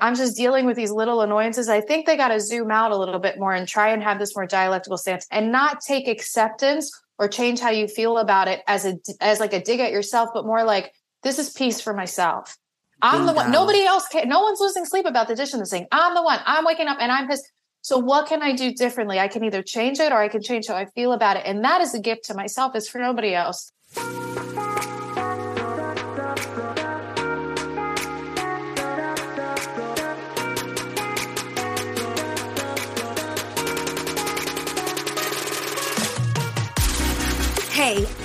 I'm 0.00 0.14
just 0.14 0.36
dealing 0.36 0.66
with 0.66 0.76
these 0.76 0.90
little 0.90 1.20
annoyances. 1.20 1.68
I 1.68 1.80
think 1.80 2.06
they 2.06 2.16
got 2.16 2.28
to 2.28 2.40
zoom 2.40 2.70
out 2.70 2.92
a 2.92 2.96
little 2.96 3.18
bit 3.18 3.38
more 3.38 3.52
and 3.52 3.66
try 3.66 3.90
and 3.90 4.02
have 4.02 4.18
this 4.18 4.34
more 4.34 4.46
dialectical 4.46 4.96
stance 4.96 5.26
and 5.30 5.52
not 5.52 5.80
take 5.80 6.08
acceptance 6.08 6.90
or 7.18 7.28
change 7.28 7.60
how 7.60 7.70
you 7.70 7.86
feel 7.86 8.18
about 8.18 8.48
it 8.48 8.62
as 8.66 8.86
a 8.86 8.96
as 9.20 9.40
like 9.40 9.52
a 9.52 9.60
dig 9.60 9.80
at 9.80 9.92
yourself, 9.92 10.30
but 10.32 10.46
more 10.46 10.64
like 10.64 10.92
this 11.22 11.38
is 11.38 11.50
peace 11.50 11.80
for 11.80 11.92
myself. 11.92 12.56
I'm 13.02 13.20
Bingo. 13.20 13.32
the 13.32 13.36
one. 13.36 13.50
Nobody 13.50 13.84
else 13.84 14.06
can. 14.08 14.28
No 14.28 14.40
one's 14.40 14.60
losing 14.60 14.84
sleep 14.84 15.06
about 15.06 15.28
the 15.28 15.34
dish 15.34 15.52
in 15.52 15.60
this 15.60 15.70
thing. 15.70 15.86
I'm 15.92 16.14
the 16.14 16.22
one. 16.22 16.40
I'm 16.46 16.64
waking 16.64 16.86
up 16.86 16.98
and 17.00 17.12
I'm 17.12 17.28
pissed. 17.28 17.50
So 17.82 17.98
what 17.98 18.26
can 18.26 18.42
I 18.42 18.52
do 18.52 18.72
differently? 18.74 19.18
I 19.18 19.28
can 19.28 19.42
either 19.44 19.62
change 19.62 20.00
it 20.00 20.12
or 20.12 20.18
I 20.18 20.28
can 20.28 20.42
change 20.42 20.66
how 20.66 20.76
I 20.76 20.86
feel 20.86 21.12
about 21.12 21.36
it. 21.36 21.44
And 21.46 21.64
that 21.64 21.80
is 21.80 21.94
a 21.94 22.00
gift 22.00 22.24
to 22.26 22.34
myself. 22.34 22.74
It's 22.74 22.88
for 22.88 22.98
nobody 22.98 23.34
else. 23.34 23.72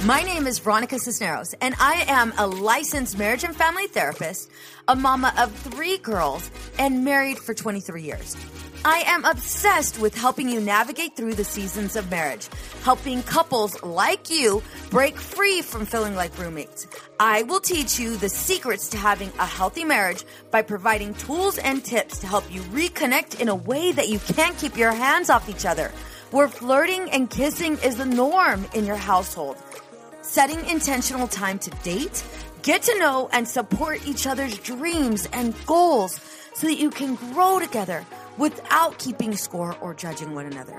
My 0.05 0.21
name 0.21 0.45
is 0.45 0.59
Veronica 0.59 0.99
Cisneros, 0.99 1.55
and 1.61 1.73
I 1.79 2.05
am 2.07 2.31
a 2.37 2.45
licensed 2.45 3.17
marriage 3.17 3.43
and 3.43 3.55
family 3.55 3.87
therapist, 3.87 4.51
a 4.87 4.95
mama 4.95 5.33
of 5.39 5.51
three 5.51 5.97
girls, 5.97 6.51
and 6.77 7.03
married 7.03 7.39
for 7.39 7.55
23 7.55 8.03
years. 8.03 8.37
I 8.83 8.99
am 9.07 9.25
obsessed 9.25 9.99
with 9.99 10.13
helping 10.13 10.47
you 10.47 10.61
navigate 10.61 11.15
through 11.15 11.33
the 11.33 11.43
seasons 11.43 11.95
of 11.95 12.11
marriage, 12.11 12.47
helping 12.83 13.23
couples 13.23 13.81
like 13.81 14.29
you 14.29 14.61
break 14.91 15.17
free 15.17 15.63
from 15.63 15.87
feeling 15.87 16.15
like 16.15 16.37
roommates. 16.37 16.85
I 17.19 17.41
will 17.41 17.59
teach 17.59 17.97
you 17.97 18.15
the 18.15 18.29
secrets 18.29 18.89
to 18.89 18.97
having 18.97 19.29
a 19.39 19.45
healthy 19.47 19.85
marriage 19.85 20.23
by 20.51 20.61
providing 20.61 21.15
tools 21.15 21.57
and 21.57 21.83
tips 21.83 22.19
to 22.19 22.27
help 22.27 22.43
you 22.53 22.61
reconnect 22.61 23.39
in 23.41 23.49
a 23.49 23.55
way 23.55 23.91
that 23.91 24.09
you 24.09 24.19
can't 24.19 24.55
keep 24.59 24.77
your 24.77 24.91
hands 24.91 25.31
off 25.31 25.49
each 25.49 25.65
other 25.65 25.91
where 26.31 26.47
flirting 26.49 27.09
and 27.11 27.29
kissing 27.29 27.77
is 27.83 27.95
the 27.95 28.05
norm 28.05 28.65
in 28.73 28.85
your 28.85 28.97
household. 28.97 29.55
Setting 30.35 30.65
intentional 30.65 31.29
time 31.29 31.59
to 31.59 31.69
date, 31.81 32.21
get 32.61 32.81
to 32.81 32.99
know 32.99 33.29
and 33.31 33.47
support 33.47 34.05
each 34.05 34.27
other's 34.27 34.57
dreams 34.57 35.29
and 35.31 35.55
goals 35.65 36.19
so 36.53 36.67
that 36.67 36.75
you 36.75 36.89
can 36.89 37.15
grow 37.15 37.57
together 37.57 38.05
without 38.37 38.99
keeping 38.99 39.37
score 39.37 39.77
or 39.79 39.93
judging 39.93 40.35
one 40.35 40.45
another. 40.45 40.77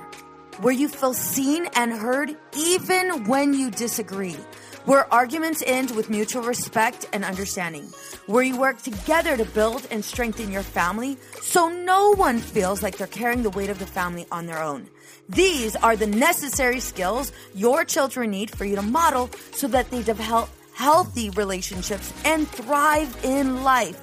Where 0.61 0.75
you 0.75 0.89
feel 0.89 1.15
seen 1.15 1.69
and 1.75 1.91
heard 1.91 2.37
even 2.55 3.25
when 3.25 3.55
you 3.55 3.71
disagree. 3.71 4.37
Where 4.85 5.11
arguments 5.11 5.63
end 5.67 5.91
with 5.93 6.11
mutual 6.11 6.43
respect 6.43 7.09
and 7.15 7.25
understanding. 7.25 7.89
Where 8.27 8.43
you 8.43 8.59
work 8.59 8.83
together 8.83 9.39
to 9.39 9.47
build 9.47 9.89
and 9.91 10.05
strengthen 10.05 10.53
your 10.53 10.65
family 10.65 11.17
so 11.41 11.70
no 11.70 12.15
one 12.15 12.41
feels 12.41 12.83
like 12.83 12.98
they're 12.98 13.07
carrying 13.07 13.43
the 13.43 13.48
weight 13.48 13.70
of 13.70 13.79
the 13.79 13.87
family 13.87 14.27
on 14.31 14.45
their 14.45 14.63
own. 14.63 14.91
These 15.29 15.75
are 15.77 15.97
the 15.97 16.07
necessary 16.07 16.79
skills 16.79 17.33
your 17.53 17.85
children 17.85 18.31
need 18.31 18.57
for 18.57 18.65
you 18.65 18.77
to 18.77 18.83
model 18.83 19.29
so 19.53 19.67
that 19.69 19.91
they 19.91 20.03
develop 20.03 20.49
healthy 20.73 21.31
relationships 21.31 22.13
and 22.25 22.47
thrive 22.47 23.25
in 23.25 23.65
life. 23.65 24.01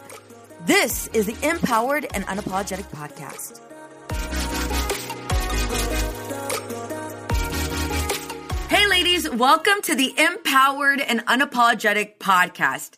This 0.66 1.08
is 1.08 1.26
the 1.28 1.48
Empowered 1.48 2.08
and 2.14 2.26
Unapologetic 2.26 2.90
Podcast. 2.92 3.62
Hey, 8.70 8.88
ladies, 8.88 9.30
welcome 9.30 9.82
to 9.84 9.96
the 9.96 10.14
Empowered 10.20 11.00
and 11.00 11.26
Unapologetic 11.28 12.18
Podcast. 12.18 12.96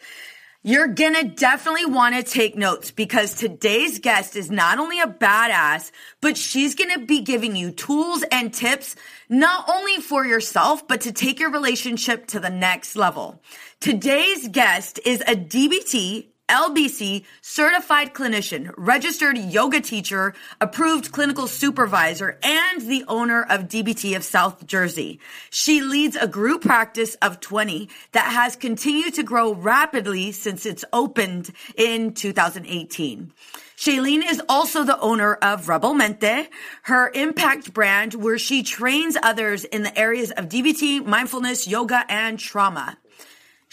You're 0.68 0.88
gonna 0.88 1.26
definitely 1.26 1.86
wanna 1.86 2.24
take 2.24 2.58
notes 2.58 2.90
because 2.90 3.36
today's 3.36 4.00
guest 4.00 4.36
is 4.36 4.50
not 4.50 4.80
only 4.80 5.00
a 5.00 5.06
badass, 5.06 5.92
but 6.22 6.38
she's 6.38 6.74
gonna 6.74 7.06
be 7.06 7.22
giving 7.22 7.56
you 7.56 7.70
tools 7.70 8.24
and 8.32 8.52
tips, 8.52 8.96
not 9.30 9.70
only 9.70 9.98
for 9.98 10.26
yourself, 10.26 10.88
but 10.88 11.02
to 11.02 11.12
take 11.12 11.40
your 11.40 11.52
relationship 11.52 12.26
to 12.30 12.40
the 12.40 12.50
next 12.50 12.96
level. 12.96 13.44
Today's 13.80 14.48
guest 14.48 15.00
is 15.06 15.22
a 15.28 15.36
DBT 15.36 16.30
LBC 16.50 17.24
certified 17.42 18.14
clinician, 18.14 18.72
registered 18.78 19.38
yoga 19.38 19.82
teacher, 19.82 20.34
approved 20.62 21.12
clinical 21.12 21.48
supervisor, 21.48 22.38
and 22.44 22.82
the 22.82 23.04
owner 23.08 23.42
of 23.42 23.68
DBT 23.68 24.16
of 24.16 24.24
South 24.24 24.68
Jersey. 24.68 25.20
She 25.50 25.82
leads 25.82 26.16
a 26.16 26.28
group 26.28 26.62
practice 26.62 27.16
of 27.16 27.40
20 27.40 27.90
that 28.12 28.32
has 28.32 28.56
continued 28.56 29.16
to 29.16 29.24
grow 29.24 29.54
rapidly 29.54 30.32
since 30.32 30.66
it's 30.66 30.86
opened 30.94 31.52
in 31.76 32.14
2018. 32.14 33.32
Shaelene 33.76 34.24
is 34.30 34.42
also 34.48 34.84
the 34.84 35.00
owner 35.00 35.34
of 35.34 35.68
Rebel 35.68 35.94
Mente, 35.94 36.48
her 36.84 37.12
impact 37.14 37.74
brand 37.74 38.14
where 38.14 38.38
she 38.38 38.64
trains 38.64 39.18
others 39.22 39.66
in 39.66 39.84
the 39.84 39.98
areas 39.98 40.32
of 40.32 40.48
DBT, 40.48 41.06
mindfulness, 41.06 41.68
yoga, 41.68 42.06
and 42.08 42.40
trauma. 42.40 42.98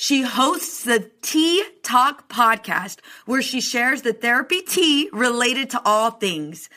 She 0.02 0.22
hosts 0.22 0.82
the 0.82 1.12
Tea 1.22 1.62
Talk 1.84 2.28
podcast 2.28 2.96
where 3.24 3.40
she 3.40 3.60
shares 3.60 4.02
the 4.02 4.12
therapy 4.12 4.60
tea 4.60 5.08
related 5.12 5.70
to 5.70 5.82
all 5.84 6.10
things. 6.10 6.68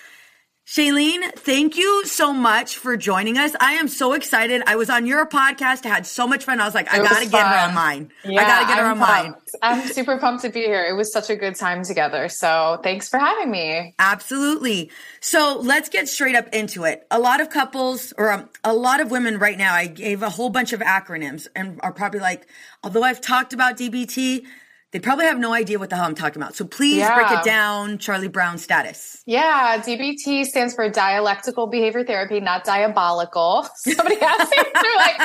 Shaelene, 0.66 1.32
thank 1.36 1.78
you 1.78 2.06
so 2.08 2.34
much 2.34 2.78
for 2.78 2.98
joining 2.98 3.38
us. 3.38 3.56
I 3.60 3.74
am 3.74 3.88
so 3.88 4.14
excited. 4.14 4.64
I 4.66 4.76
was 4.76 4.90
on 4.90 5.06
your 5.06 5.28
podcast. 5.28 5.86
I 5.86 5.90
had 5.90 6.08
so 6.08 6.28
much 6.28 6.44
fun. 6.44 6.60
I 6.60 6.66
was 6.66 6.74
like, 6.74 6.92
I 6.92 6.98
got 6.98 7.22
to 7.22 7.30
get 7.30 7.46
her 7.46 7.68
on 7.70 7.76
mine. 7.76 8.12
Yeah, 8.24 8.42
I 8.42 8.44
got 8.46 8.62
to 8.62 8.66
get 8.66 8.80
her 8.80 8.86
I'm 8.86 9.00
on 9.00 9.08
pumped. 9.26 9.52
mine. 9.62 9.82
I'm 9.82 9.88
super 9.90 10.18
pumped 10.18 10.42
to 10.42 10.50
be 10.50 10.62
here. 10.62 10.84
It 10.84 10.94
was 10.94 11.14
such 11.14 11.30
a 11.30 11.36
good 11.36 11.54
time 11.56 11.84
together. 11.84 12.30
So 12.30 12.80
thanks 12.82 13.08
for 13.08 13.20
having 13.20 13.52
me. 13.52 13.94
Absolutely. 14.00 14.90
So 15.20 15.60
let's 15.62 15.88
get 15.88 16.10
straight 16.10 16.36
up 16.36 16.48
into 16.48 16.84
it. 16.86 17.06
A 17.12 17.20
lot 17.20 17.42
of 17.42 17.52
couples 17.52 18.12
or 18.18 18.32
um, 18.32 18.50
a 18.64 18.74
lot 18.74 19.02
of 19.02 19.12
women 19.12 19.38
right 19.38 19.60
now, 19.60 19.76
I 19.76 19.86
gave 19.86 20.24
a 20.24 20.32
whole 20.32 20.50
bunch 20.50 20.74
of 20.74 20.80
acronyms 20.80 21.46
and 21.56 21.80
are 21.84 21.94
probably 21.94 22.22
like, 22.22 22.48
although 22.84 23.04
I've 23.04 23.22
talked 23.22 23.54
about 23.54 23.78
DBT, 23.78 24.46
they 24.96 25.00
probably 25.00 25.26
have 25.26 25.38
no 25.38 25.52
idea 25.52 25.78
what 25.78 25.90
the 25.90 25.98
hell 25.98 26.06
I'm 26.06 26.16
talking 26.16 26.42
about. 26.42 26.56
So 26.56 26.64
please 26.64 27.00
yeah. 27.00 27.16
break 27.16 27.30
it 27.38 27.44
down, 27.44 27.98
Charlie 27.98 28.30
Brown 28.30 28.58
status. 28.58 29.22
Yeah, 29.26 29.84
DBT 29.86 30.46
stands 30.46 30.74
for 30.74 30.88
dialectical 30.88 31.68
behavior 31.68 32.06
therapy, 32.06 32.40
not 32.40 32.64
diabolical. 32.64 33.68
Somebody 33.76 34.22
asked 34.22 34.52
me, 34.52 34.64
they're 34.74 34.96
like, 34.96 35.18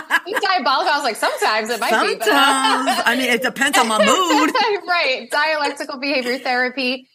diabolical. 0.43 0.93
I 0.93 0.97
was 0.97 1.05
like, 1.05 1.15
sometimes 1.15 1.71
it 1.71 1.79
might 1.79 1.91
sometimes. 1.91 2.19
be. 2.19 2.25
Sometimes. 2.25 3.03
I 3.07 3.15
mean, 3.17 3.31
it 3.31 3.43
depends 3.43 3.79
on 3.79 3.87
my 3.87 3.99
mood. 4.05 4.89
right. 4.89 5.29
Dialectical 5.31 6.01
behavior 6.01 6.41
therapy 6.41 7.07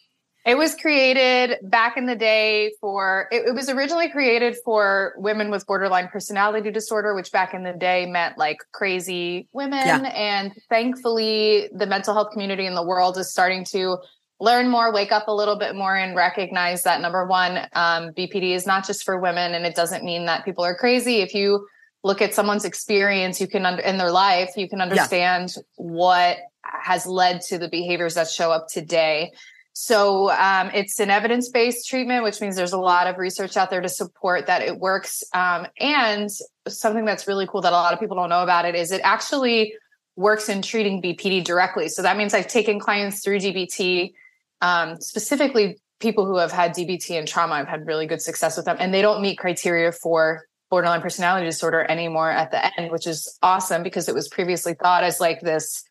it 0.46 0.56
was 0.56 0.76
created 0.76 1.58
back 1.64 1.96
in 1.96 2.06
the 2.06 2.14
day 2.14 2.72
for, 2.80 3.26
it, 3.32 3.48
it, 3.48 3.54
was 3.54 3.68
originally 3.68 4.08
created 4.08 4.56
for 4.64 5.14
women 5.16 5.50
with 5.50 5.66
borderline 5.66 6.06
personality 6.06 6.70
disorder, 6.70 7.16
which 7.16 7.32
back 7.32 7.52
in 7.52 7.64
the 7.64 7.72
day 7.72 8.06
meant 8.06 8.38
like 8.38 8.58
crazy 8.70 9.48
women. 9.52 9.84
Yeah. 9.84 10.02
And 10.14 10.52
thankfully, 10.68 11.68
the 11.74 11.86
mental 11.86 12.14
health 12.14 12.30
community 12.30 12.64
in 12.64 12.76
the 12.76 12.84
world 12.84 13.18
is 13.18 13.28
starting 13.28 13.64
to 13.72 13.98
learn 14.38 14.68
more, 14.68 14.92
wake 14.92 15.10
up 15.10 15.26
a 15.26 15.34
little 15.34 15.58
bit 15.58 15.74
more, 15.74 15.96
and 15.96 16.14
recognize 16.14 16.84
that 16.84 17.00
number 17.00 17.26
one, 17.26 17.66
um, 17.72 18.12
BPD 18.12 18.52
is 18.52 18.68
not 18.68 18.86
just 18.86 19.02
for 19.02 19.18
women. 19.18 19.52
And 19.52 19.66
it 19.66 19.74
doesn't 19.74 20.04
mean 20.04 20.26
that 20.26 20.44
people 20.44 20.64
are 20.64 20.76
crazy. 20.76 21.22
If 21.22 21.34
you 21.34 21.66
look 22.04 22.22
at 22.22 22.34
someone's 22.34 22.64
experience, 22.64 23.40
you 23.40 23.48
can, 23.48 23.66
under, 23.66 23.82
in 23.82 23.98
their 23.98 24.12
life, 24.12 24.50
you 24.56 24.68
can 24.68 24.80
understand 24.80 25.54
yeah. 25.56 25.62
what 25.74 26.38
has 26.62 27.04
led 27.04 27.40
to 27.48 27.58
the 27.58 27.68
behaviors 27.68 28.14
that 28.14 28.28
show 28.28 28.52
up 28.52 28.68
today. 28.68 29.32
So 29.78 30.30
um, 30.30 30.70
it's 30.72 30.98
an 31.00 31.10
evidence 31.10 31.50
based 31.50 31.86
treatment, 31.86 32.24
which 32.24 32.40
means 32.40 32.56
there's 32.56 32.72
a 32.72 32.78
lot 32.78 33.06
of 33.06 33.18
research 33.18 33.58
out 33.58 33.68
there 33.68 33.82
to 33.82 33.90
support 33.90 34.46
that 34.46 34.62
it 34.62 34.78
works. 34.78 35.22
Um, 35.34 35.66
and 35.78 36.30
something 36.66 37.04
that's 37.04 37.28
really 37.28 37.46
cool 37.46 37.60
that 37.60 37.74
a 37.74 37.76
lot 37.76 37.92
of 37.92 38.00
people 38.00 38.16
don't 38.16 38.30
know 38.30 38.42
about 38.42 38.64
it 38.64 38.74
is 38.74 38.90
it 38.90 39.02
actually 39.04 39.74
works 40.16 40.48
in 40.48 40.62
treating 40.62 41.02
BPD 41.02 41.44
directly. 41.44 41.88
So 41.90 42.00
that 42.00 42.16
means 42.16 42.32
I've 42.32 42.48
taken 42.48 42.80
clients 42.80 43.22
through 43.22 43.38
DBT, 43.40 44.14
um, 44.62 44.98
specifically 44.98 45.76
people 46.00 46.24
who 46.24 46.38
have 46.38 46.52
had 46.52 46.74
DBT 46.74 47.18
and 47.18 47.28
trauma. 47.28 47.56
I've 47.56 47.68
had 47.68 47.86
really 47.86 48.06
good 48.06 48.22
success 48.22 48.56
with 48.56 48.64
them, 48.64 48.78
and 48.80 48.94
they 48.94 49.02
don't 49.02 49.20
meet 49.20 49.36
criteria 49.36 49.92
for 49.92 50.46
borderline 50.70 51.02
personality 51.02 51.44
disorder 51.44 51.84
anymore 51.90 52.30
at 52.30 52.50
the 52.50 52.80
end, 52.80 52.90
which 52.90 53.06
is 53.06 53.38
awesome 53.42 53.82
because 53.82 54.08
it 54.08 54.14
was 54.14 54.26
previously 54.26 54.72
thought 54.72 55.04
as 55.04 55.20
like 55.20 55.42
this 55.42 55.84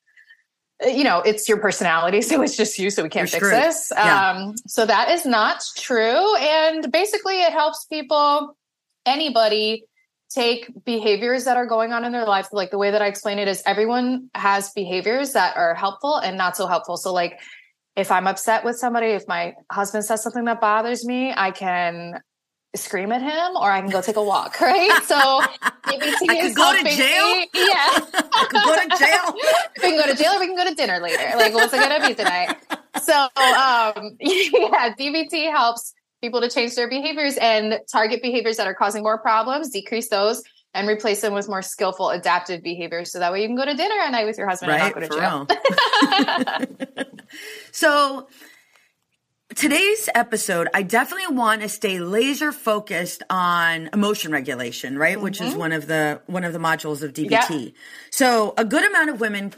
you 0.83 1.03
know, 1.03 1.21
it's 1.21 1.47
your 1.47 1.57
personality. 1.57 2.21
So 2.25 2.41
it's 2.41 2.57
just 2.57 2.77
you. 2.79 2.89
So 2.89 3.03
we 3.03 3.09
can't 3.09 3.31
You're 3.31 3.39
fix 3.39 3.47
screwed. 3.47 3.63
this. 3.63 3.91
Yeah. 3.95 4.31
Um, 4.31 4.55
so 4.67 4.85
that 4.85 5.09
is 5.09 5.25
not 5.25 5.63
true. 5.77 6.35
And 6.37 6.91
basically 6.91 7.41
it 7.41 7.51
helps 7.51 7.85
people, 7.85 8.57
anybody 9.05 9.85
take 10.29 10.69
behaviors 10.83 11.45
that 11.45 11.55
are 11.55 11.65
going 11.65 11.93
on 11.93 12.03
in 12.03 12.11
their 12.11 12.25
life. 12.25 12.47
Like 12.51 12.71
the 12.71 12.77
way 12.77 12.91
that 12.91 13.01
I 13.01 13.07
explain 13.07 13.39
it 13.39 13.47
is 13.47 13.61
everyone 13.65 14.29
has 14.33 14.71
behaviors 14.71 15.33
that 15.33 15.55
are 15.55 15.75
helpful 15.75 16.17
and 16.17 16.37
not 16.37 16.57
so 16.57 16.67
helpful. 16.67 16.97
So 16.97 17.13
like, 17.13 17.39
if 17.95 18.11
I'm 18.11 18.27
upset 18.27 18.65
with 18.65 18.75
somebody, 18.75 19.07
if 19.07 19.25
my 19.27 19.53
husband 19.71 20.03
says 20.03 20.21
something 20.21 20.43
that 20.45 20.59
bothers 20.59 21.05
me, 21.05 21.33
I 21.35 21.51
can 21.51 22.19
scream 22.77 23.11
at 23.11 23.21
him 23.21 23.55
or 23.55 23.71
I 23.71 23.81
can 23.81 23.89
go 23.89 24.01
take 24.01 24.15
a 24.15 24.23
walk, 24.23 24.59
right? 24.61 25.01
So 25.03 25.15
DBT 25.85 26.29
I 26.29 26.41
could 26.41 26.55
go 26.55 26.73
to 26.73 26.83
jail. 26.83 27.45
Yeah. 27.53 28.21
I 28.33 28.45
could 28.49 28.63
go 28.63 28.75
to 28.75 28.97
jail. 28.97 29.33
we 29.75 29.81
can 29.81 29.97
go 29.99 30.11
to 30.11 30.17
jail 30.17 30.33
or 30.33 30.39
we 30.39 30.47
can 30.47 30.55
go 30.55 30.69
to 30.69 30.75
dinner 30.75 30.99
later. 30.99 31.37
Like, 31.37 31.53
what's 31.53 31.73
it 31.73 31.79
gonna 31.79 32.05
be 32.07 32.13
tonight? 32.13 32.57
so 33.01 33.13
um, 33.13 34.17
yeah, 34.19 34.93
DBT 34.97 35.51
helps 35.51 35.93
people 36.21 36.41
to 36.41 36.49
change 36.49 36.75
their 36.75 36.89
behaviors 36.89 37.37
and 37.37 37.79
target 37.91 38.21
behaviors 38.21 38.57
that 38.57 38.67
are 38.67 38.73
causing 38.73 39.03
more 39.03 39.17
problems, 39.19 39.69
decrease 39.69 40.09
those, 40.09 40.43
and 40.73 40.87
replace 40.87 41.21
them 41.21 41.33
with 41.33 41.47
more 41.47 41.61
skillful 41.61 42.09
adaptive 42.09 42.63
behaviors. 42.63 43.11
So 43.11 43.19
that 43.19 43.31
way 43.31 43.41
you 43.41 43.47
can 43.47 43.55
go 43.55 43.65
to 43.65 43.73
dinner 43.73 43.95
at 44.01 44.11
night 44.11 44.25
with 44.25 44.37
your 44.37 44.47
husband 44.47 44.71
right, 44.71 44.95
and 44.95 45.09
not 45.09 45.47
go 45.47 45.47
to 45.47 46.57
jail. 46.57 46.85
so 47.71 48.27
today's 49.55 50.09
episode, 50.13 50.67
I 50.73 50.83
definitely 50.83 51.35
want 51.35 51.61
to 51.61 51.69
stay 51.69 51.99
laser 51.99 52.51
focused 52.51 53.23
on 53.29 53.89
emotion 53.93 54.31
regulation, 54.31 54.97
right? 54.97 55.15
Mm-hmm. 55.15 55.23
Which 55.23 55.41
is 55.41 55.51
mm-hmm. 55.51 55.59
one 55.59 55.71
of 55.71 55.87
the 55.87 56.21
one 56.27 56.43
of 56.43 56.53
the 56.53 56.59
modules 56.59 57.01
of 57.01 57.13
DBT. 57.13 57.73
So 58.11 58.53
a 58.57 58.65
good 58.65 58.83
amount 58.83 59.09
of 59.09 59.19
women 59.19 59.53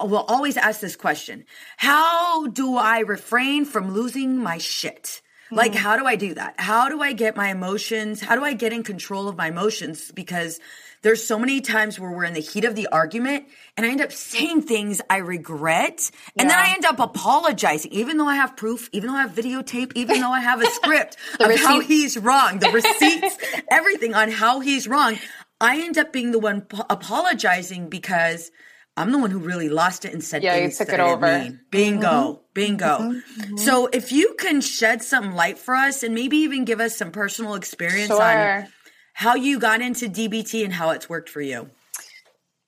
will 0.00 0.24
always 0.28 0.56
ask 0.56 0.80
this 0.80 0.96
question. 0.96 1.44
How 1.76 2.46
do 2.48 2.76
I 2.76 3.00
refrain 3.00 3.64
from 3.64 3.92
losing 3.92 4.38
my 4.38 4.58
shit? 4.58 5.20
Like, 5.50 5.72
mm-hmm. 5.72 5.80
how 5.80 5.96
do 5.96 6.06
I 6.06 6.16
do 6.16 6.34
that? 6.34 6.54
How 6.58 6.88
do 6.88 7.00
I 7.00 7.12
get 7.12 7.36
my 7.36 7.50
emotions? 7.50 8.20
How 8.20 8.34
do 8.34 8.44
I 8.44 8.54
get 8.54 8.72
in 8.72 8.82
control 8.82 9.28
of 9.28 9.36
my 9.36 9.48
emotions? 9.48 10.10
Because 10.10 10.58
there's 11.02 11.24
so 11.24 11.38
many 11.38 11.60
times 11.60 12.00
where 12.00 12.10
we're 12.10 12.24
in 12.24 12.32
the 12.32 12.40
heat 12.40 12.64
of 12.64 12.74
the 12.74 12.86
argument 12.86 13.46
and 13.76 13.84
I 13.84 13.90
end 13.90 14.00
up 14.00 14.10
saying 14.10 14.62
things 14.62 15.02
I 15.10 15.18
regret. 15.18 16.10
And 16.38 16.48
yeah. 16.48 16.56
then 16.56 16.66
I 16.66 16.72
end 16.72 16.86
up 16.86 16.98
apologizing, 16.98 17.92
even 17.92 18.16
though 18.16 18.26
I 18.26 18.36
have 18.36 18.56
proof, 18.56 18.88
even 18.92 19.10
though 19.10 19.16
I 19.16 19.22
have 19.22 19.32
videotape, 19.32 19.92
even 19.96 20.20
though 20.20 20.32
I 20.32 20.40
have 20.40 20.62
a 20.62 20.66
script 20.70 21.18
of 21.40 21.48
receipt. 21.48 21.64
how 21.64 21.80
he's 21.80 22.16
wrong, 22.16 22.58
the 22.58 22.70
receipts, 22.70 23.36
everything 23.70 24.14
on 24.14 24.30
how 24.30 24.60
he's 24.60 24.88
wrong. 24.88 25.18
I 25.60 25.82
end 25.82 25.98
up 25.98 26.10
being 26.10 26.32
the 26.32 26.38
one 26.38 26.62
p- 26.62 26.80
apologizing 26.88 27.90
because 27.90 28.50
I'm 28.96 29.12
the 29.12 29.18
one 29.18 29.30
who 29.30 29.38
really 29.38 29.68
lost 29.68 30.06
it 30.06 30.14
and 30.14 30.24
said 30.24 30.42
yeah, 30.42 30.54
things 30.54 30.72
you 30.72 30.86
took 30.86 30.96
that 30.96 31.00
it 31.00 31.02
over. 31.02 31.38
Mean. 31.38 31.60
Bingo, 31.70 32.08
mm-hmm. 32.08 32.43
Bingo. 32.54 32.84
Mm-hmm. 32.84 33.40
mm-hmm. 33.40 33.56
So 33.58 33.88
if 33.88 34.12
you 34.12 34.34
can 34.38 34.60
shed 34.60 35.02
some 35.02 35.34
light 35.34 35.58
for 35.58 35.74
us 35.74 36.02
and 36.02 36.14
maybe 36.14 36.38
even 36.38 36.64
give 36.64 36.80
us 36.80 36.96
some 36.96 37.10
personal 37.10 37.54
experience 37.54 38.08
sure. 38.08 38.22
on 38.22 38.68
how 39.12 39.34
you 39.34 39.58
got 39.58 39.80
into 39.80 40.08
DBT 40.08 40.64
and 40.64 40.72
how 40.72 40.90
it's 40.90 41.08
worked 41.08 41.28
for 41.28 41.40
you. 41.40 41.70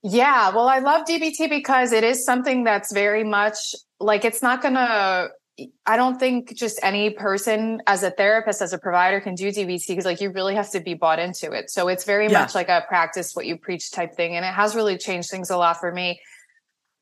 Yeah, 0.03 0.51
well, 0.51 0.69
I 0.69 0.79
love 0.79 1.07
DBT 1.07 1.49
because 1.49 1.93
it 1.93 2.05
is 2.05 2.25
something 2.25 2.63
that's 2.63 2.93
very 2.93 3.25
much 3.25 3.75
like 3.99 4.25
it's 4.25 4.43
not 4.43 4.63
going 4.63 4.75
to 4.75 5.31
I 5.87 5.97
don't 5.97 6.19
think 6.19 6.55
just 6.55 6.79
any 6.83 7.11
person 7.11 7.81
as 7.87 8.03
a 8.03 8.11
therapist, 8.11 8.61
as 8.61 8.75
a 8.75 8.79
provider 8.79 9.21
can 9.21 9.35
do 9.35 9.49
DBT 9.49 9.89
because 9.89 10.05
like 10.05 10.21
you 10.21 10.31
really 10.31 10.55
have 10.55 10.71
to 10.73 10.81
be 10.81 10.93
bought 10.93 11.19
into 11.19 11.51
it. 11.53 11.71
So 11.71 11.89
it's 11.89 12.05
very 12.05 12.29
yeah. 12.29 12.41
much 12.41 12.55
like 12.55 12.69
a 12.69 12.85
practice 12.87 13.35
what 13.35 13.47
you 13.47 13.57
preach 13.57 13.91
type 13.91 14.15
thing. 14.15 14.37
And 14.37 14.45
it 14.45 14.53
has 14.53 14.75
really 14.75 14.99
changed 14.99 15.31
things 15.31 15.49
a 15.49 15.57
lot 15.57 15.81
for 15.81 15.91
me. 15.91 16.21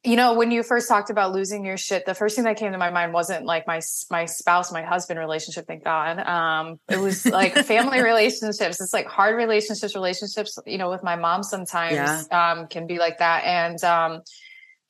You 0.04 0.16
know, 0.16 0.34
when 0.34 0.50
you 0.50 0.62
first 0.62 0.86
talked 0.86 1.08
about 1.08 1.32
losing 1.32 1.64
your 1.64 1.78
shit, 1.78 2.04
the 2.04 2.14
first 2.14 2.36
thing 2.36 2.44
that 2.44 2.58
came 2.58 2.72
to 2.72 2.78
my 2.78 2.90
mind 2.90 3.14
wasn't 3.14 3.46
like 3.46 3.66
my 3.66 3.80
my 4.10 4.26
spouse, 4.26 4.70
my 4.70 4.82
husband 4.82 5.18
relationship, 5.18 5.66
thank 5.66 5.82
God. 5.82 6.18
Um, 6.18 6.78
it 6.90 6.98
was 6.98 7.24
like 7.24 7.54
family 7.64 8.02
relationships. 8.02 8.80
It's 8.80 8.92
like 8.92 9.06
hard 9.06 9.36
relationships, 9.36 9.94
relationships, 9.94 10.58
you 10.66 10.76
know, 10.76 10.90
with 10.90 11.02
my 11.02 11.16
mom 11.16 11.42
sometimes 11.42 11.94
yeah. 11.94 12.52
um, 12.52 12.66
can 12.66 12.86
be 12.86 12.98
like 12.98 13.18
that. 13.18 13.44
And 13.44 13.82
um, 13.82 14.20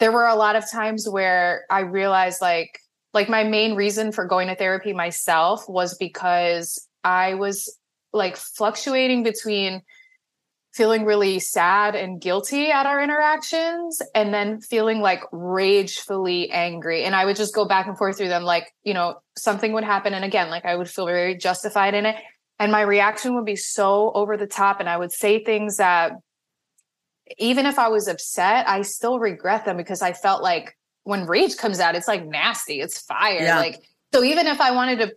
there 0.01 0.11
were 0.11 0.27
a 0.27 0.35
lot 0.35 0.57
of 0.57 0.69
times 0.69 1.09
where 1.09 1.65
I 1.71 1.81
realized 1.81 2.41
like 2.41 2.81
like 3.13 3.29
my 3.29 3.45
main 3.45 3.77
reason 3.77 4.11
for 4.11 4.27
going 4.27 4.49
to 4.49 4.57
therapy 4.57 4.93
myself 4.93 5.69
was 5.69 5.97
because 5.97 6.89
I 7.05 7.35
was 7.35 7.79
like 8.13 8.37
fluctuating 8.37 9.23
between 9.23 9.83
feeling 10.75 11.05
really 11.05 11.39
sad 11.39 11.95
and 11.95 12.21
guilty 12.21 12.71
at 12.71 12.87
our 12.87 13.03
interactions 13.03 14.03
and 14.15 14.35
then 14.35 14.61
feeling 14.61 15.01
like 15.01 15.23
ragefully 15.33 16.51
angry 16.51 17.05
and 17.05 17.15
i 17.15 17.25
would 17.25 17.37
just 17.37 17.55
go 17.55 17.65
back 17.65 17.87
and 17.87 17.97
forth 17.97 18.17
through 18.17 18.29
them 18.29 18.43
like 18.43 18.73
you 18.83 18.93
know 18.93 19.15
something 19.37 19.73
would 19.73 19.85
happen 19.85 20.15
and 20.15 20.25
again 20.25 20.51
like 20.51 20.65
i 20.65 20.75
would 20.75 20.89
feel 20.89 21.07
very 21.07 21.37
justified 21.37 21.95
in 21.95 22.07
it 22.07 22.17
and 22.59 22.73
my 22.73 22.81
reaction 22.81 23.35
would 23.35 23.45
be 23.45 23.57
so 23.57 24.11
over 24.15 24.37
the 24.37 24.47
top 24.47 24.81
and 24.81 24.89
i 24.89 24.97
would 24.97 25.13
say 25.13 25.43
things 25.43 25.77
that 25.77 26.13
even 27.39 27.67
if 27.67 27.79
i 27.79 27.89
was 27.89 28.09
upset 28.09 28.69
i 28.69 28.83
still 28.83 29.19
regret 29.19 29.65
them 29.65 29.77
because 29.77 30.03
i 30.03 30.13
felt 30.13 30.43
like 30.43 30.77
when 31.05 31.27
rage 31.27 31.57
comes 31.57 31.81
out, 31.81 31.95
it's 31.95 32.09
like 32.09 32.27
nasty. 32.27 32.81
It's 32.81 33.01
fire. 33.01 33.41
Yeah. 33.41 33.59
Like, 33.59 33.83
so 34.13 34.25
even 34.25 34.47
if 34.47 34.61
I 34.61 34.73
wanted 34.73 34.99
to 35.01 35.13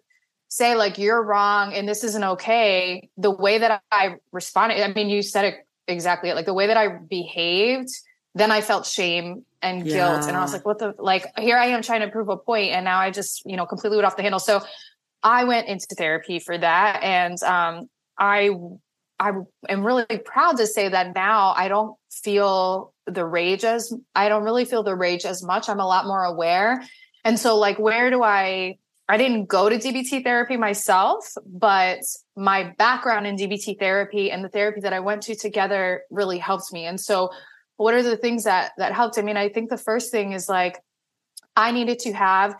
say 0.49 0.75
like, 0.75 0.97
you're 0.97 1.21
wrong 1.21 1.73
and 1.73 1.87
this 1.87 2.03
isn't 2.03 2.23
okay, 2.23 3.09
the 3.17 3.31
way 3.31 3.57
that 3.57 3.81
I 3.91 4.15
responded, 4.31 4.81
I 4.81 4.93
mean, 4.93 5.09
you 5.09 5.21
said 5.21 5.45
it 5.45 5.55
exactly 5.87 6.33
like 6.33 6.45
the 6.45 6.53
way 6.53 6.67
that 6.67 6.77
I 6.77 6.87
behaved, 6.87 7.89
then 8.35 8.51
I 8.51 8.61
felt 8.61 8.85
shame 8.85 9.45
and 9.61 9.85
yeah. 9.85 9.95
guilt. 9.95 10.27
And 10.27 10.37
I 10.37 10.41
was 10.41 10.53
like, 10.53 10.65
what 10.65 10.79
the, 10.79 10.93
like, 10.99 11.25
here 11.37 11.57
I 11.57 11.67
am 11.67 11.81
trying 11.81 12.01
to 12.01 12.09
prove 12.09 12.29
a 12.29 12.37
point, 12.37 12.71
And 12.71 12.85
now 12.85 12.99
I 12.99 13.11
just, 13.11 13.43
you 13.45 13.57
know, 13.57 13.65
completely 13.65 13.97
went 13.97 14.05
off 14.05 14.15
the 14.15 14.21
handle. 14.21 14.39
So 14.39 14.61
I 15.23 15.43
went 15.45 15.67
into 15.67 15.87
therapy 15.97 16.39
for 16.39 16.57
that. 16.57 17.01
And, 17.03 17.41
um, 17.43 17.89
I 18.17 18.49
I 19.19 19.31
am 19.67 19.85
really 19.85 20.05
proud 20.25 20.57
to 20.57 20.67
say 20.67 20.89
that 20.89 21.15
now 21.15 21.53
I 21.57 21.67
don't 21.67 21.95
feel 22.11 22.93
the 23.05 23.25
rage 23.25 23.63
as 23.63 23.93
I 24.15 24.29
don't 24.29 24.43
really 24.43 24.65
feel 24.65 24.83
the 24.83 24.95
rage 24.95 25.25
as 25.25 25.43
much. 25.43 25.69
I'm 25.69 25.79
a 25.79 25.87
lot 25.87 26.05
more 26.05 26.23
aware. 26.23 26.83
And 27.23 27.39
so 27.39 27.57
like 27.57 27.79
where 27.79 28.09
do 28.09 28.21
I 28.21 28.77
I 29.09 29.17
didn't 29.17 29.45
go 29.45 29.69
to 29.69 29.77
DBT 29.77 30.23
therapy 30.23 30.57
myself, 30.57 31.33
but 31.45 31.99
my 32.35 32.75
background 32.77 33.25
in 33.25 33.37
DBT 33.37 33.79
therapy 33.79 34.31
and 34.31 34.43
the 34.43 34.49
therapy 34.49 34.81
that 34.81 34.91
I 34.91 34.99
went 34.99 35.23
to 35.23 35.35
together 35.35 36.03
really 36.11 36.37
helped 36.37 36.73
me. 36.73 36.85
And 36.85 36.99
so 36.99 37.31
what 37.77 37.93
are 37.93 38.03
the 38.03 38.17
things 38.17 38.43
that 38.43 38.71
that 38.77 38.93
helped? 38.93 39.17
I 39.17 39.21
mean, 39.21 39.37
I 39.37 39.49
think 39.49 39.69
the 39.69 39.77
first 39.77 40.11
thing 40.11 40.33
is 40.33 40.49
like 40.49 40.79
I 41.55 41.71
needed 41.71 41.99
to 41.99 42.13
have 42.13 42.55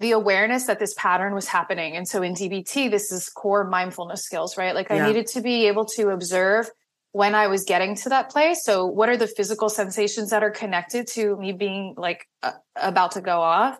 the 0.00 0.12
awareness 0.12 0.66
that 0.66 0.78
this 0.78 0.94
pattern 0.94 1.34
was 1.34 1.48
happening. 1.48 1.96
And 1.96 2.06
so 2.06 2.22
in 2.22 2.34
DBT, 2.34 2.90
this 2.90 3.10
is 3.10 3.28
core 3.28 3.64
mindfulness 3.64 4.22
skills, 4.22 4.56
right? 4.56 4.74
Like 4.74 4.90
yeah. 4.90 5.04
I 5.04 5.08
needed 5.08 5.26
to 5.28 5.40
be 5.40 5.66
able 5.66 5.84
to 5.86 6.10
observe 6.10 6.70
when 7.10 7.34
I 7.34 7.48
was 7.48 7.64
getting 7.64 7.96
to 7.96 8.10
that 8.10 8.30
place. 8.30 8.62
So 8.62 8.86
what 8.86 9.08
are 9.08 9.16
the 9.16 9.26
physical 9.26 9.68
sensations 9.68 10.30
that 10.30 10.44
are 10.44 10.50
connected 10.50 11.08
to 11.08 11.36
me 11.36 11.52
being 11.52 11.94
like 11.96 12.28
uh, 12.44 12.52
about 12.76 13.12
to 13.12 13.20
go 13.20 13.40
off? 13.40 13.78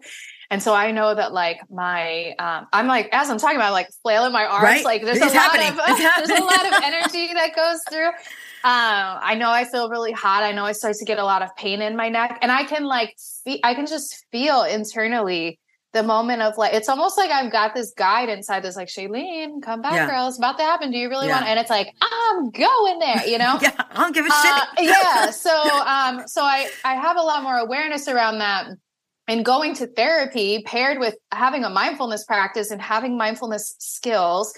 And 0.50 0.62
so 0.62 0.74
I 0.74 0.92
know 0.92 1.14
that 1.14 1.32
like 1.32 1.60
my, 1.70 2.34
um, 2.38 2.66
I'm 2.72 2.86
like, 2.86 3.10
as 3.12 3.28
I'm 3.28 3.38
talking 3.38 3.56
about, 3.56 3.72
like 3.72 3.88
flailing 4.02 4.32
my 4.32 4.46
arms, 4.46 4.62
right? 4.62 4.84
like 4.84 5.02
there's 5.04 5.18
it's 5.18 5.34
a 5.34 5.38
happening. 5.38 5.76
lot 5.76 5.90
of, 5.90 5.98
there's 6.28 6.40
a 6.40 6.42
lot 6.42 6.66
of 6.66 6.72
energy 6.82 7.32
that 7.34 7.54
goes 7.54 7.80
through. 7.90 8.08
Um, 8.64 9.18
I 9.22 9.36
know 9.38 9.50
I 9.50 9.64
feel 9.64 9.90
really 9.90 10.12
hot. 10.12 10.42
I 10.42 10.52
know 10.52 10.64
I 10.64 10.72
start 10.72 10.96
to 10.96 11.04
get 11.04 11.18
a 11.18 11.24
lot 11.24 11.42
of 11.42 11.54
pain 11.56 11.82
in 11.82 11.96
my 11.96 12.08
neck 12.08 12.38
and 12.40 12.50
I 12.50 12.64
can 12.64 12.84
like, 12.84 13.12
see, 13.16 13.60
I 13.62 13.74
can 13.74 13.86
just 13.86 14.24
feel 14.32 14.62
internally 14.62 15.58
the 15.92 16.02
moment 16.02 16.42
of 16.42 16.56
like 16.58 16.74
it's 16.74 16.88
almost 16.88 17.16
like 17.16 17.30
I've 17.30 17.50
got 17.50 17.74
this 17.74 17.92
guide 17.96 18.28
inside 18.28 18.62
that's 18.62 18.76
like 18.76 18.88
Shaelene, 18.88 19.62
come 19.62 19.80
back, 19.80 19.94
yeah. 19.94 20.06
girl. 20.06 20.28
It's 20.28 20.38
about 20.38 20.58
to 20.58 20.64
happen. 20.64 20.90
Do 20.90 20.98
you 20.98 21.08
really 21.08 21.28
yeah. 21.28 21.36
want? 21.36 21.46
And 21.46 21.58
it's 21.58 21.70
like 21.70 21.94
I'm 22.00 22.50
going 22.50 22.98
there. 22.98 23.26
You 23.26 23.38
know? 23.38 23.58
yeah, 23.62 23.72
I 23.78 24.02
don't 24.02 24.14
give 24.14 24.26
a 24.26 24.28
uh, 24.30 24.42
shit. 24.42 24.68
yeah. 24.86 25.30
So 25.30 25.50
um, 25.50 26.26
so 26.26 26.42
I 26.42 26.68
I 26.84 26.94
have 26.94 27.16
a 27.16 27.22
lot 27.22 27.42
more 27.42 27.56
awareness 27.56 28.06
around 28.06 28.38
that. 28.38 28.66
And 29.28 29.44
going 29.44 29.74
to 29.74 29.86
therapy 29.86 30.62
paired 30.62 30.98
with 30.98 31.14
having 31.30 31.62
a 31.62 31.70
mindfulness 31.70 32.24
practice 32.24 32.70
and 32.70 32.80
having 32.80 33.16
mindfulness 33.16 33.76
skills, 33.78 34.54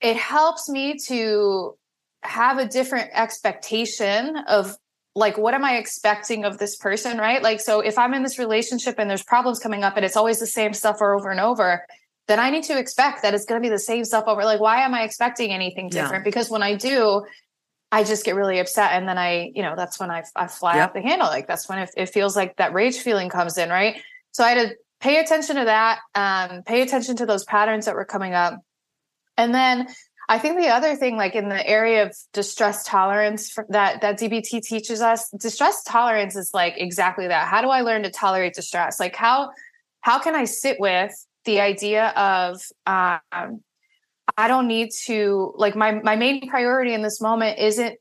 it 0.00 0.16
helps 0.16 0.68
me 0.68 0.98
to 1.06 1.76
have 2.22 2.58
a 2.58 2.68
different 2.68 3.10
expectation 3.14 4.36
of 4.48 4.76
like 5.14 5.38
what 5.38 5.54
am 5.54 5.64
i 5.64 5.76
expecting 5.76 6.44
of 6.44 6.58
this 6.58 6.76
person 6.76 7.18
right? 7.18 7.42
Like 7.42 7.60
so 7.60 7.80
if 7.80 7.98
i'm 7.98 8.14
in 8.14 8.22
this 8.22 8.38
relationship 8.38 8.96
and 8.98 9.08
there's 9.08 9.22
problems 9.22 9.58
coming 9.58 9.82
up 9.82 9.96
and 9.96 10.04
it's 10.04 10.16
always 10.16 10.38
the 10.38 10.46
same 10.46 10.74
stuff 10.74 11.00
over 11.00 11.30
and 11.30 11.40
over 11.40 11.86
then 12.28 12.38
i 12.40 12.50
need 12.50 12.64
to 12.64 12.78
expect 12.78 13.22
that 13.22 13.32
it's 13.32 13.44
going 13.44 13.60
to 13.60 13.66
be 13.66 13.70
the 13.70 13.78
same 13.78 14.04
stuff 14.04 14.24
over. 14.26 14.44
Like 14.44 14.60
why 14.60 14.82
am 14.82 14.94
i 14.94 15.02
expecting 15.02 15.52
anything 15.52 15.88
different? 15.88 16.24
Yeah. 16.24 16.30
because 16.30 16.50
when 16.50 16.62
i 16.62 16.74
do 16.74 17.24
i 17.92 18.04
just 18.04 18.24
get 18.24 18.34
really 18.34 18.58
upset 18.58 18.92
and 18.92 19.08
then 19.08 19.18
i 19.18 19.50
you 19.54 19.62
know 19.62 19.74
that's 19.76 19.98
when 19.98 20.10
i, 20.10 20.22
I 20.34 20.46
fly 20.46 20.76
yep. 20.76 20.88
off 20.88 20.94
the 20.94 21.02
handle 21.02 21.28
like 21.28 21.46
that's 21.46 21.68
when 21.68 21.78
it, 21.78 21.90
it 21.96 22.06
feels 22.06 22.36
like 22.36 22.56
that 22.56 22.72
rage 22.72 22.98
feeling 22.98 23.28
comes 23.28 23.58
in 23.58 23.70
right 23.70 24.02
so 24.32 24.44
i 24.44 24.50
had 24.50 24.68
to 24.68 24.76
pay 25.00 25.18
attention 25.20 25.56
to 25.56 25.64
that 25.64 26.00
um, 26.14 26.62
pay 26.62 26.82
attention 26.82 27.16
to 27.16 27.26
those 27.26 27.44
patterns 27.44 27.86
that 27.86 27.94
were 27.94 28.04
coming 28.04 28.34
up 28.34 28.60
and 29.36 29.54
then 29.54 29.88
I 30.28 30.38
think 30.38 30.58
the 30.58 30.68
other 30.68 30.96
thing, 30.96 31.16
like 31.16 31.34
in 31.34 31.48
the 31.48 31.66
area 31.66 32.04
of 32.04 32.16
distress 32.32 32.82
tolerance 32.84 33.54
that 33.68 34.00
that 34.00 34.18
DBT 34.18 34.62
teaches 34.62 35.00
us, 35.00 35.30
distress 35.30 35.84
tolerance 35.84 36.34
is 36.34 36.52
like 36.52 36.74
exactly 36.76 37.28
that. 37.28 37.46
How 37.46 37.62
do 37.62 37.68
I 37.68 37.82
learn 37.82 38.02
to 38.02 38.10
tolerate 38.10 38.54
distress? 38.54 38.98
Like 38.98 39.14
how 39.14 39.50
how 40.00 40.18
can 40.18 40.34
I 40.34 40.44
sit 40.44 40.80
with 40.80 41.12
the 41.44 41.60
idea 41.60 42.08
of 42.10 42.60
um, 42.86 43.62
I 44.36 44.48
don't 44.48 44.68
need 44.68 44.90
to 45.04 45.52
like 45.56 45.74
my 45.74 45.92
my 45.92 46.16
main 46.16 46.48
priority 46.48 46.92
in 46.92 47.02
this 47.02 47.20
moment 47.20 47.58
isn't 47.58 47.98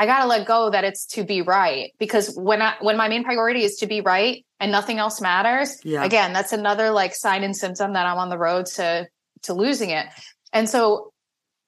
I 0.00 0.06
got 0.06 0.20
to 0.20 0.26
let 0.26 0.46
go 0.46 0.70
that 0.70 0.82
it's 0.82 1.04
to 1.08 1.24
be 1.24 1.42
right 1.42 1.92
because 1.98 2.34
when 2.34 2.62
I 2.62 2.74
when 2.80 2.96
my 2.96 3.08
main 3.08 3.22
priority 3.22 3.64
is 3.64 3.76
to 3.76 3.86
be 3.86 4.00
right 4.00 4.44
and 4.58 4.72
nothing 4.72 4.98
else 4.98 5.20
matters, 5.20 5.78
yeah. 5.84 6.04
again, 6.04 6.32
that's 6.32 6.52
another 6.52 6.90
like 6.90 7.14
sign 7.14 7.44
and 7.44 7.54
symptom 7.54 7.92
that 7.92 8.06
I'm 8.06 8.18
on 8.18 8.30
the 8.30 8.38
road 8.38 8.66
to 8.76 9.06
to 9.42 9.54
losing 9.54 9.90
it. 9.90 10.06
And 10.52 10.68
so 10.68 11.12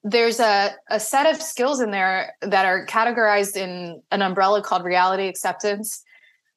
there's 0.04 0.40
a, 0.40 0.70
a 0.90 0.98
set 0.98 1.26
of 1.26 1.40
skills 1.40 1.80
in 1.80 1.90
there 1.90 2.34
that 2.40 2.64
are 2.64 2.86
categorized 2.86 3.56
in 3.56 4.02
an 4.10 4.22
umbrella 4.22 4.62
called 4.62 4.84
reality 4.84 5.28
acceptance 5.28 6.02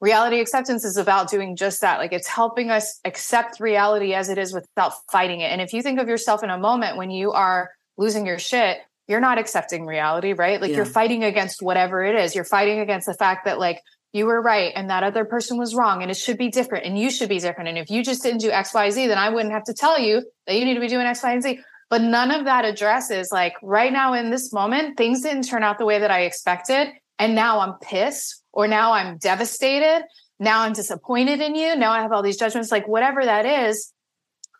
reality 0.01 0.39
acceptance 0.39 0.83
is 0.83 0.97
about 0.97 1.29
doing 1.29 1.55
just 1.55 1.81
that. 1.81 1.99
Like 1.99 2.13
it's 2.13 2.27
helping 2.27 2.69
us 2.69 2.99
accept 3.05 3.59
reality 3.59 4.13
as 4.13 4.29
it 4.29 4.37
is 4.37 4.53
without 4.53 4.93
fighting 5.11 5.41
it. 5.41 5.51
And 5.51 5.61
if 5.61 5.73
you 5.73 5.81
think 5.81 5.99
of 5.99 6.07
yourself 6.07 6.43
in 6.43 6.49
a 6.49 6.57
moment 6.57 6.97
when 6.97 7.09
you 7.09 7.31
are 7.31 7.71
losing 7.97 8.25
your 8.25 8.39
shit, 8.39 8.79
you're 9.07 9.19
not 9.19 9.37
accepting 9.37 9.85
reality, 9.85 10.33
right? 10.33 10.59
Like 10.59 10.71
yeah. 10.71 10.77
you're 10.77 10.85
fighting 10.85 11.23
against 11.23 11.61
whatever 11.61 12.03
it 12.03 12.15
is. 12.15 12.35
You're 12.35 12.43
fighting 12.43 12.79
against 12.79 13.07
the 13.07 13.13
fact 13.13 13.45
that 13.45 13.59
like 13.59 13.81
you 14.13 14.25
were 14.25 14.41
right 14.41 14.71
and 14.75 14.89
that 14.89 15.03
other 15.03 15.25
person 15.25 15.57
was 15.57 15.75
wrong 15.75 16.01
and 16.01 16.09
it 16.09 16.17
should 16.17 16.37
be 16.37 16.49
different 16.49 16.85
and 16.85 16.97
you 16.97 17.11
should 17.11 17.29
be 17.29 17.39
different. 17.39 17.69
And 17.69 17.77
if 17.77 17.89
you 17.89 18.03
just 18.03 18.23
didn't 18.23 18.39
do 18.39 18.49
X, 18.49 18.73
Y, 18.73 18.89
Z, 18.89 19.07
then 19.07 19.17
I 19.17 19.29
wouldn't 19.29 19.53
have 19.53 19.65
to 19.65 19.73
tell 19.73 19.99
you 19.99 20.23
that 20.47 20.55
you 20.55 20.65
need 20.65 20.75
to 20.75 20.79
be 20.79 20.87
doing 20.87 21.05
X, 21.05 21.21
Y, 21.21 21.33
and 21.33 21.43
Z. 21.43 21.59
But 21.89 22.01
none 22.01 22.31
of 22.31 22.45
that 22.45 22.65
addresses 22.65 23.29
like 23.31 23.53
right 23.61 23.93
now 23.93 24.13
in 24.13 24.31
this 24.31 24.51
moment, 24.51 24.97
things 24.97 25.21
didn't 25.21 25.43
turn 25.43 25.63
out 25.63 25.77
the 25.77 25.85
way 25.85 25.99
that 25.99 26.11
I 26.11 26.21
expected. 26.21 26.87
And 27.19 27.35
now 27.35 27.59
I'm 27.59 27.73
pissed 27.79 28.41
or 28.55 28.67
now 28.67 28.93
I'm 28.93 29.17
devastated. 29.17 30.05
Now 30.39 30.61
I'm 30.61 30.73
disappointed 30.73 31.41
in 31.41 31.53
you. 31.53 31.75
Now 31.75 31.91
I 31.91 32.01
have 32.01 32.11
all 32.11 32.23
these 32.23 32.37
judgments, 32.37 32.71
like 32.71 32.87
whatever 32.87 33.23
that 33.23 33.45
is. 33.45 33.93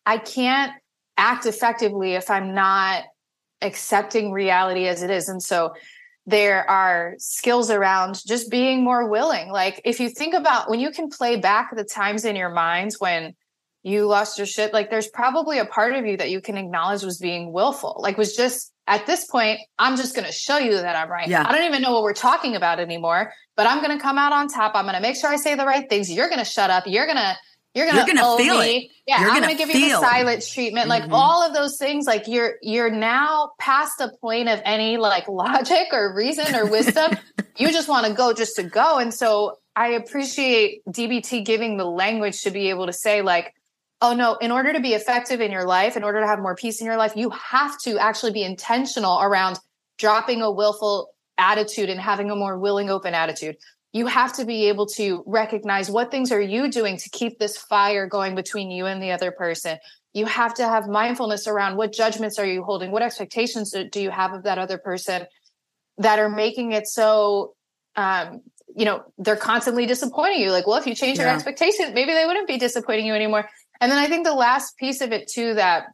I 0.05 0.19
can't 0.19 0.73
act 1.17 1.45
effectively 1.45 2.13
if 2.13 2.29
I'm 2.29 2.53
not 2.53 3.05
accepting 3.61 4.31
reality 4.31 4.87
as 4.87 5.01
it 5.01 5.09
is. 5.09 5.29
And 5.29 5.41
so 5.41 5.73
there 6.27 6.69
are 6.69 7.15
skills 7.17 7.69
around 7.71 8.21
just 8.25 8.51
being 8.51 8.83
more 8.83 9.09
willing. 9.09 9.49
Like 9.49 9.81
if 9.85 9.99
you 9.99 10.09
think 10.09 10.33
about 10.33 10.69
when 10.69 10.79
you 10.79 10.91
can 10.91 11.09
play 11.09 11.37
back 11.37 11.75
the 11.75 11.83
times 11.83 12.25
in 12.25 12.35
your 12.35 12.49
minds 12.49 12.99
when 12.99 13.33
you 13.83 14.07
lost 14.07 14.37
your 14.37 14.47
shit, 14.47 14.73
like 14.73 14.89
there's 14.89 15.07
probably 15.07 15.59
a 15.59 15.65
part 15.65 15.93
of 15.93 16.05
you 16.05 16.17
that 16.17 16.31
you 16.31 16.41
can 16.41 16.57
acknowledge 16.57 17.03
was 17.03 17.19
being 17.19 17.53
willful, 17.53 17.95
like 17.99 18.17
was 18.17 18.35
just 18.35 18.71
at 18.87 19.05
this 19.05 19.25
point, 19.25 19.59
I'm 19.79 19.97
just 19.97 20.15
going 20.15 20.27
to 20.27 20.31
show 20.31 20.57
you 20.57 20.71
that 20.73 20.95
I'm 20.95 21.09
right. 21.09 21.27
Yeah. 21.27 21.45
I 21.47 21.51
don't 21.51 21.65
even 21.65 21.81
know 21.81 21.93
what 21.93 22.03
we're 22.03 22.13
talking 22.13 22.55
about 22.55 22.79
anymore, 22.79 23.33
but 23.55 23.67
I'm 23.67 23.83
going 23.83 23.97
to 23.97 24.01
come 24.01 24.17
out 24.17 24.31
on 24.31 24.47
top. 24.47 24.73
I'm 24.75 24.85
going 24.85 24.95
to 24.95 25.01
make 25.01 25.15
sure 25.15 25.29
I 25.29 25.37
say 25.37 25.55
the 25.55 25.65
right 25.65 25.89
things. 25.89 26.11
You're 26.11 26.29
going 26.29 26.39
to 26.39 26.45
shut 26.45 26.69
up. 26.69 26.83
You're 26.85 27.05
going 27.05 27.17
to 27.17 27.35
you're 27.75 27.87
gonna, 27.87 28.05
you're 28.07 28.15
gonna 28.15 28.37
feel 28.37 28.59
me. 28.59 28.77
it. 28.77 28.91
Yeah, 29.05 29.19
you're 29.19 29.29
I'm 29.31 29.41
gonna, 29.41 29.47
gonna 29.47 29.57
give 29.57 29.69
you 29.75 29.89
the 29.89 29.99
silence 29.99 30.49
treatment. 30.49 30.87
Like 30.87 31.03
mm-hmm. 31.03 31.13
all 31.13 31.45
of 31.45 31.53
those 31.53 31.77
things, 31.77 32.05
like 32.05 32.25
you're 32.25 32.53
you're 32.61 32.89
now 32.89 33.51
past 33.59 33.97
the 33.97 34.13
point 34.21 34.47
of 34.47 34.61
any 34.63 34.95
like 34.95 35.27
logic 35.27 35.89
or 35.91 36.15
reason 36.15 36.55
or 36.55 36.71
wisdom. 36.71 37.17
you 37.57 37.67
just 37.73 37.89
want 37.89 38.07
to 38.07 38.13
go 38.13 38.31
just 38.31 38.55
to 38.55 38.63
go. 38.63 38.97
And 38.97 39.13
so 39.13 39.57
I 39.75 39.89
appreciate 39.89 40.85
DBT 40.87 41.45
giving 41.45 41.75
the 41.75 41.83
language 41.83 42.43
to 42.43 42.51
be 42.51 42.69
able 42.69 42.85
to 42.85 42.93
say, 42.93 43.21
like, 43.21 43.53
oh 44.05 44.13
no, 44.13 44.35
in 44.35 44.51
order 44.51 44.71
to 44.71 44.79
be 44.79 44.93
effective 44.93 45.41
in 45.41 45.51
your 45.51 45.65
life, 45.65 45.97
in 45.97 46.03
order 46.03 46.19
to 46.21 46.27
have 46.27 46.37
more 46.37 46.55
peace 46.55 46.79
in 46.79 46.85
your 46.85 46.95
life, 46.95 47.13
you 47.15 47.31
have 47.31 47.75
to 47.79 47.97
actually 47.97 48.31
be 48.31 48.43
intentional 48.43 49.19
around 49.19 49.59
dropping 49.97 50.43
a 50.43 50.51
willful 50.51 51.09
attitude 51.39 51.89
and 51.89 51.99
having 51.99 52.29
a 52.29 52.35
more 52.35 52.59
willing, 52.59 52.91
open 52.91 53.15
attitude. 53.15 53.57
You 53.93 54.05
have 54.05 54.31
to 54.33 54.45
be 54.45 54.65
able 54.65 54.85
to 54.87 55.23
recognize 55.25 55.89
what 55.89 56.11
things 56.11 56.31
are 56.31 56.41
you 56.41 56.69
doing 56.69 56.97
to 56.97 57.09
keep 57.09 57.39
this 57.39 57.57
fire 57.57 58.05
going 58.05 58.35
between 58.35 58.69
you 58.69 58.85
and 58.85 59.01
the 59.01 59.11
other 59.11 59.31
person. 59.31 59.79
You 60.13 60.27
have 60.27 60.53
to 60.55 60.67
have 60.67 60.87
mindfulness 60.87 61.47
around 61.47 61.75
what 61.75 61.91
judgments 61.91 62.37
are 62.37 62.45
you 62.45 62.63
holding? 62.63 62.91
What 62.91 63.01
expectations 63.01 63.73
do 63.91 63.99
you 63.99 64.11
have 64.11 64.33
of 64.33 64.43
that 64.43 64.59
other 64.59 64.77
person 64.77 65.25
that 65.97 66.19
are 66.19 66.29
making 66.29 66.73
it 66.73 66.87
so 66.87 67.55
um, 67.95 68.41
you 68.75 68.85
know 68.85 69.03
they're 69.17 69.35
constantly 69.35 69.87
disappointing 69.87 70.41
you? 70.41 70.51
Like 70.51 70.67
well 70.67 70.77
if 70.77 70.85
you 70.85 70.93
change 70.93 71.17
yeah. 71.17 71.25
your 71.25 71.33
expectations 71.33 71.93
maybe 71.95 72.11
they 72.11 72.25
wouldn't 72.25 72.47
be 72.47 72.57
disappointing 72.57 73.07
you 73.07 73.15
anymore 73.15 73.49
and 73.81 73.91
then 73.91 73.99
i 73.99 74.07
think 74.07 74.25
the 74.25 74.33
last 74.33 74.77
piece 74.77 75.01
of 75.01 75.11
it 75.11 75.27
too 75.27 75.53
that 75.53 75.85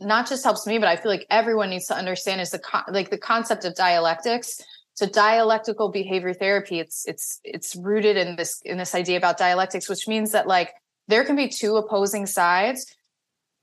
not 0.00 0.28
just 0.28 0.44
helps 0.44 0.66
me 0.66 0.78
but 0.78 0.88
i 0.88 0.96
feel 0.96 1.10
like 1.10 1.26
everyone 1.30 1.70
needs 1.70 1.86
to 1.86 1.94
understand 1.94 2.40
is 2.40 2.50
the 2.50 2.58
con- 2.58 2.84
like 2.88 3.10
the 3.10 3.18
concept 3.18 3.64
of 3.64 3.74
dialectics 3.74 4.62
so 4.96 5.04
dialectical 5.04 5.90
behavior 5.90 6.32
therapy, 6.32 6.80
it's 6.80 7.06
it's 7.06 7.38
it's 7.44 7.76
rooted 7.76 8.16
in 8.16 8.36
this 8.36 8.62
in 8.64 8.78
this 8.78 8.94
idea 8.94 9.18
about 9.18 9.36
dialectics, 9.36 9.90
which 9.90 10.08
means 10.08 10.32
that 10.32 10.46
like 10.46 10.72
there 11.06 11.22
can 11.22 11.36
be 11.36 11.48
two 11.48 11.76
opposing 11.76 12.24
sides. 12.24 12.86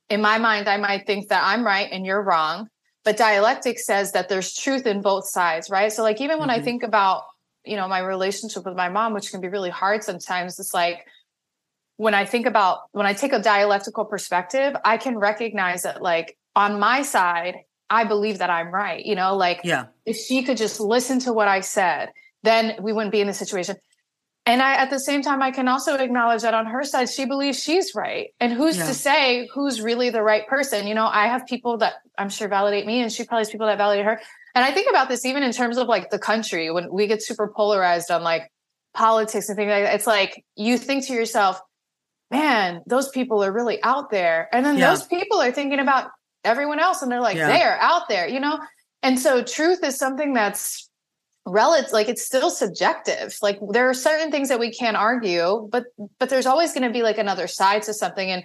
In 0.09 0.21
my 0.21 0.37
mind, 0.37 0.69
I 0.69 0.77
might 0.77 1.07
think 1.07 1.29
that 1.29 1.41
I'm 1.43 1.65
right 1.65 1.89
and 1.91 2.05
you're 2.05 2.21
wrong, 2.21 2.67
but 3.03 3.17
dialectic 3.17 3.79
says 3.79 4.11
that 4.11 4.29
there's 4.29 4.53
truth 4.53 4.85
in 4.85 5.01
both 5.01 5.27
sides, 5.27 5.71
right? 5.71 5.91
So 5.91 6.03
like 6.03 6.21
even 6.21 6.37
when 6.37 6.49
mm-hmm. 6.49 6.61
I 6.61 6.63
think 6.63 6.83
about 6.83 7.23
you 7.65 7.77
know 7.77 7.87
my 7.87 7.99
relationship 7.99 8.63
with 8.63 8.75
my 8.75 8.89
mom, 8.89 9.15
which 9.15 9.31
can 9.31 9.41
be 9.41 9.47
really 9.47 9.71
hard 9.71 10.03
sometimes, 10.03 10.59
it's 10.59 10.73
like 10.73 11.07
when 11.97 12.13
I 12.13 12.25
think 12.25 12.45
about 12.45 12.79
when 12.91 13.05
I 13.05 13.13
take 13.13 13.33
a 13.33 13.39
dialectical 13.39 14.05
perspective, 14.05 14.75
I 14.83 14.97
can 14.97 15.17
recognize 15.17 15.83
that 15.83 16.01
like 16.01 16.37
on 16.55 16.79
my 16.79 17.01
side, 17.01 17.57
I 17.89 18.03
believe 18.05 18.39
that 18.39 18.49
I'm 18.49 18.73
right. 18.73 19.03
You 19.05 19.15
know, 19.15 19.35
like 19.35 19.61
yeah. 19.63 19.85
if 20.05 20.17
she 20.17 20.43
could 20.43 20.57
just 20.57 20.79
listen 20.79 21.19
to 21.19 21.33
what 21.33 21.47
I 21.47 21.59
said, 21.59 22.09
then 22.41 22.75
we 22.81 22.93
wouldn't 22.93 23.11
be 23.11 23.21
in 23.21 23.27
this 23.27 23.37
situation. 23.37 23.77
And 24.45 24.61
I, 24.61 24.75
at 24.75 24.89
the 24.89 24.99
same 24.99 25.21
time, 25.21 25.41
I 25.41 25.51
can 25.51 25.69
also 25.69 25.95
acknowledge 25.95 26.41
that 26.41 26.53
on 26.53 26.65
her 26.65 26.83
side, 26.83 27.09
she 27.09 27.23
believes 27.23 27.63
she's 27.63 27.95
right. 27.95 28.33
And 28.41 28.51
who's 28.51 28.77
yeah. 28.77 28.87
to 28.87 28.93
say 28.93 29.49
who's 29.53 29.79
really 29.79 30.09
the 30.09 30.21
right 30.21 30.45
person? 30.47 30.85
You 30.85 30.95
know, 30.95 31.05
I 31.05 31.27
have 31.27 31.45
people 31.45 31.77
that 31.77 31.93
I'm 32.17 32.29
sure 32.29 32.49
validate 32.49 32.85
me, 32.85 33.01
and 33.01 33.11
she 33.11 33.23
probably 33.23 33.41
has 33.41 33.49
people 33.49 33.67
that 33.67 33.77
validate 33.77 34.05
her. 34.05 34.19
And 34.53 34.65
I 34.65 34.71
think 34.71 34.89
about 34.89 35.07
this 35.07 35.23
even 35.25 35.43
in 35.43 35.53
terms 35.53 35.77
of 35.77 35.87
like 35.87 36.09
the 36.09 36.19
country 36.19 36.69
when 36.71 36.91
we 36.91 37.07
get 37.07 37.23
super 37.23 37.47
polarized 37.55 38.11
on 38.11 38.21
like 38.21 38.51
politics 38.93 39.47
and 39.47 39.55
things 39.55 39.69
like 39.69 39.83
that. 39.83 39.95
It's 39.95 40.07
like 40.07 40.43
you 40.55 40.77
think 40.77 41.07
to 41.07 41.13
yourself, 41.13 41.59
man, 42.33 42.81
those 42.85 43.09
people 43.09 43.43
are 43.43 43.51
really 43.51 43.81
out 43.83 44.09
there. 44.09 44.49
And 44.51 44.65
then 44.65 44.77
yeah. 44.77 44.89
those 44.89 45.03
people 45.03 45.41
are 45.41 45.51
thinking 45.51 45.79
about 45.79 46.09
everyone 46.43 46.79
else 46.79 47.01
and 47.01 47.11
they're 47.11 47.21
like 47.21 47.37
yeah. 47.37 47.47
they're 47.47 47.77
out 47.81 48.07
there 48.09 48.27
you 48.27 48.39
know 48.39 48.59
and 49.01 49.19
so 49.19 49.43
truth 49.43 49.83
is 49.83 49.97
something 49.97 50.33
that's 50.33 50.89
relative 51.45 51.91
like 51.91 52.07
it's 52.07 52.25
still 52.25 52.49
subjective 52.49 53.35
like 53.41 53.59
there 53.69 53.89
are 53.89 53.93
certain 53.93 54.31
things 54.31 54.49
that 54.49 54.59
we 54.59 54.71
can't 54.71 54.95
argue 54.95 55.67
but 55.71 55.85
but 56.19 56.29
there's 56.29 56.45
always 56.45 56.73
going 56.73 56.83
to 56.83 56.89
be 56.89 57.03
like 57.03 57.17
another 57.17 57.47
side 57.47 57.81
to 57.81 57.93
something 57.93 58.31
and 58.31 58.43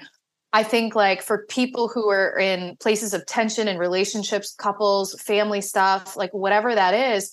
i 0.53 0.63
think 0.63 0.97
like 0.97 1.23
for 1.23 1.45
people 1.49 1.89
who 1.89 2.09
are 2.09 2.37
in 2.39 2.77
places 2.81 3.15
of 3.15 3.25
tension 3.27 3.69
in 3.69 3.79
relationships 3.79 4.55
couples 4.59 5.21
family 5.21 5.61
stuff 5.61 6.17
like 6.17 6.33
whatever 6.35 6.75
that 6.75 6.93
is 6.93 7.33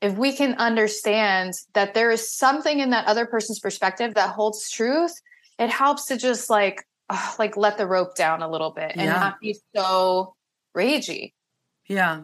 if 0.00 0.16
we 0.16 0.32
can 0.32 0.54
understand 0.54 1.54
that 1.72 1.94
there 1.94 2.10
is 2.10 2.30
something 2.30 2.78
in 2.78 2.90
that 2.90 3.06
other 3.06 3.26
person's 3.26 3.58
perspective 3.58 4.14
that 4.14 4.34
holds 4.34 4.70
truth 4.70 5.14
it 5.58 5.70
helps 5.70 6.06
to 6.06 6.16
just 6.16 6.48
like 6.50 6.84
uh, 7.10 7.32
like 7.38 7.56
let 7.56 7.78
the 7.78 7.86
rope 7.86 8.14
down 8.14 8.42
a 8.42 8.50
little 8.50 8.70
bit 8.70 8.92
and 8.92 9.02
yeah. 9.02 9.12
not 9.12 9.40
be 9.40 9.56
so 9.74 10.34
ragey. 10.76 11.32
Yeah. 11.86 12.22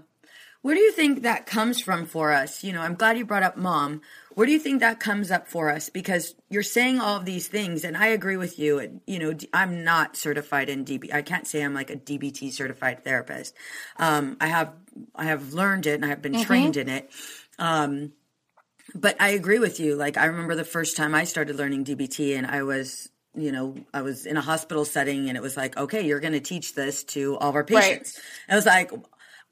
Where 0.62 0.75
do 0.75 0.81
you 0.81 0.93
think 0.93 1.23
that 1.23 1.45
comes 1.45 1.79
from 1.79 2.07
for 2.07 2.33
us? 2.33 2.64
You 2.64 2.73
know, 2.73 2.81
I'm 2.81 2.95
glad 2.95 3.19
you 3.19 3.26
brought 3.26 3.43
up 3.43 3.59
mom. 3.59 4.00
Where 4.35 4.47
do 4.47 4.53
you 4.53 4.59
think 4.59 4.81
that 4.81 4.99
comes 4.99 5.31
up 5.31 5.47
for 5.47 5.71
us? 5.71 5.91
Because 5.91 6.35
you're 6.49 6.62
saying 6.62 7.00
all 7.00 7.19
of 7.19 7.26
these 7.26 7.49
things, 7.49 7.85
and 7.85 7.99
I 7.99 8.07
agree 8.07 8.38
with 8.38 8.59
you. 8.59 8.79
And, 8.79 9.03
you 9.07 9.19
know, 9.19 9.37
I'm 9.53 9.85
not 9.85 10.17
certified 10.17 10.71
in 10.71 10.87
DB. 10.87 11.12
I 11.12 11.21
can't 11.21 11.47
say 11.47 11.62
I'm 11.62 11.75
like 11.75 11.91
a 11.91 11.97
DBT 11.97 12.50
certified 12.50 13.05
therapist. 13.05 13.55
Um, 13.99 14.38
I 14.41 14.47
have, 14.47 14.73
I 15.14 15.26
have 15.26 15.53
learned 15.53 15.87
it 15.87 15.97
and 15.97 16.05
I 16.05 16.09
have 16.09 16.23
been 16.23 16.33
mm-hmm. 16.33 16.45
trained 16.45 16.79
in 16.79 16.88
it. 16.88 17.11
Um, 17.59 18.12
but 18.95 19.21
I 19.21 19.31
agree 19.31 19.59
with 19.59 19.81
you. 19.81 19.97
Like, 19.97 20.17
I 20.17 20.25
remember 20.25 20.55
the 20.55 20.64
first 20.64 20.97
time 20.97 21.14
I 21.14 21.25
started 21.25 21.57
learning 21.57 21.85
DBT, 21.85 22.38
and 22.38 22.47
I 22.47 22.62
was 22.62 23.11
you 23.35 23.53
know, 23.53 23.75
I 23.93 24.03
was 24.03 24.26
in 24.26 24.37
a 24.37 24.41
hospital 24.41 24.85
setting 24.85 25.29
and 25.29 25.37
it 25.37 25.43
was 25.43 25.57
like, 25.57 25.76
okay, 25.76 26.07
you're 26.07 26.21
going 26.21 26.33
to 26.33 26.41
teach 26.41 26.75
this 26.75 27.05
to 27.05 27.37
all 27.38 27.50
of 27.50 27.55
our 27.55 27.64
patients. 27.64 28.19
Right. 28.49 28.53
I 28.53 28.57
was 28.57 28.67
like, 28.67 28.91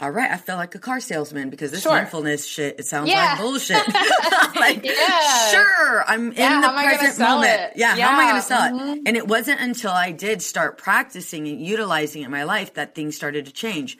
all 0.00 0.10
right, 0.10 0.30
I 0.32 0.36
feel 0.36 0.56
like 0.56 0.74
a 0.74 0.80
car 0.80 1.00
salesman 1.00 1.48
because 1.48 1.70
this 1.70 1.82
sure. 1.82 1.92
mindfulness 1.92 2.44
shit, 2.44 2.80
it 2.80 2.86
sounds 2.86 3.08
yeah. 3.08 3.32
like 3.32 3.38
bullshit. 3.38 3.86
like, 4.56 4.84
yeah. 4.84 5.50
sure, 5.50 6.04
I'm 6.08 6.32
yeah, 6.32 6.56
in 6.56 6.60
the 6.60 6.68
present 6.68 7.18
moment. 7.20 7.72
Yeah, 7.76 7.94
yeah, 7.96 8.08
how 8.08 8.12
am 8.14 8.18
I 8.18 8.30
going 8.30 8.42
to 8.42 8.42
sell 8.42 8.62
mm-hmm. 8.62 8.88
it? 8.88 9.02
And 9.06 9.16
it 9.16 9.28
wasn't 9.28 9.60
until 9.60 9.92
I 9.92 10.10
did 10.10 10.42
start 10.42 10.76
practicing 10.76 11.46
and 11.46 11.64
utilizing 11.64 12.22
it 12.22 12.24
in 12.26 12.30
my 12.32 12.42
life 12.42 12.74
that 12.74 12.96
things 12.96 13.14
started 13.14 13.46
to 13.46 13.52
change. 13.52 13.96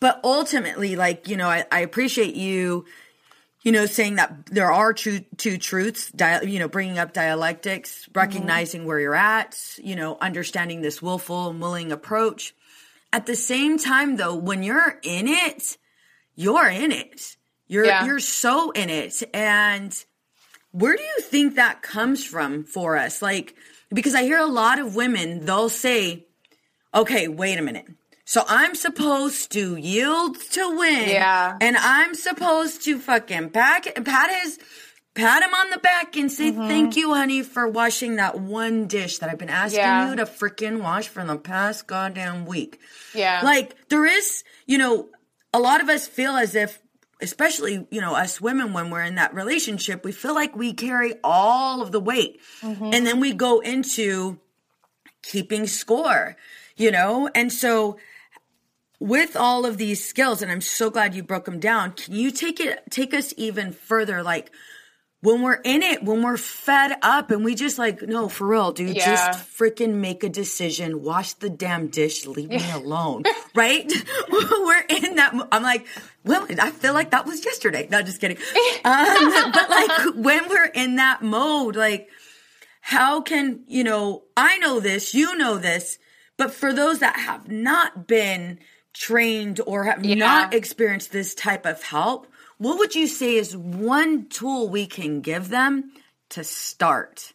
But 0.00 0.20
ultimately, 0.24 0.96
like, 0.96 1.28
you 1.28 1.36
know, 1.36 1.48
I, 1.48 1.64
I 1.70 1.80
appreciate 1.80 2.34
you 2.34 2.86
you 3.62 3.72
know, 3.72 3.86
saying 3.86 4.16
that 4.16 4.46
there 4.46 4.70
are 4.70 4.92
two 4.92 5.20
two 5.36 5.58
truths, 5.58 6.10
dia- 6.12 6.44
you 6.44 6.58
know, 6.58 6.68
bringing 6.68 6.98
up 6.98 7.12
dialectics, 7.12 8.02
mm-hmm. 8.02 8.18
recognizing 8.18 8.80
mm-hmm. 8.80 8.88
where 8.88 9.00
you're 9.00 9.14
at, 9.14 9.58
you 9.82 9.96
know, 9.96 10.16
understanding 10.20 10.80
this 10.80 11.02
willful, 11.02 11.50
and 11.50 11.60
willing 11.60 11.92
approach. 11.92 12.54
At 13.12 13.26
the 13.26 13.36
same 13.36 13.78
time, 13.78 14.16
though, 14.16 14.34
when 14.34 14.62
you're 14.62 14.98
in 15.02 15.26
it, 15.28 15.76
you're 16.36 16.68
in 16.68 16.92
it. 16.92 17.36
You're 17.66 17.86
yeah. 17.86 18.04
you're 18.06 18.20
so 18.20 18.70
in 18.70 18.90
it, 18.90 19.22
and 19.34 19.92
where 20.72 20.96
do 20.96 21.02
you 21.02 21.20
think 21.20 21.56
that 21.56 21.82
comes 21.82 22.24
from 22.24 22.64
for 22.64 22.96
us? 22.96 23.20
Like, 23.20 23.54
because 23.90 24.14
I 24.14 24.22
hear 24.22 24.38
a 24.38 24.46
lot 24.46 24.78
of 24.78 24.94
women, 24.94 25.44
they'll 25.44 25.68
say, 25.68 26.26
"Okay, 26.94 27.28
wait 27.28 27.58
a 27.58 27.62
minute." 27.62 27.86
So 28.28 28.44
I'm 28.46 28.74
supposed 28.74 29.52
to 29.52 29.76
yield 29.76 30.38
to 30.50 30.76
win. 30.76 31.08
Yeah. 31.08 31.56
And 31.62 31.78
I'm 31.78 32.14
supposed 32.14 32.84
to 32.84 32.98
fucking 32.98 33.48
pat, 33.48 33.88
pat 34.04 34.42
his, 34.42 34.58
pat 35.14 35.42
him 35.42 35.54
on 35.54 35.70
the 35.70 35.78
back 35.78 36.14
and 36.14 36.30
say, 36.30 36.52
mm-hmm. 36.52 36.68
thank 36.68 36.94
you, 36.94 37.14
honey, 37.14 37.42
for 37.42 37.66
washing 37.66 38.16
that 38.16 38.38
one 38.38 38.86
dish 38.86 39.20
that 39.20 39.30
I've 39.30 39.38
been 39.38 39.48
asking 39.48 39.78
yeah. 39.78 40.10
you 40.10 40.16
to 40.16 40.26
freaking 40.26 40.82
wash 40.82 41.08
for 41.08 41.24
the 41.24 41.38
past 41.38 41.86
goddamn 41.86 42.44
week. 42.44 42.78
Yeah. 43.14 43.40
Like 43.42 43.88
there 43.88 44.04
is, 44.04 44.44
you 44.66 44.76
know, 44.76 45.08
a 45.54 45.58
lot 45.58 45.80
of 45.80 45.88
us 45.88 46.06
feel 46.06 46.36
as 46.36 46.54
if 46.54 46.82
especially, 47.22 47.86
you 47.90 48.02
know, 48.02 48.14
us 48.14 48.42
women, 48.42 48.74
when 48.74 48.90
we're 48.90 49.04
in 49.04 49.14
that 49.14 49.32
relationship, 49.32 50.04
we 50.04 50.12
feel 50.12 50.34
like 50.34 50.54
we 50.54 50.74
carry 50.74 51.14
all 51.24 51.80
of 51.80 51.92
the 51.92 52.00
weight. 52.00 52.42
Mm-hmm. 52.60 52.90
And 52.92 53.06
then 53.06 53.20
we 53.20 53.32
go 53.32 53.60
into 53.60 54.38
keeping 55.22 55.66
score, 55.66 56.36
you 56.76 56.90
know? 56.90 57.30
And 57.34 57.50
so, 57.50 57.96
with 59.00 59.36
all 59.36 59.64
of 59.64 59.78
these 59.78 60.04
skills, 60.04 60.42
and 60.42 60.50
I'm 60.50 60.60
so 60.60 60.90
glad 60.90 61.14
you 61.14 61.22
broke 61.22 61.44
them 61.44 61.60
down, 61.60 61.92
can 61.92 62.14
you 62.14 62.30
take 62.30 62.60
it, 62.60 62.82
take 62.90 63.14
us 63.14 63.32
even 63.36 63.72
further? 63.72 64.22
Like, 64.22 64.50
when 65.20 65.42
we're 65.42 65.60
in 65.64 65.82
it, 65.82 66.04
when 66.04 66.22
we're 66.22 66.36
fed 66.36 66.96
up 67.02 67.32
and 67.32 67.44
we 67.44 67.56
just 67.56 67.76
like, 67.76 68.02
no, 68.02 68.28
for 68.28 68.46
real, 68.46 68.70
dude, 68.70 68.96
yeah. 68.96 69.04
just 69.04 69.58
freaking 69.58 69.94
make 69.94 70.22
a 70.22 70.28
decision, 70.28 71.02
wash 71.02 71.32
the 71.34 71.50
damn 71.50 71.88
dish, 71.88 72.24
leave 72.26 72.50
me 72.50 72.70
alone, 72.70 73.24
right? 73.54 73.92
we're 74.30 74.84
in 74.88 75.16
that. 75.16 75.48
I'm 75.50 75.62
like, 75.62 75.86
well, 76.24 76.46
I 76.60 76.70
feel 76.70 76.94
like 76.94 77.10
that 77.10 77.26
was 77.26 77.44
yesterday. 77.44 77.88
No, 77.90 78.02
just 78.02 78.20
kidding. 78.20 78.38
Um, 78.84 79.52
but 79.52 79.68
like 79.68 80.14
when 80.14 80.48
we're 80.48 80.66
in 80.66 80.96
that 80.96 81.20
mode, 81.20 81.74
like, 81.74 82.08
how 82.80 83.20
can, 83.20 83.64
you 83.66 83.82
know, 83.82 84.22
I 84.36 84.56
know 84.58 84.78
this, 84.80 85.14
you 85.14 85.36
know 85.36 85.58
this, 85.58 85.98
but 86.36 86.54
for 86.54 86.72
those 86.72 87.00
that 87.00 87.16
have 87.16 87.50
not 87.50 88.06
been 88.06 88.60
trained 88.94 89.60
or 89.66 89.84
have 89.84 90.04
yeah. 90.04 90.14
not 90.14 90.54
experienced 90.54 91.12
this 91.12 91.34
type 91.34 91.66
of 91.66 91.82
help, 91.82 92.26
what 92.58 92.78
would 92.78 92.94
you 92.94 93.06
say 93.06 93.36
is 93.36 93.56
one 93.56 94.28
tool 94.28 94.68
we 94.68 94.86
can 94.86 95.20
give 95.20 95.48
them 95.48 95.92
to 96.30 96.44
start? 96.44 97.32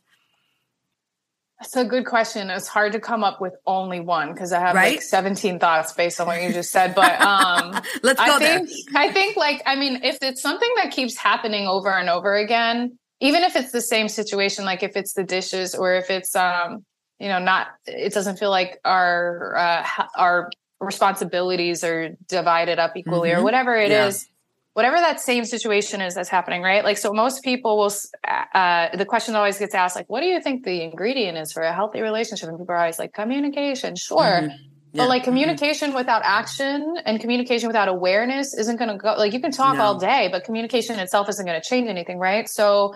That's 1.59 1.77
a 1.77 1.85
good 1.85 2.05
question. 2.05 2.49
It's 2.49 2.67
hard 2.67 2.91
to 2.91 2.99
come 2.99 3.23
up 3.23 3.39
with 3.39 3.53
only 3.65 4.01
one 4.01 4.33
because 4.33 4.51
I 4.51 4.59
have 4.59 4.75
right? 4.75 4.95
like 4.95 5.01
17 5.01 5.59
thoughts 5.59 5.93
based 5.93 6.19
on 6.19 6.27
what 6.27 6.43
you 6.43 6.51
just 6.51 6.71
said. 6.71 6.93
But 6.93 7.21
um 7.21 7.71
let's 8.03 8.19
go 8.19 8.35
I 8.35 8.39
think, 8.39 8.69
there. 8.91 9.01
I 9.01 9.11
think 9.13 9.37
like 9.37 9.63
I 9.65 9.77
mean, 9.77 10.03
if 10.03 10.17
it's 10.21 10.41
something 10.41 10.69
that 10.75 10.91
keeps 10.91 11.15
happening 11.15 11.65
over 11.67 11.89
and 11.89 12.09
over 12.09 12.35
again, 12.35 12.99
even 13.21 13.43
if 13.43 13.55
it's 13.55 13.71
the 13.71 13.79
same 13.79 14.09
situation, 14.09 14.65
like 14.65 14.83
if 14.83 14.97
it's 14.97 15.13
the 15.13 15.23
dishes 15.23 15.73
or 15.73 15.93
if 15.93 16.09
it's 16.09 16.35
um, 16.35 16.83
you 17.17 17.29
know, 17.29 17.39
not 17.39 17.67
it 17.85 18.13
doesn't 18.13 18.39
feel 18.39 18.49
like 18.49 18.79
our 18.83 19.55
uh, 19.55 19.87
our 20.17 20.49
responsibilities 20.83 21.83
are 21.83 22.15
divided 22.27 22.79
up 22.79 22.95
equally 22.95 23.29
mm-hmm. 23.29 23.39
or 23.39 23.43
whatever 23.43 23.75
it 23.75 23.91
yeah. 23.91 24.07
is 24.07 24.27
whatever 24.73 24.97
that 24.97 25.19
same 25.19 25.45
situation 25.45 26.01
is 26.01 26.15
that's 26.15 26.29
happening, 26.29 26.61
right? 26.61 26.83
Like, 26.83 26.97
so 26.97 27.13
most 27.13 27.43
people 27.43 27.77
will, 27.77 27.93
uh, 28.27 28.95
the 28.95 29.05
question 29.05 29.35
always 29.35 29.59
gets 29.59 29.75
asked, 29.75 29.95
like, 29.95 30.09
what 30.09 30.21
do 30.21 30.27
you 30.27 30.41
think 30.41 30.65
the 30.65 30.81
ingredient 30.81 31.37
is 31.37 31.53
for 31.53 31.61
a 31.61 31.73
healthy 31.73 32.01
relationship? 32.01 32.49
And 32.49 32.57
people 32.57 32.73
are 32.73 32.79
always 32.79 32.99
like, 32.99 33.13
communication, 33.13 33.95
sure. 33.95 34.19
Mm-hmm. 34.19 34.47
Yeah. 34.47 35.03
But 35.03 35.09
like 35.09 35.21
mm-hmm. 35.21 35.31
communication 35.31 35.89
mm-hmm. 35.89 35.97
without 35.97 36.21
action 36.23 36.97
and 37.05 37.19
communication 37.19 37.67
without 37.67 37.87
awareness 37.87 38.55
isn't 38.55 38.77
going 38.77 38.89
to 38.89 38.97
go, 38.97 39.13
like, 39.13 39.33
you 39.33 39.39
can 39.39 39.51
talk 39.51 39.77
no. 39.77 39.83
all 39.83 39.99
day, 39.99 40.29
but 40.31 40.43
communication 40.43 40.99
itself 40.99 41.29
isn't 41.29 41.45
going 41.45 41.59
to 41.59 41.67
change 41.67 41.87
anything, 41.87 42.17
right? 42.17 42.49
So, 42.49 42.95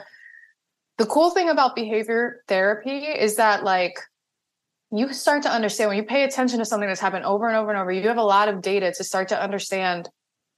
the 0.98 1.06
cool 1.06 1.30
thing 1.30 1.48
about 1.48 1.76
behavior 1.76 2.42
therapy 2.48 3.06
is 3.06 3.36
that, 3.36 3.64
like, 3.64 4.00
you 4.92 5.12
start 5.14 5.44
to 5.44 5.52
understand 5.52 5.90
when 5.90 5.98
you 5.98 6.04
pay 6.04 6.24
attention 6.24 6.60
to 6.60 6.66
something 6.66 6.88
that's 6.88 7.02
happened 7.02 7.26
over 7.26 7.48
and 7.48 7.58
over 7.58 7.70
and 7.70 7.80
over, 7.80 7.92
you 7.92 8.08
have 8.08 8.18
a 8.18 8.24
lot 8.24 8.48
of 8.48 8.62
data 8.62 8.94
to 8.96 9.04
start 9.04 9.30
to 9.30 9.42
understand 9.42 10.10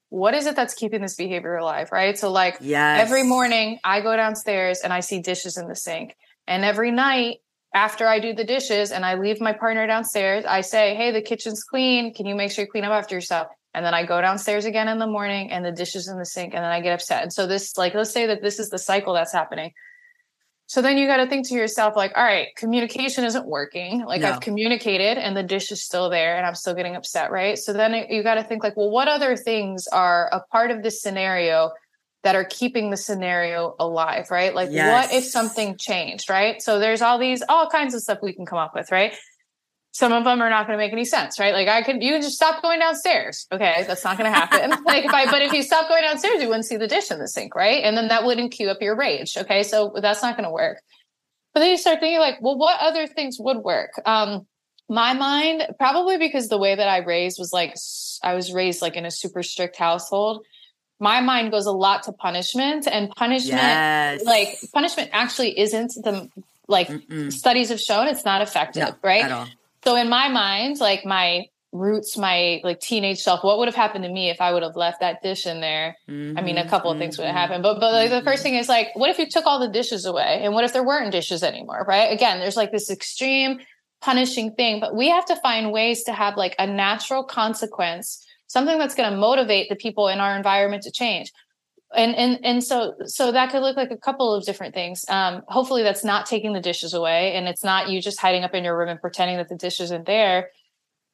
what 0.10 0.34
is 0.34 0.46
it 0.46 0.56
that's 0.56 0.74
keeping 0.74 1.02
this 1.02 1.16
behavior 1.16 1.56
alive, 1.56 1.92
right? 1.92 2.18
So 2.18 2.32
like 2.32 2.58
yes. 2.62 3.00
every 3.02 3.24
morning 3.24 3.80
I 3.84 4.02
go 4.02 4.16
downstairs 4.16 4.82
and 4.82 4.92
I 4.92 5.00
see 5.02 5.20
dishes 5.20 5.58
in 5.58 5.68
the 5.68 5.76
sink. 5.76 6.16
And 6.48 6.66
every 6.66 6.92
night 6.92 7.38
after 7.74 8.08
I 8.08 8.20
do 8.20 8.34
the 8.34 8.44
dishes 8.44 8.92
and 8.92 9.06
I 9.06 9.16
leave 9.16 9.40
my 9.40 9.54
partner 9.54 9.86
downstairs, 9.86 10.46
I 10.46 10.62
say, 10.62 10.96
Hey, 10.96 11.12
the 11.12 11.22
kitchen's 11.22 11.64
clean. 11.64 12.14
Can 12.14 12.26
you 12.26 12.34
make 12.34 12.52
sure 12.52 12.66
you 12.66 12.72
clean 12.72 12.84
up 12.84 12.92
after 12.92 13.16
yourself? 13.16 13.48
And 13.76 13.86
then 13.86 13.94
I 13.94 14.04
go 14.04 14.20
downstairs 14.20 14.66
again 14.66 14.88
in 14.88 14.98
the 14.98 15.06
morning 15.06 15.52
and 15.52 15.64
the 15.64 15.72
dishes 15.72 16.08
in 16.08 16.18
the 16.18 16.26
sink 16.26 16.56
and 16.56 16.64
then 16.64 16.72
I 16.72 16.82
get 16.82 16.94
upset. 16.94 17.22
And 17.22 17.32
so 17.32 17.46
this, 17.46 17.78
like, 17.78 17.94
let's 17.94 18.12
say 18.12 18.26
that 18.26 18.42
this 18.42 18.58
is 18.58 18.70
the 18.70 18.80
cycle 18.80 19.14
that's 19.14 19.32
happening. 19.32 19.74
So 20.70 20.84
then 20.84 21.00
you 21.00 21.08
got 21.08 21.18
to 21.18 21.26
think 21.26 21.48
to 21.48 21.56
yourself, 21.56 21.96
like, 21.96 22.16
all 22.16 22.24
right, 22.24 22.56
communication 22.56 23.24
isn't 23.24 23.48
working. 23.48 24.06
Like 24.06 24.22
no. 24.22 24.34
I've 24.34 24.40
communicated 24.40 25.18
and 25.18 25.36
the 25.36 25.42
dish 25.42 25.72
is 25.72 25.82
still 25.82 26.12
there 26.12 26.38
and 26.38 26.46
I'm 26.46 26.54
still 26.54 26.76
getting 26.76 26.96
upset, 26.96 27.32
right? 27.32 27.58
So 27.58 27.74
then 27.74 28.06
you 28.08 28.22
got 28.22 28.36
to 28.36 28.44
think, 28.44 28.64
like, 28.64 28.78
well, 28.78 28.92
what 28.92 29.08
other 29.08 29.36
things 29.36 29.88
are 29.88 30.30
a 30.32 30.42
part 30.52 30.70
of 30.70 30.84
this 30.84 31.02
scenario 31.02 31.72
that 32.22 32.36
are 32.36 32.44
keeping 32.44 32.92
the 32.92 32.98
scenario 32.98 33.76
alive, 33.80 34.30
right? 34.30 34.54
Like, 34.54 34.70
yes. 34.72 35.10
what 35.10 35.18
if 35.18 35.24
something 35.24 35.76
changed, 35.76 36.30
right? 36.30 36.62
So 36.62 36.78
there's 36.78 37.02
all 37.02 37.18
these, 37.18 37.42
all 37.50 37.68
kinds 37.68 37.96
of 37.96 38.02
stuff 38.04 38.20
we 38.22 38.34
can 38.34 38.46
come 38.46 38.60
up 38.60 38.76
with, 38.76 38.92
right? 38.92 39.16
Some 39.92 40.14
of 40.14 40.24
them 40.24 40.42
are 40.42 40.50
not 40.50 40.68
going 40.68 40.78
to 40.78 40.84
make 40.84 40.94
any 40.94 41.06
sense, 41.06 41.40
right? 41.40 41.54
Like 41.54 41.68
I 41.68 41.82
could, 41.82 42.04
you 42.04 42.14
can 42.14 42.22
just 42.22 42.36
stop 42.36 42.62
going 42.62 42.80
downstairs. 42.80 43.48
Okay. 43.52 43.84
That's 43.88 44.04
not 44.04 44.18
going 44.18 44.32
to 44.32 44.38
happen. 44.38 44.70
like 44.86 45.06
if 45.06 45.14
I, 45.14 45.30
but 45.30 45.42
if 45.42 45.52
you 45.52 45.64
stop 45.64 45.90
going 45.90 46.04
downstairs, 46.04 46.42
you 46.42 46.48
wouldn't 46.48 46.66
see 46.66 46.78
the 46.78 46.88
dish 46.88 47.12
in 47.12 47.20
the 47.20 47.28
sink, 47.28 47.56
right? 47.56 47.84
And 47.84 47.98
then 47.98 48.08
that 48.10 48.24
wouldn't 48.24 48.52
cue 48.52 48.70
up 48.70 48.82
your 48.82 48.96
rage. 48.96 49.36
Okay. 49.36 49.64
So 49.64 49.94
that's 50.00 50.22
not 50.22 50.38
going 50.38 50.46
to 50.46 50.52
work. 50.52 50.82
But 51.54 51.62
then 51.62 51.72
you 51.72 51.78
start 51.78 52.00
thinking 52.00 52.20
like, 52.20 52.36
well, 52.42 52.58
what 52.58 52.80
other 52.80 53.08
things 53.08 53.38
would 53.40 53.58
work? 53.58 53.92
Um, 54.06 54.46
my 54.88 55.14
mind, 55.14 55.68
probably 55.78 56.18
because 56.18 56.50
the 56.50 56.58
way 56.58 56.76
that 56.76 56.88
I 56.88 56.98
raised 56.98 57.38
was 57.40 57.52
like, 57.54 57.76
I 58.24 58.34
was 58.34 58.54
raised 58.54 58.82
like 58.82 58.96
in 58.96 59.06
a 59.06 59.12
super 59.12 59.44
strict 59.44 59.76
household. 59.76 60.46
My 61.00 61.22
mind 61.22 61.52
goes 61.52 61.66
a 61.66 61.72
lot 61.72 62.04
to 62.04 62.12
punishment 62.12 62.88
and 62.88 63.10
punishment, 63.12 63.62
yes. 63.62 64.24
like 64.24 64.60
punishment 64.74 65.10
actually 65.14 65.58
isn't 65.58 65.94
the, 66.04 66.30
like 66.68 66.90
Mm-mm. 66.90 67.32
studies 67.32 67.70
have 67.70 67.80
shown 67.80 68.08
it's 68.08 68.26
not 68.26 68.42
effective, 68.42 68.84
no, 68.84 68.96
right? 69.02 69.48
So 69.84 69.96
in 69.96 70.10
my 70.10 70.28
mind, 70.30 70.80
like 70.80 71.06
my 71.06 71.46
roots, 71.72 72.18
my 72.18 72.62
like 72.64 72.80
teenage 72.80 73.20
self, 73.20 73.44
what 73.44 73.60
would 73.60 73.68
have 73.68 73.76
happened 73.76 74.04
to 74.04 74.10
me 74.10 74.30
if 74.30 74.42
I 74.42 74.52
would 74.52 74.64
have 74.64 74.76
left 74.76 75.00
that 75.02 75.22
dish 75.22 75.46
in 75.46 75.62
there? 75.62 75.96
Mm-hmm, 76.10 76.38
I 76.38 76.42
mean, 76.42 76.58
a 76.58 76.68
couple 76.68 76.92
mm-hmm, 76.92 76.98
of 76.98 77.00
things 77.02 77.18
would 77.18 77.26
have 77.26 77.34
mm-hmm. 77.34 77.40
happened, 77.40 77.64
but 77.64 77.80
but 77.80 77.94
like 77.94 78.10
the 78.10 78.22
first 78.24 78.44
thing 78.44 78.56
is 78.56 78.68
like, 78.68 78.90
what 78.96 79.10
if 79.10 79.20
you 79.20 79.30
took 79.30 79.46
all 79.46 79.60
the 79.60 79.70
dishes 79.70 80.06
away, 80.06 80.42
and 80.44 80.54
what 80.54 80.64
if 80.64 80.74
there 80.74 80.84
weren't 80.84 81.12
dishes 81.12 81.44
anymore? 81.44 81.86
Right? 81.88 82.12
Again, 82.12 82.40
there's 82.40 82.58
like 82.58 82.72
this 82.72 82.90
extreme 82.90 83.60
punishing 84.02 84.54
thing, 84.54 84.80
but 84.80 84.96
we 84.96 85.10
have 85.10 85.26
to 85.26 85.36
find 85.38 85.72
ways 85.72 86.04
to 86.04 86.14
have 86.14 86.38
like 86.38 86.56
a 86.58 86.66
natural 86.66 87.24
consequence, 87.24 88.26
something 88.48 88.78
that's 88.78 88.96
going 88.96 89.12
to 89.12 89.18
motivate 89.18 89.70
the 89.70 89.76
people 89.76 90.08
in 90.08 90.20
our 90.20 90.36
environment 90.36 90.84
to 90.84 90.92
change 90.92 91.32
and 91.96 92.16
and 92.16 92.40
and 92.44 92.64
so 92.64 92.94
so 93.06 93.32
that 93.32 93.52
could 93.52 93.62
look 93.62 93.78
like 93.78 93.92
a 93.92 93.98
couple 93.98 94.34
of 94.34 94.46
different 94.46 94.74
things. 94.74 95.06
Um 95.10 95.42
hopefully 95.48 95.84
that's 95.84 96.04
not 96.04 96.26
taking 96.26 96.54
the 96.54 96.60
dishes 96.60 96.94
away 96.94 97.36
and 97.36 97.48
it's 97.48 97.64
not 97.64 97.90
you 97.90 98.02
just 98.02 98.20
hiding 98.20 98.44
up 98.44 98.54
in 98.54 98.64
your 98.64 98.78
room 98.78 98.90
and 98.90 99.02
pretending 99.02 99.38
that 99.38 99.50
the 99.50 99.56
dish 99.56 99.80
isn't 99.80 100.06
there. 100.06 100.50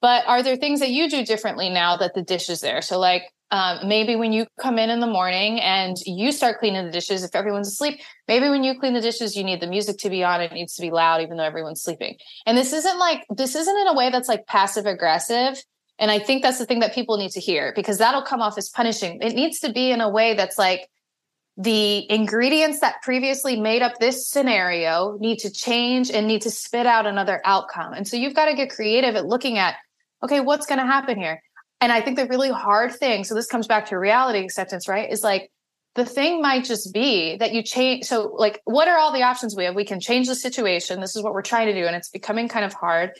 But 0.01 0.25
are 0.27 0.43
there 0.43 0.57
things 0.57 0.81
that 0.81 0.91
you 0.91 1.09
do 1.09 1.25
differently 1.25 1.69
now 1.69 1.97
that 1.97 2.13
the 2.13 2.21
dish 2.21 2.49
is 2.49 2.61
there? 2.61 2.81
So 2.81 2.99
like 2.99 3.23
um, 3.51 3.87
maybe 3.87 4.15
when 4.15 4.33
you 4.33 4.47
come 4.59 4.79
in 4.79 4.89
in 4.89 4.99
the 4.99 5.07
morning 5.07 5.61
and 5.61 5.95
you 6.05 6.31
start 6.31 6.59
cleaning 6.59 6.85
the 6.85 6.91
dishes 6.91 7.23
if 7.23 7.35
everyone's 7.35 7.67
asleep 7.67 8.01
maybe 8.27 8.49
when 8.49 8.63
you 8.63 8.77
clean 8.77 8.93
the 8.93 9.01
dishes 9.01 9.37
you 9.37 9.43
need 9.43 9.61
the 9.61 9.67
music 9.67 9.97
to 9.99 10.09
be 10.09 10.23
on. 10.23 10.41
It 10.41 10.51
needs 10.51 10.75
to 10.75 10.81
be 10.81 10.91
loud 10.91 11.21
even 11.21 11.37
though 11.37 11.43
everyone's 11.43 11.81
sleeping. 11.81 12.17
And 12.45 12.57
this 12.57 12.73
isn't 12.73 12.99
like 12.99 13.23
this 13.29 13.55
isn't 13.55 13.77
in 13.77 13.87
a 13.87 13.93
way 13.93 14.09
that's 14.09 14.27
like 14.27 14.45
passive 14.47 14.85
aggressive 14.85 15.63
and 15.97 16.11
I 16.11 16.19
think 16.19 16.41
that's 16.41 16.57
the 16.57 16.65
thing 16.65 16.79
that 16.79 16.93
people 16.93 17.17
need 17.17 17.31
to 17.31 17.39
hear 17.39 17.71
because 17.75 17.97
that'll 17.97 18.21
come 18.21 18.41
off 18.41 18.57
as 18.57 18.69
punishing. 18.69 19.21
It 19.21 19.33
needs 19.33 19.59
to 19.59 19.71
be 19.71 19.91
in 19.91 20.01
a 20.01 20.09
way 20.09 20.33
that's 20.33 20.57
like 20.57 20.89
the 21.57 22.09
ingredients 22.11 22.81
that 22.81 23.01
previously 23.01 23.59
made 23.59 23.81
up 23.81 23.97
this 23.99 24.27
scenario 24.27 25.17
need 25.19 25.39
to 25.39 25.49
change 25.49 26.11
and 26.11 26.27
need 26.27 26.41
to 26.41 26.51
spit 26.51 26.85
out 26.85 27.05
another 27.05 27.41
outcome. 27.45 27.93
And 27.93 28.05
so 28.05 28.17
you've 28.17 28.33
got 28.33 28.45
to 28.45 28.55
get 28.55 28.69
creative 28.69 29.15
at 29.15 29.25
looking 29.25 29.57
at, 29.57 29.75
okay, 30.21 30.41
what's 30.41 30.65
going 30.65 30.79
to 30.79 30.85
happen 30.85 31.17
here? 31.17 31.41
And 31.79 31.93
I 31.93 32.01
think 32.01 32.17
the 32.17 32.25
really 32.27 32.51
hard 32.51 32.93
thing, 32.93 33.23
so 33.23 33.35
this 33.35 33.47
comes 33.47 33.67
back 33.67 33.87
to 33.87 33.97
reality 33.97 34.39
acceptance, 34.39 34.87
right? 34.89 35.09
Is 35.09 35.23
like 35.23 35.49
the 35.93 36.05
thing 36.05 36.41
might 36.41 36.65
just 36.65 36.93
be 36.93 37.37
that 37.37 37.53
you 37.53 37.63
change. 37.63 38.05
So, 38.05 38.33
like, 38.37 38.61
what 38.65 38.89
are 38.89 38.97
all 38.97 39.13
the 39.13 39.23
options 39.23 39.55
we 39.55 39.63
have? 39.63 39.75
We 39.75 39.85
can 39.85 40.01
change 40.01 40.27
the 40.27 40.35
situation. 40.35 40.99
This 40.99 41.15
is 41.15 41.23
what 41.23 41.33
we're 41.33 41.41
trying 41.41 41.67
to 41.67 41.73
do. 41.73 41.85
And 41.85 41.95
it's 41.95 42.09
becoming 42.09 42.49
kind 42.49 42.65
of 42.65 42.73
hard 42.73 43.11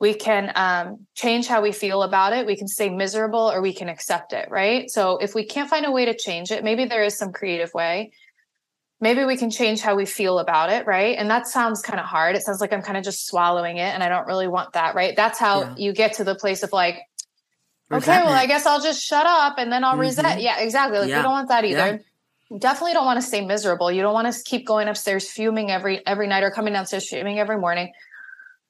we 0.00 0.14
can 0.14 0.52
um, 0.54 1.06
change 1.14 1.48
how 1.48 1.60
we 1.60 1.72
feel 1.72 2.02
about 2.02 2.32
it. 2.32 2.46
We 2.46 2.56
can 2.56 2.68
stay 2.68 2.88
miserable 2.88 3.50
or 3.50 3.60
we 3.60 3.72
can 3.72 3.88
accept 3.88 4.32
it 4.32 4.48
right? 4.50 4.90
So 4.90 5.18
if 5.18 5.34
we 5.34 5.44
can't 5.44 5.68
find 5.68 5.84
a 5.86 5.90
way 5.90 6.04
to 6.04 6.16
change 6.16 6.50
it 6.50 6.62
maybe 6.64 6.84
there 6.84 7.02
is 7.02 7.18
some 7.18 7.32
creative 7.32 7.72
way. 7.74 8.12
Maybe 9.00 9.24
we 9.24 9.36
can 9.36 9.50
change 9.50 9.80
how 9.80 9.94
we 9.94 10.06
feel 10.06 10.38
about 10.38 10.70
it 10.70 10.86
right? 10.86 11.16
And 11.16 11.30
that 11.30 11.46
sounds 11.46 11.82
kind 11.82 11.98
of 12.00 12.06
hard. 12.06 12.36
It 12.36 12.42
sounds 12.42 12.60
like 12.60 12.72
i'm 12.72 12.82
kind 12.82 12.96
of 12.96 13.04
just 13.04 13.26
swallowing 13.26 13.76
it 13.78 13.94
and 13.94 14.02
i 14.02 14.08
don't 14.08 14.26
really 14.26 14.48
want 14.48 14.72
that 14.74 14.94
right? 14.94 15.14
That's 15.16 15.38
how 15.38 15.62
yeah. 15.62 15.74
you 15.76 15.92
get 15.92 16.14
to 16.14 16.24
the 16.24 16.34
place 16.34 16.62
of 16.62 16.72
like 16.72 17.00
Resentment. 17.90 18.18
okay 18.18 18.26
well 18.26 18.38
i 18.38 18.44
guess 18.44 18.66
i'll 18.66 18.82
just 18.82 19.02
shut 19.02 19.24
up 19.24 19.54
and 19.56 19.72
then 19.72 19.82
i'll 19.82 19.92
mm-hmm. 19.92 20.00
resent. 20.00 20.40
Yeah 20.40 20.60
exactly. 20.60 20.98
Like 20.98 21.08
yeah. 21.08 21.16
you 21.16 21.22
don't 21.22 21.32
want 21.32 21.48
that 21.48 21.64
either. 21.64 22.02
Yeah. 22.50 22.58
definitely 22.58 22.92
don't 22.92 23.06
want 23.06 23.20
to 23.20 23.26
stay 23.26 23.44
miserable. 23.44 23.90
You 23.90 24.02
don't 24.02 24.14
want 24.14 24.32
to 24.32 24.42
keep 24.44 24.66
going 24.66 24.88
upstairs 24.88 25.28
fuming 25.28 25.70
every 25.70 26.06
every 26.06 26.28
night 26.28 26.44
or 26.44 26.50
coming 26.52 26.72
downstairs 26.72 27.08
fuming 27.08 27.40
every 27.40 27.58
morning 27.58 27.92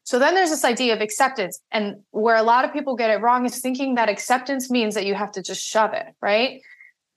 so 0.09 0.19
then 0.19 0.35
there's 0.35 0.49
this 0.49 0.65
idea 0.65 0.95
of 0.95 1.03
acceptance. 1.03 1.61
And 1.71 1.97
where 2.13 2.37
a 2.37 2.43
lot 2.43 2.65
of 2.65 2.73
people 2.73 2.97
get 2.97 3.11
it 3.11 3.21
wrong 3.21 3.45
is 3.45 3.61
thinking 3.61 3.97
that 3.97 4.09
acceptance 4.09 4.71
means 4.71 4.95
that 4.95 5.05
you 5.05 5.15
have 5.15 5.31
to 5.33 5.43
just 5.43 5.63
shove 5.63 5.93
it, 5.93 6.07
right? 6.23 6.63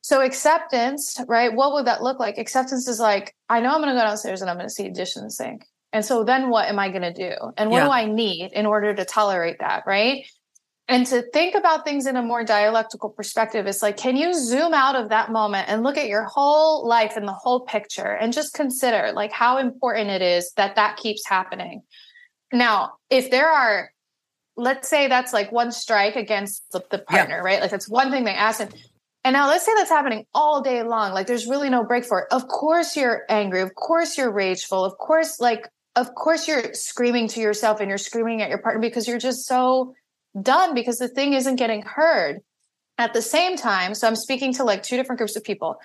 So 0.01 0.19
acceptance, 0.19 1.17
right? 1.25 1.55
What 1.55 1.71
would 1.71 1.87
that 1.87 2.03
look 2.03 2.19
like? 2.19 2.37
Acceptance 2.37 2.89
is 2.89 2.99
like, 2.99 3.33
I 3.47 3.61
know 3.61 3.69
I'm 3.69 3.81
going 3.81 3.95
to 3.95 3.97
go 3.97 4.05
downstairs 4.05 4.41
and 4.41 4.49
I'm 4.49 4.57
going 4.57 4.67
to 4.67 4.73
see 4.73 4.87
a 4.87 4.91
dish 4.91 5.15
in 5.15 5.23
the 5.23 5.31
sink. 5.31 5.63
And 5.93 6.03
so 6.03 6.25
then 6.25 6.49
what 6.49 6.67
am 6.67 6.79
I 6.79 6.89
going 6.89 7.03
to 7.03 7.13
do? 7.13 7.33
And 7.55 7.69
what 7.69 7.77
yeah. 7.77 7.85
do 7.85 7.91
I 7.91 8.07
need 8.07 8.51
in 8.51 8.65
order 8.65 8.93
to 8.93 9.05
tolerate 9.05 9.59
that, 9.59 9.83
right? 9.87 10.25
and 10.89 11.05
to 11.05 11.21
think 11.31 11.55
about 11.55 11.85
things 11.85 12.07
in 12.07 12.17
a 12.17 12.21
more 12.21 12.43
dialectical 12.43 13.11
perspective 13.11 13.67
it's 13.67 13.83
like 13.83 13.97
can 13.97 14.17
you 14.17 14.33
zoom 14.33 14.73
out 14.73 14.95
of 14.95 15.09
that 15.09 15.31
moment 15.31 15.69
and 15.69 15.83
look 15.83 15.95
at 15.95 16.07
your 16.07 16.23
whole 16.23 16.87
life 16.87 17.15
and 17.15 17.27
the 17.27 17.31
whole 17.33 17.61
picture 17.61 18.13
and 18.15 18.33
just 18.33 18.55
consider 18.55 19.11
like 19.13 19.31
how 19.31 19.59
important 19.59 20.09
it 20.09 20.23
is 20.23 20.51
that 20.57 20.75
that 20.75 20.97
keeps 20.97 21.25
happening 21.25 21.83
now 22.51 22.93
if 23.09 23.29
there 23.31 23.49
are 23.49 23.91
let's 24.57 24.87
say 24.87 25.07
that's 25.07 25.33
like 25.33 25.51
one 25.51 25.71
strike 25.71 26.15
against 26.15 26.63
the, 26.71 26.83
the 26.91 26.99
partner 26.99 27.37
yeah. 27.37 27.41
right? 27.41 27.61
Like 27.61 27.71
that's 27.71 27.89
one 27.89 28.11
thing 28.11 28.23
they 28.23 28.33
ask 28.33 28.59
and 28.59 28.73
and 29.23 29.33
now 29.33 29.47
let's 29.47 29.65
say 29.65 29.71
that's 29.75 29.89
happening 29.89 30.25
all 30.33 30.61
day 30.61 30.81
long. 30.81 31.13
Like 31.13 31.27
there's 31.27 31.45
really 31.45 31.69
no 31.69 31.83
break 31.83 32.05
for 32.05 32.21
it. 32.21 32.27
Of 32.31 32.47
course 32.47 32.97
you're 32.97 33.23
angry. 33.29 33.61
Of 33.61 33.75
course 33.75 34.17
you're 34.17 34.31
rageful. 34.31 34.83
Of 34.83 34.97
course 34.97 35.39
like 35.39 35.67
of 35.95 36.13
course 36.15 36.47
you're 36.47 36.73
screaming 36.73 37.27
to 37.29 37.39
yourself 37.41 37.79
and 37.79 37.89
you're 37.89 37.97
screaming 37.97 38.41
at 38.41 38.49
your 38.49 38.59
partner 38.59 38.81
because 38.81 39.07
you're 39.07 39.19
just 39.19 39.45
so 39.45 39.93
done 40.41 40.73
because 40.73 40.97
the 40.97 41.07
thing 41.07 41.33
isn't 41.33 41.57
getting 41.57 41.81
heard. 41.81 42.39
At 42.97 43.13
the 43.13 43.21
same 43.23 43.57
time 43.57 43.95
so 43.95 44.07
i'm 44.07 44.15
speaking 44.15 44.53
to 44.55 44.63
like 44.63 44.83
two 44.83 44.95
different 44.95 45.17
groups 45.17 45.35
of 45.35 45.43
people 45.43 45.77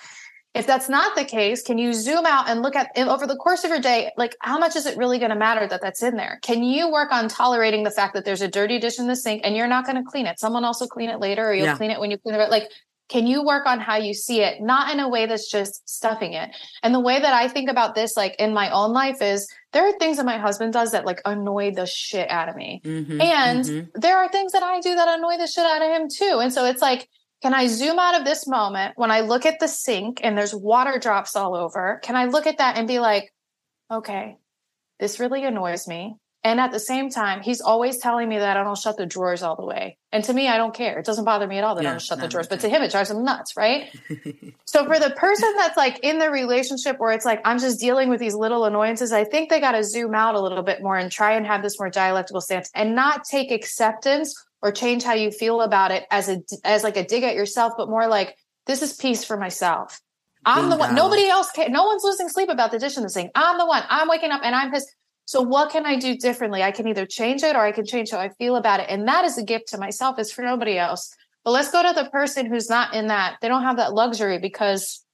if 0.56 0.66
that's 0.66 0.88
not 0.88 1.14
the 1.14 1.24
case 1.24 1.62
can 1.62 1.78
you 1.78 1.92
zoom 1.92 2.26
out 2.26 2.48
and 2.48 2.62
look 2.62 2.74
at 2.74 2.90
over 2.96 3.26
the 3.26 3.36
course 3.36 3.64
of 3.64 3.70
your 3.70 3.80
day 3.80 4.10
like 4.16 4.34
how 4.40 4.58
much 4.58 4.76
is 4.76 4.86
it 4.86 4.96
really 4.96 5.18
going 5.18 5.30
to 5.30 5.36
matter 5.36 5.66
that 5.66 5.80
that's 5.82 6.02
in 6.02 6.16
there? 6.16 6.38
Can 6.42 6.62
you 6.62 6.90
work 6.90 7.12
on 7.12 7.28
tolerating 7.28 7.84
the 7.84 7.90
fact 7.90 8.14
that 8.14 8.24
there's 8.24 8.42
a 8.42 8.48
dirty 8.48 8.78
dish 8.78 8.98
in 8.98 9.06
the 9.06 9.16
sink 9.16 9.42
and 9.44 9.56
you're 9.56 9.68
not 9.68 9.84
going 9.84 10.02
to 10.02 10.08
clean 10.08 10.26
it? 10.26 10.38
Someone 10.38 10.64
else 10.64 10.80
will 10.80 10.88
clean 10.88 11.10
it 11.10 11.20
later 11.20 11.48
or 11.48 11.54
you'll 11.54 11.66
yeah. 11.66 11.76
clean 11.76 11.90
it 11.90 12.00
when 12.00 12.10
you 12.10 12.18
clean 12.18 12.34
it 12.34 12.50
like 12.50 12.70
can 13.08 13.26
you 13.26 13.44
work 13.44 13.66
on 13.66 13.78
how 13.78 13.96
you 13.96 14.12
see 14.12 14.40
it? 14.42 14.60
Not 14.60 14.92
in 14.92 14.98
a 14.98 15.08
way 15.08 15.26
that's 15.26 15.48
just 15.48 15.88
stuffing 15.88 16.32
it. 16.32 16.50
And 16.82 16.92
the 16.92 17.00
way 17.00 17.20
that 17.20 17.32
i 17.32 17.46
think 17.48 17.70
about 17.70 17.94
this 17.94 18.16
like 18.16 18.34
in 18.38 18.52
my 18.52 18.70
own 18.70 18.92
life 18.92 19.22
is 19.22 19.48
there 19.72 19.86
are 19.86 19.96
things 19.98 20.16
that 20.16 20.26
my 20.26 20.38
husband 20.38 20.72
does 20.72 20.92
that 20.92 21.06
like 21.06 21.20
annoy 21.24 21.72
the 21.72 21.86
shit 21.86 22.30
out 22.30 22.48
of 22.48 22.56
me. 22.56 22.80
Mm-hmm, 22.84 23.20
and 23.20 23.64
mm-hmm. 23.64 24.00
there 24.00 24.16
are 24.18 24.28
things 24.28 24.52
that 24.52 24.62
i 24.62 24.80
do 24.80 24.94
that 24.94 25.18
annoy 25.18 25.36
the 25.38 25.46
shit 25.46 25.64
out 25.64 25.82
of 25.82 25.88
him 25.88 26.08
too. 26.08 26.38
And 26.40 26.52
so 26.52 26.64
it's 26.64 26.82
like 26.82 27.08
can 27.42 27.54
i 27.54 27.66
zoom 27.66 27.98
out 27.98 28.18
of 28.18 28.24
this 28.24 28.46
moment 28.46 28.92
when 28.96 29.10
i 29.10 29.20
look 29.20 29.46
at 29.46 29.58
the 29.60 29.68
sink 29.68 30.20
and 30.22 30.36
there's 30.36 30.54
water 30.54 30.98
drops 30.98 31.36
all 31.36 31.54
over 31.54 32.00
can 32.02 32.16
i 32.16 32.26
look 32.26 32.46
at 32.46 32.58
that 32.58 32.76
and 32.76 32.88
be 32.88 32.98
like 32.98 33.32
okay 33.90 34.36
this 34.98 35.20
really 35.20 35.44
annoys 35.44 35.86
me 35.86 36.16
and 36.46 36.60
at 36.60 36.70
the 36.70 36.78
same 36.78 37.10
time, 37.10 37.42
he's 37.42 37.60
always 37.60 37.98
telling 37.98 38.28
me 38.28 38.38
that 38.38 38.56
I 38.56 38.62
don't 38.62 38.78
shut 38.78 38.96
the 38.96 39.04
drawers 39.04 39.42
all 39.42 39.56
the 39.56 39.64
way. 39.64 39.98
And 40.12 40.22
to 40.22 40.32
me, 40.32 40.46
I 40.46 40.58
don't 40.58 40.72
care. 40.72 40.96
It 40.96 41.04
doesn't 41.04 41.24
bother 41.24 41.44
me 41.44 41.58
at 41.58 41.64
all 41.64 41.74
that 41.74 41.82
yeah, 41.82 41.88
I 41.88 41.92
don't 41.94 42.00
shut 42.00 42.20
the 42.20 42.28
drawers. 42.28 42.46
But 42.46 42.60
to 42.60 42.68
him, 42.68 42.82
it 42.82 42.92
drives 42.92 43.10
him 43.10 43.24
nuts, 43.24 43.56
right? 43.56 43.92
so 44.64 44.86
for 44.86 45.00
the 45.00 45.10
person 45.16 45.52
that's 45.56 45.76
like 45.76 45.98
in 46.04 46.20
the 46.20 46.30
relationship 46.30 47.00
where 47.00 47.10
it's 47.10 47.24
like, 47.24 47.40
I'm 47.44 47.58
just 47.58 47.80
dealing 47.80 48.10
with 48.10 48.20
these 48.20 48.36
little 48.36 48.64
annoyances, 48.64 49.12
I 49.12 49.24
think 49.24 49.50
they 49.50 49.58
got 49.58 49.72
to 49.72 49.82
zoom 49.82 50.14
out 50.14 50.36
a 50.36 50.40
little 50.40 50.62
bit 50.62 50.84
more 50.84 50.96
and 50.96 51.10
try 51.10 51.32
and 51.32 51.44
have 51.44 51.64
this 51.64 51.80
more 51.80 51.90
dialectical 51.90 52.40
stance 52.40 52.70
and 52.76 52.94
not 52.94 53.24
take 53.24 53.50
acceptance 53.50 54.45
or 54.62 54.72
change 54.72 55.04
how 55.04 55.14
you 55.14 55.30
feel 55.30 55.60
about 55.60 55.90
it 55.90 56.04
as 56.10 56.28
a 56.28 56.42
as 56.64 56.82
like 56.82 56.96
a 56.96 57.04
dig 57.04 57.22
at 57.22 57.34
yourself, 57.34 57.74
but 57.76 57.88
more 57.88 58.06
like 58.06 58.36
this 58.66 58.82
is 58.82 58.94
peace 58.94 59.24
for 59.24 59.36
myself. 59.36 60.00
I'm 60.44 60.70
the 60.70 60.76
one. 60.76 60.94
Nobody 60.94 61.26
else 61.26 61.50
can. 61.50 61.72
No 61.72 61.84
one's 61.84 62.04
losing 62.04 62.28
sleep 62.28 62.48
about 62.48 62.70
the 62.70 62.78
dish 62.78 62.96
in 62.96 63.02
the 63.02 63.10
sink. 63.10 63.32
I'm 63.34 63.58
the 63.58 63.66
one. 63.66 63.82
I'm 63.88 64.08
waking 64.08 64.30
up 64.30 64.42
and 64.44 64.54
I'm 64.54 64.70
pissed. 64.70 64.94
So 65.24 65.42
what 65.42 65.72
can 65.72 65.84
I 65.84 65.96
do 65.96 66.16
differently? 66.16 66.62
I 66.62 66.70
can 66.70 66.86
either 66.86 67.04
change 67.04 67.42
it 67.42 67.56
or 67.56 67.60
I 67.60 67.72
can 67.72 67.84
change 67.84 68.12
how 68.12 68.18
I 68.18 68.28
feel 68.28 68.54
about 68.54 68.78
it. 68.78 68.86
And 68.88 69.08
that 69.08 69.24
is 69.24 69.36
a 69.38 69.42
gift 69.42 69.68
to 69.68 69.78
myself, 69.78 70.20
it's 70.20 70.30
for 70.30 70.42
nobody 70.42 70.78
else. 70.78 71.12
But 71.44 71.50
let's 71.50 71.70
go 71.72 71.82
to 71.82 71.92
the 71.92 72.08
person 72.10 72.46
who's 72.46 72.70
not 72.70 72.94
in 72.94 73.08
that. 73.08 73.38
They 73.42 73.48
don't 73.48 73.64
have 73.64 73.76
that 73.78 73.92
luxury 73.92 74.38
because 74.38 75.04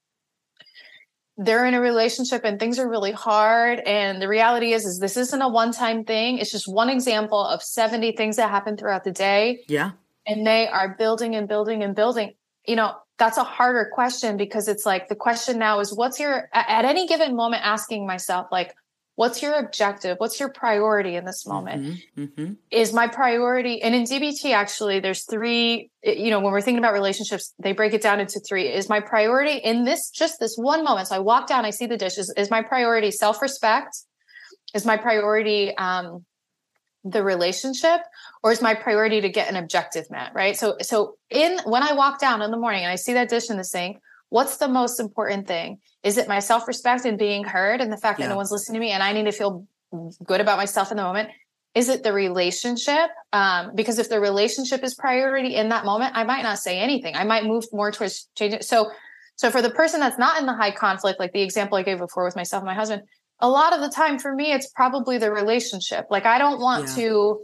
they're 1.37 1.64
in 1.66 1.75
a 1.75 1.81
relationship 1.81 2.42
and 2.45 2.61
things 2.61 2.79
are 2.79 2.88
really 2.88 3.12
hard. 3.12 3.81
And 3.81 4.21
the 4.21 4.29
reality 4.29 4.73
is, 4.73 4.85
is 4.85 4.99
this 4.99 5.16
isn't 5.16 5.42
a 5.42 5.49
one-time 5.49 6.05
thing. 6.05 6.38
It's 6.38 6.51
just 6.51 6.68
one 6.68 6.90
example 6.90 7.42
of 7.45 7.62
70 7.62 8.12
things 8.12 8.37
that 8.37 8.51
happen 8.51 8.77
throughout 8.77 9.05
the 9.05 9.12
day. 9.12 9.64
Yeah. 9.68 9.92
And 10.27 10.47
they 10.47 10.68
are 10.68 10.95
building 10.99 11.35
and 11.35 11.49
building 11.49 11.83
and 11.83 11.97
building. 11.97 12.35
You 12.66 12.77
know, 12.77 12.95
that's 13.18 13.38
a 13.38 13.45
harder 13.45 13.90
question 13.92 14.37
because 14.37 14.68
it's 14.68 14.85
like 14.85 15.09
the 15.09 15.16
question 15.16 15.59
now 15.59 15.81
is 15.81 15.95
what's 15.95 16.21
your 16.21 16.49
at 16.53 16.85
any 16.85 17.07
given 17.07 17.35
moment 17.35 17.62
asking 17.64 18.07
myself, 18.07 18.49
like, 18.53 18.75
what's 19.16 19.42
your 19.42 19.55
objective? 19.55 20.16
What's 20.18 20.40
your 20.40 20.48
priority 20.48 21.16
in 21.16 21.25
this 21.25 21.46
moment? 21.46 21.83
Mm-hmm, 21.83 22.22
mm-hmm. 22.22 22.53
is 22.70 22.92
my 22.92 23.07
priority 23.07 23.83
and 23.83 23.94
in 23.94 24.05
dbt 24.05 24.53
actually 24.53 25.01
there's 25.01 25.25
three 25.25 25.90
you 26.03 26.31
know 26.31 26.40
when 26.40 26.53
we're 26.53 26.61
thinking 26.61 26.79
about 26.79 26.94
relationships 26.94 27.55
they 27.59 27.72
break 27.72 27.92
it 27.92 28.03
down 28.03 28.20
into 28.20 28.40
three. 28.40 28.68
Is 28.68 28.88
my 28.88 29.01
priority 29.01 29.59
in 29.59 29.85
this 29.85 30.11
just 30.11 30.40
this 30.40 30.57
one 30.57 30.85
moment? 30.85 31.09
So 31.09 31.16
i 31.16 31.18
walk 31.18 31.46
down 31.46 31.64
i 31.64 31.70
see 31.70 31.87
the 31.87 31.96
dishes. 31.96 32.33
Is 32.37 32.51
my 32.51 32.62
priority 32.62 33.11
self-respect? 33.11 33.96
Is 34.75 34.85
my 34.87 34.96
priority 34.96 35.77
um 35.77 36.25
the 37.05 37.22
relationship? 37.22 38.01
Or 38.44 38.53
is 38.53 38.62
my 38.62 38.75
priority 38.75 39.20
to 39.20 39.29
get 39.29 39.48
an 39.48 39.57
objective 39.57 40.11
met 40.11 40.33
right? 40.35 40.57
So 40.57 40.77
so 40.81 41.16
in 41.31 41.59
when 41.64 41.83
i 41.83 41.92
walk 41.92 42.20
down 42.20 42.42
in 42.42 42.51
the 42.51 42.57
morning 42.57 42.83
and 42.83 42.90
i 42.90 42.96
see 42.96 43.12
that 43.14 43.29
dish 43.29 43.51
in 43.51 43.57
the 43.57 43.64
sink 43.64 43.98
what's 44.33 44.57
the 44.57 44.66
most 44.66 44.99
important 44.99 45.47
thing 45.47 45.79
is 46.03 46.16
it 46.16 46.27
my 46.27 46.38
self-respect 46.38 47.05
and 47.05 47.18
being 47.18 47.45
heard 47.45 47.83
and 47.83 47.92
the 47.92 47.99
fact 47.99 48.18
yeah. 48.18 48.27
that 48.27 48.33
no 48.33 48.37
one's 48.37 48.51
listening 48.51 48.81
to 48.81 48.81
me 48.81 48.90
and 48.90 49.03
I 49.03 49.12
need 49.12 49.27
to 49.27 49.33
feel 49.33 49.66
good 50.25 50.40
about 50.40 50.57
myself 50.57 50.90
in 50.90 50.97
the 50.97 51.03
moment? 51.03 51.29
Is 51.75 51.90
it 51.90 52.03
the 52.03 52.14
relationship? 52.14 53.11
Um, 53.35 53.73
because 53.75 53.99
if 53.99 54.09
the 54.09 54.21
relationship 54.21 54.83
is 54.83 54.95
priority 54.95 55.55
in 55.57 55.68
that 55.68 55.85
moment, 55.85 56.16
I 56.16 56.25
might 56.25 56.42
not 56.42 56.59
say 56.59 56.79
anything. 56.79 57.14
I 57.14 57.25
might 57.25 57.45
move 57.45 57.66
more 57.73 57.92
towards 57.92 58.27
changing. 58.35 58.62
So, 58.62 58.90
so 59.37 59.51
for 59.51 59.61
the 59.61 59.71
person 59.71 60.01
that's 60.01 60.18
not 60.18 60.40
in 60.40 60.47
the 60.47 60.55
high 60.55 60.71
conflict, 60.71 61.21
like 61.21 61.33
the 61.33 61.42
example 61.42 61.77
I 61.77 61.83
gave 61.83 61.99
before 61.99 62.25
with 62.25 62.35
myself 62.35 62.62
and 62.62 62.66
my 62.66 62.75
husband, 62.75 63.03
a 63.40 63.51
lot 63.51 63.75
of 63.75 63.83
the 63.83 63.90
time 63.90 64.18
for 64.18 64.35
me, 64.35 64.53
it's 64.53 64.68
probably 64.68 65.18
the 65.18 65.31
relationship. 65.31 66.07
Like 66.09 66.25
I 66.25 66.38
don't 66.38 66.59
want 66.59 66.88
yeah. 66.88 66.95
to 66.95 67.40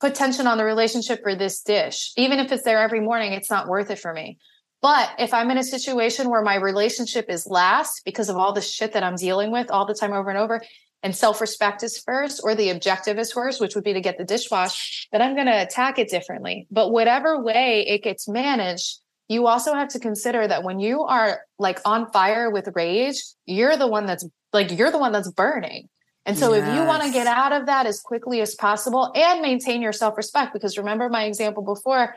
put 0.00 0.14
tension 0.14 0.46
on 0.46 0.56
the 0.56 0.64
relationship 0.64 1.20
for 1.24 1.34
this 1.34 1.62
dish. 1.62 2.12
Even 2.16 2.38
if 2.38 2.52
it's 2.52 2.62
there 2.62 2.78
every 2.78 3.00
morning, 3.00 3.32
it's 3.32 3.50
not 3.50 3.66
worth 3.66 3.90
it 3.90 3.98
for 3.98 4.12
me. 4.12 4.38
But 4.82 5.10
if 5.18 5.32
I'm 5.32 5.50
in 5.52 5.58
a 5.58 5.64
situation 5.64 6.28
where 6.28 6.42
my 6.42 6.56
relationship 6.56 7.30
is 7.30 7.46
last 7.46 8.02
because 8.04 8.28
of 8.28 8.36
all 8.36 8.52
the 8.52 8.60
shit 8.60 8.92
that 8.92 9.04
I'm 9.04 9.14
dealing 9.14 9.52
with 9.52 9.70
all 9.70 9.86
the 9.86 9.94
time 9.94 10.12
over 10.12 10.28
and 10.28 10.38
over, 10.38 10.60
and 11.04 11.16
self 11.16 11.40
respect 11.40 11.82
is 11.82 11.98
first, 11.98 12.40
or 12.44 12.54
the 12.54 12.70
objective 12.70 13.18
is 13.18 13.32
first, 13.32 13.60
which 13.60 13.74
would 13.74 13.84
be 13.84 13.92
to 13.92 14.00
get 14.00 14.18
the 14.18 14.24
dishwash, 14.24 15.06
then 15.12 15.22
I'm 15.22 15.34
going 15.34 15.46
to 15.46 15.62
attack 15.62 15.98
it 15.98 16.10
differently. 16.10 16.66
But 16.70 16.90
whatever 16.90 17.40
way 17.40 17.86
it 17.88 18.02
gets 18.02 18.28
managed, 18.28 18.98
you 19.28 19.46
also 19.46 19.72
have 19.72 19.88
to 19.90 20.00
consider 20.00 20.46
that 20.46 20.64
when 20.64 20.80
you 20.80 21.02
are 21.02 21.42
like 21.58 21.80
on 21.84 22.10
fire 22.12 22.50
with 22.50 22.68
rage, 22.74 23.22
you're 23.46 23.76
the 23.76 23.88
one 23.88 24.06
that's 24.06 24.24
like, 24.52 24.76
you're 24.76 24.90
the 24.90 24.98
one 24.98 25.12
that's 25.12 25.30
burning. 25.30 25.88
And 26.24 26.38
so 26.38 26.52
yes. 26.54 26.68
if 26.68 26.74
you 26.74 26.84
want 26.84 27.02
to 27.02 27.10
get 27.10 27.26
out 27.26 27.52
of 27.52 27.66
that 27.66 27.86
as 27.86 28.00
quickly 28.00 28.40
as 28.40 28.54
possible 28.54 29.10
and 29.14 29.40
maintain 29.40 29.82
your 29.82 29.92
self 29.92 30.16
respect, 30.16 30.52
because 30.52 30.78
remember 30.78 31.08
my 31.08 31.24
example 31.24 31.64
before, 31.64 32.14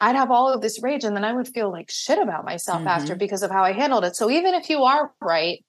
I'd 0.00 0.16
have 0.16 0.30
all 0.30 0.52
of 0.52 0.60
this 0.60 0.82
rage 0.82 1.04
and 1.04 1.16
then 1.16 1.24
I 1.24 1.32
would 1.32 1.48
feel 1.48 1.70
like 1.70 1.90
shit 1.90 2.18
about 2.18 2.44
myself 2.44 2.78
mm-hmm. 2.78 2.88
after 2.88 3.16
because 3.16 3.42
of 3.42 3.50
how 3.50 3.64
I 3.64 3.72
handled 3.72 4.04
it. 4.04 4.16
So 4.16 4.30
even 4.30 4.54
if 4.54 4.70
you 4.70 4.84
are 4.84 5.12
right, 5.20 5.64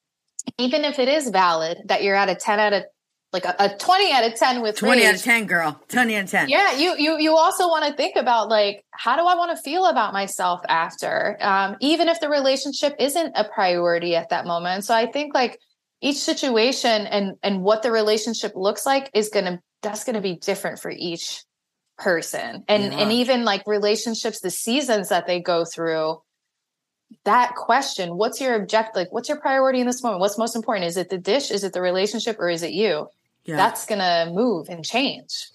even 0.58 0.86
if 0.86 1.00
it 1.00 1.08
is 1.08 1.30
valid 1.30 1.80
that 1.86 2.04
you're 2.04 2.16
at 2.16 2.30
a 2.30 2.36
10 2.36 2.60
out 2.60 2.74
of 2.74 2.84
like 3.32 3.46
a, 3.46 3.56
a 3.60 3.70
20 3.78 4.12
out 4.12 4.26
of 4.26 4.36
10 4.36 4.62
with 4.62 4.76
20 4.76 5.02
rage, 5.02 5.08
out 5.08 5.16
of 5.16 5.22
10 5.22 5.46
girl 5.46 5.80
20 5.90 6.16
out 6.16 6.24
of 6.24 6.30
10 6.32 6.50
yeah 6.50 6.76
you 6.78 6.96
you 6.98 7.20
you 7.20 7.36
also 7.36 7.68
want 7.68 7.86
to 7.86 7.94
think 7.94 8.16
about 8.16 8.50
like 8.50 8.84
how 8.90 9.16
do 9.16 9.24
i 9.24 9.36
want 9.36 9.56
to 9.56 9.62
feel 9.62 9.86
about 9.86 10.14
myself 10.14 10.62
after 10.68 11.38
um, 11.42 11.76
even 11.80 12.08
if 12.08 12.20
the 12.20 12.30
relationship 12.30 12.96
isn't 13.00 13.32
a 13.36 13.44
priority 13.44 14.16
at 14.16 14.30
that 14.30 14.46
moment 14.46 14.84
so 14.84 14.96
i 14.96 15.06
think 15.06 15.34
like 15.36 15.60
each 16.02 16.18
situation 16.18 17.06
and 17.08 17.36
and 17.44 17.62
what 17.62 17.84
the 17.84 17.92
relationship 17.92 18.54
looks 18.56 18.86
like 18.86 19.10
is 19.14 19.30
gonna 19.30 19.62
that's 19.82 20.04
gonna 20.04 20.22
be 20.22 20.36
different 20.36 20.80
for 20.80 20.90
each 20.90 21.44
person. 22.00 22.64
And 22.68 22.84
yeah. 22.84 23.00
and 23.00 23.12
even 23.12 23.46
like 23.46 23.68
relationships 23.68 24.40
the 24.40 24.50
seasons 24.50 25.10
that 25.10 25.28
they 25.28 25.40
go 25.40 25.66
through 25.66 26.22
that 27.26 27.56
question 27.56 28.18
what's 28.18 28.40
your 28.40 28.54
object 28.54 28.96
like 28.96 29.12
what's 29.12 29.30
your 29.30 29.40
priority 29.40 29.80
in 29.80 29.88
this 29.88 30.04
moment? 30.04 30.22
What's 30.22 30.38
most 30.38 30.56
important? 30.56 30.88
Is 30.88 30.98
it 30.98 31.10
the 31.10 31.18
dish? 31.18 31.52
Is 31.52 31.64
it 31.64 31.74
the 31.74 31.82
relationship? 31.82 32.40
Or 32.40 32.50
is 32.50 32.64
it 32.64 32.72
you? 32.72 33.08
Yeah. 33.46 33.56
that's 33.56 33.86
gonna 33.86 34.32
move 34.34 34.70
and 34.70 34.86
change. 34.86 35.50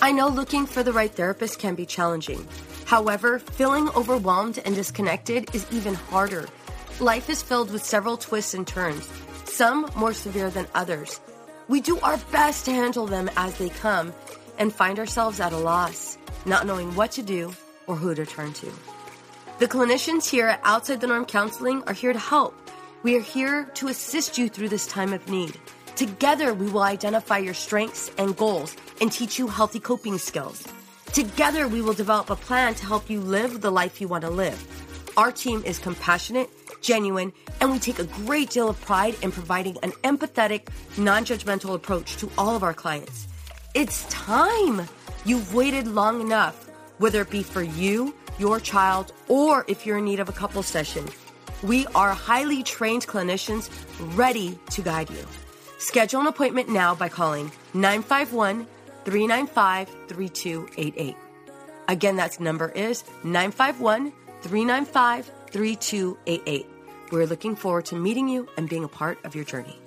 I 0.00 0.12
know 0.12 0.28
looking 0.28 0.66
for 0.66 0.82
the 0.82 0.92
right 0.92 1.10
therapist 1.10 1.58
can 1.58 1.74
be 1.74 1.86
challenging. 1.86 2.46
However 2.84 3.38
feeling 3.38 3.88
overwhelmed 3.90 4.60
and 4.64 4.74
disconnected 4.74 5.54
is 5.54 5.66
even 5.72 5.94
harder. 5.94 6.48
Life 7.00 7.28
is 7.30 7.42
filled 7.42 7.70
with 7.70 7.84
several 7.84 8.16
twists 8.16 8.54
and 8.54 8.66
turns 8.66 9.08
some 9.44 9.90
more 9.96 10.12
severe 10.12 10.50
than 10.50 10.66
others 10.74 11.20
we 11.68 11.80
do 11.80 11.98
our 12.00 12.16
best 12.32 12.64
to 12.64 12.72
handle 12.72 13.06
them 13.06 13.30
as 13.36 13.56
they 13.58 13.68
come 13.68 14.12
and 14.58 14.72
find 14.72 14.98
ourselves 14.98 15.38
at 15.38 15.52
a 15.52 15.58
loss, 15.58 16.18
not 16.44 16.66
knowing 16.66 16.94
what 16.94 17.12
to 17.12 17.22
do 17.22 17.52
or 17.86 17.94
who 17.94 18.14
to 18.14 18.26
turn 18.26 18.52
to. 18.54 18.72
The 19.58 19.68
clinicians 19.68 20.28
here 20.28 20.46
at 20.48 20.60
Outside 20.64 21.00
the 21.00 21.06
Norm 21.06 21.24
Counseling 21.24 21.82
are 21.86 21.92
here 21.92 22.12
to 22.12 22.18
help. 22.18 22.54
We 23.02 23.16
are 23.16 23.20
here 23.20 23.64
to 23.74 23.88
assist 23.88 24.38
you 24.38 24.48
through 24.48 24.70
this 24.70 24.86
time 24.86 25.12
of 25.12 25.28
need. 25.28 25.58
Together, 25.94 26.54
we 26.54 26.68
will 26.68 26.82
identify 26.82 27.38
your 27.38 27.54
strengths 27.54 28.10
and 28.18 28.36
goals 28.36 28.76
and 29.00 29.10
teach 29.10 29.38
you 29.38 29.48
healthy 29.48 29.80
coping 29.80 30.18
skills. 30.18 30.66
Together, 31.12 31.66
we 31.66 31.80
will 31.80 31.92
develop 31.92 32.30
a 32.30 32.36
plan 32.36 32.74
to 32.74 32.86
help 32.86 33.10
you 33.10 33.20
live 33.20 33.60
the 33.60 33.70
life 33.70 34.00
you 34.00 34.08
want 34.08 34.22
to 34.22 34.30
live. 34.30 34.58
Our 35.16 35.32
team 35.32 35.62
is 35.64 35.78
compassionate, 35.78 36.50
genuine, 36.80 37.32
and 37.60 37.70
we 37.70 37.78
take 37.78 37.98
a 37.98 38.04
great 38.04 38.50
deal 38.50 38.68
of 38.68 38.80
pride 38.80 39.16
in 39.22 39.32
providing 39.32 39.76
an 39.82 39.92
empathetic, 40.02 40.68
non 40.96 41.24
judgmental 41.24 41.74
approach 41.74 42.16
to 42.16 42.30
all 42.38 42.56
of 42.56 42.62
our 42.62 42.74
clients. 42.74 43.28
It's 43.74 44.04
time. 44.08 44.88
You've 45.24 45.54
waited 45.54 45.86
long 45.86 46.20
enough, 46.20 46.68
whether 46.98 47.22
it 47.22 47.30
be 47.30 47.42
for 47.42 47.62
you, 47.62 48.14
your 48.38 48.60
child, 48.60 49.12
or 49.28 49.64
if 49.68 49.84
you're 49.84 49.98
in 49.98 50.04
need 50.04 50.20
of 50.20 50.28
a 50.28 50.32
couple 50.32 50.62
session. 50.62 51.04
We 51.62 51.86
are 51.94 52.14
highly 52.14 52.62
trained 52.62 53.06
clinicians 53.06 53.68
ready 54.16 54.58
to 54.70 54.82
guide 54.82 55.10
you. 55.10 55.26
Schedule 55.78 56.20
an 56.20 56.26
appointment 56.26 56.68
now 56.68 56.94
by 56.94 57.08
calling 57.08 57.50
951 57.74 58.66
395 59.04 59.88
3288. 60.08 61.16
Again, 61.88 62.16
that 62.16 62.38
number 62.38 62.68
is 62.70 63.04
951 63.24 64.12
395 64.42 65.30
3288. 65.50 66.66
We're 67.10 67.26
looking 67.26 67.56
forward 67.56 67.86
to 67.86 67.96
meeting 67.96 68.28
you 68.28 68.48
and 68.56 68.68
being 68.68 68.84
a 68.84 68.88
part 68.88 69.24
of 69.24 69.34
your 69.34 69.44
journey. 69.44 69.78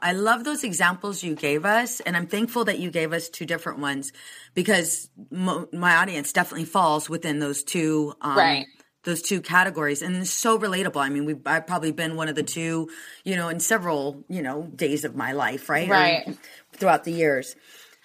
I 0.00 0.12
love 0.12 0.44
those 0.44 0.64
examples 0.64 1.22
you 1.22 1.34
gave 1.34 1.64
us, 1.64 2.00
and 2.00 2.16
I'm 2.16 2.26
thankful 2.26 2.64
that 2.66 2.78
you 2.78 2.90
gave 2.90 3.12
us 3.12 3.28
two 3.28 3.44
different 3.46 3.80
ones 3.80 4.12
because 4.54 5.10
mo- 5.30 5.68
my 5.72 5.96
audience 5.96 6.32
definitely 6.32 6.66
falls 6.66 7.10
within 7.10 7.40
those 7.40 7.62
two. 7.64 8.14
Um, 8.20 8.38
right 8.38 8.66
those 9.04 9.22
two 9.22 9.40
categories 9.40 10.02
and 10.02 10.16
it's 10.16 10.30
so 10.30 10.58
relatable 10.58 11.00
i 11.00 11.08
mean 11.08 11.24
we've 11.24 11.40
i've 11.46 11.66
probably 11.66 11.92
been 11.92 12.16
one 12.16 12.28
of 12.28 12.34
the 12.34 12.42
two 12.42 12.90
you 13.24 13.36
know 13.36 13.48
in 13.48 13.60
several 13.60 14.22
you 14.28 14.42
know 14.42 14.64
days 14.74 15.04
of 15.04 15.16
my 15.16 15.32
life 15.32 15.68
right 15.68 15.88
right 15.88 16.28
or 16.28 16.34
throughout 16.72 17.04
the 17.04 17.12
years 17.12 17.56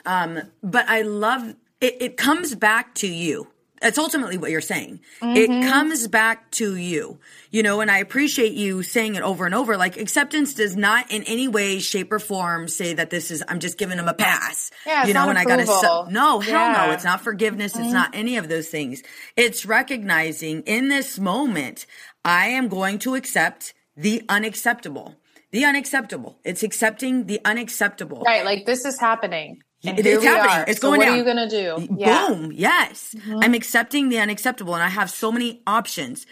um 0.05 0.39
but 0.61 0.87
i 0.87 1.01
love 1.01 1.55
it, 1.81 1.97
it 1.99 2.15
comes 2.15 2.55
back 2.55 2.93
to 2.93 3.07
you 3.07 3.47
that's 3.83 3.97
ultimately 3.97 4.37
what 4.37 4.49
you're 4.49 4.61
saying. 4.61 5.01
Mm-hmm. 5.21 5.35
It 5.35 5.69
comes 5.69 6.07
back 6.07 6.49
to 6.51 6.77
you, 6.77 7.19
you 7.51 7.63
know, 7.63 7.81
and 7.81 7.91
I 7.91 7.97
appreciate 7.97 8.53
you 8.53 8.81
saying 8.81 9.15
it 9.15 9.23
over 9.23 9.45
and 9.45 9.53
over. 9.53 9.75
Like 9.75 9.97
acceptance 9.97 10.53
does 10.53 10.77
not 10.77 11.11
in 11.11 11.23
any 11.23 11.49
way, 11.49 11.79
shape 11.79 12.11
or 12.13 12.19
form 12.19 12.69
say 12.69 12.93
that 12.93 13.09
this 13.09 13.29
is, 13.29 13.43
I'm 13.45 13.59
just 13.59 13.77
giving 13.77 13.97
them 13.97 14.07
a 14.07 14.13
pass. 14.13 14.71
Yeah, 14.85 15.05
you 15.05 15.13
know, 15.13 15.27
and 15.27 15.37
I 15.37 15.43
gotta, 15.43 15.65
no, 16.09 16.39
hell 16.39 16.43
yeah. 16.45 16.85
no. 16.87 16.93
It's 16.93 17.03
not 17.03 17.19
forgiveness. 17.19 17.73
Mm-hmm. 17.73 17.83
It's 17.83 17.93
not 17.93 18.11
any 18.13 18.37
of 18.37 18.47
those 18.47 18.69
things. 18.69 19.03
It's 19.35 19.65
recognizing 19.65 20.61
in 20.61 20.87
this 20.87 21.19
moment, 21.19 21.85
I 22.23 22.47
am 22.47 22.69
going 22.69 22.99
to 22.99 23.15
accept 23.15 23.73
the 23.97 24.23
unacceptable. 24.29 25.17
The 25.51 25.65
unacceptable. 25.65 26.39
It's 26.45 26.63
accepting 26.63 27.25
the 27.25 27.41
unacceptable. 27.43 28.23
Right. 28.25 28.45
Like 28.45 28.65
this 28.65 28.85
is 28.85 28.97
happening. 28.97 29.61
And 29.85 29.99
it 29.99 30.05
is 30.05 30.23
happening. 30.23 30.61
Are. 30.61 30.65
It's 30.67 30.79
going 30.79 30.95
so 30.95 30.97
what 30.97 31.05
down. 31.05 31.13
are 31.13 31.17
you 31.17 31.23
going 31.23 31.49
to 31.49 31.87
do? 31.87 31.95
Yeah. 31.97 32.27
Boom. 32.29 32.51
Yes. 32.53 33.13
Mm-hmm. 33.17 33.39
I'm 33.41 33.53
accepting 33.53 34.09
the 34.09 34.19
unacceptable 34.19 34.73
and 34.75 34.83
I 34.83 34.89
have 34.89 35.09
so 35.09 35.31
many 35.31 35.61
options. 35.67 36.25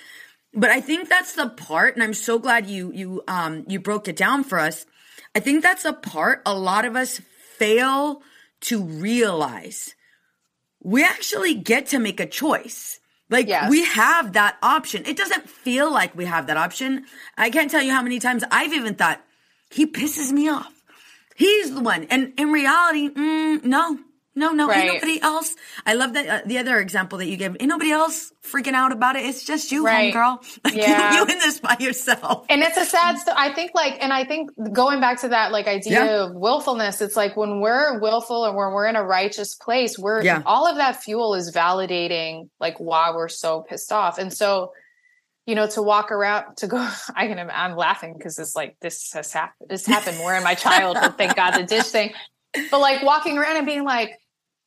But 0.54 0.70
I 0.70 0.82
think 0.82 1.10
that's 1.10 1.34
the 1.34 1.50
part 1.50 1.96
and 1.96 2.04
I'm 2.04 2.14
so 2.14 2.40
glad 2.40 2.68
you 2.68 2.92
you 2.94 3.24
um 3.28 3.66
you 3.68 3.80
broke 3.80 4.08
it 4.08 4.16
down 4.16 4.44
for 4.44 4.60
us. 4.60 4.86
I 5.36 5.40
think 5.40 5.64
that's 5.64 5.86
a 5.86 5.94
part 5.94 6.42
a 6.46 6.54
lot 6.54 6.86
of 6.86 6.96
us 6.96 7.22
fail 7.58 8.22
to 8.62 8.84
realize. 8.84 9.96
We 10.84 11.04
actually 11.04 11.54
get 11.56 11.88
to 11.88 12.00
make 12.00 12.20
a 12.20 12.26
choice. 12.26 13.00
Like 13.30 13.48
yes. 13.48 13.70
we 13.70 13.86
have 13.86 14.34
that 14.34 14.58
option. 14.62 15.06
It 15.06 15.16
doesn't 15.16 15.50
feel 15.50 15.92
like 15.92 16.16
we 16.16 16.26
have 16.26 16.48
that 16.48 16.58
option. 16.58 17.06
I 17.38 17.50
can't 17.50 17.72
tell 17.72 17.82
you 17.82 17.92
how 17.92 18.02
many 18.02 18.20
times 18.20 18.44
I've 18.52 18.74
even 18.74 18.96
thought 18.96 19.24
he 19.70 19.86
pisses 19.88 20.34
me 20.34 20.50
off. 20.50 20.81
He's 21.42 21.74
the 21.74 21.82
one. 21.82 22.04
And 22.12 22.34
in 22.38 22.52
reality, 22.52 23.10
mm, 23.10 23.64
no, 23.64 23.98
no, 24.36 24.52
no, 24.52 24.68
right. 24.68 24.86
ain't 24.86 24.94
nobody 24.94 25.20
else. 25.24 25.56
I 25.88 25.96
love 25.96 26.14
that 26.14 26.28
uh, 26.28 26.42
the 26.46 26.60
other 26.60 26.80
example 26.80 27.18
that 27.18 27.26
you 27.26 27.36
gave. 27.36 27.58
Ain't 27.60 27.68
nobody 27.68 27.90
else 27.90 28.32
freaking 28.44 28.74
out 28.74 28.92
about 28.92 29.16
it. 29.16 29.26
It's 29.26 29.44
just 29.44 29.72
you, 29.72 29.84
right. 29.84 30.14
girl. 30.14 30.40
Like 30.64 30.76
yeah. 30.76 31.14
you, 31.14 31.18
you 31.18 31.24
in 31.24 31.40
this 31.40 31.60
by 31.60 31.78
yourself. 31.80 32.46
And 32.48 32.62
it's 32.62 32.78
a 32.78 32.86
sad. 32.86 33.18
St- 33.18 33.36
I 33.36 33.52
think 33.56 33.72
like, 33.74 33.98
and 34.00 34.14
I 34.14 34.24
think 34.24 34.52
going 34.72 35.02
back 35.02 35.22
to 35.22 35.30
that 35.30 35.52
like 35.52 35.68
idea 35.68 36.06
yeah. 36.06 36.24
of 36.26 36.36
willfulness, 36.36 37.02
it's 37.02 37.16
like 37.16 37.36
when 37.36 37.60
we're 37.60 38.00
willful 38.00 38.46
and 38.46 38.56
when 38.56 38.72
we're 38.72 38.86
in 38.86 38.96
a 38.96 39.04
righteous 39.04 39.56
place, 39.56 39.98
we're 39.98 40.22
yeah. 40.22 40.44
all 40.46 40.68
of 40.68 40.76
that 40.76 41.02
fuel 41.02 41.34
is 41.34 41.52
validating 41.52 42.50
like 42.60 42.80
why 42.80 43.12
we're 43.16 43.30
so 43.30 43.62
pissed 43.62 43.92
off. 43.92 44.20
And 44.20 44.32
so 44.32 44.74
you 45.52 45.56
know, 45.56 45.68
to 45.68 45.82
walk 45.82 46.14
around 46.14 46.56
to 46.56 46.68
go, 46.68 46.78
I 47.14 47.28
can, 47.28 47.52
I'm 47.54 47.76
laughing 47.76 48.14
because 48.18 48.40
it's 48.40 48.56
like, 48.56 48.78
this 48.80 49.12
has 49.12 49.34
happened, 49.34 49.70
this 49.70 49.86
happened 49.86 50.18
more 50.18 50.34
in 50.34 50.46
my 50.46 50.56
childhood. 50.56 51.18
thank 51.18 51.36
God 51.36 51.52
the 51.52 51.64
dish 51.64 51.88
thing, 51.88 52.14
but 52.72 52.80
like 52.80 53.04
walking 53.04 53.38
around 53.38 53.58
and 53.58 53.66
being 53.66 53.84
like, 53.84 54.18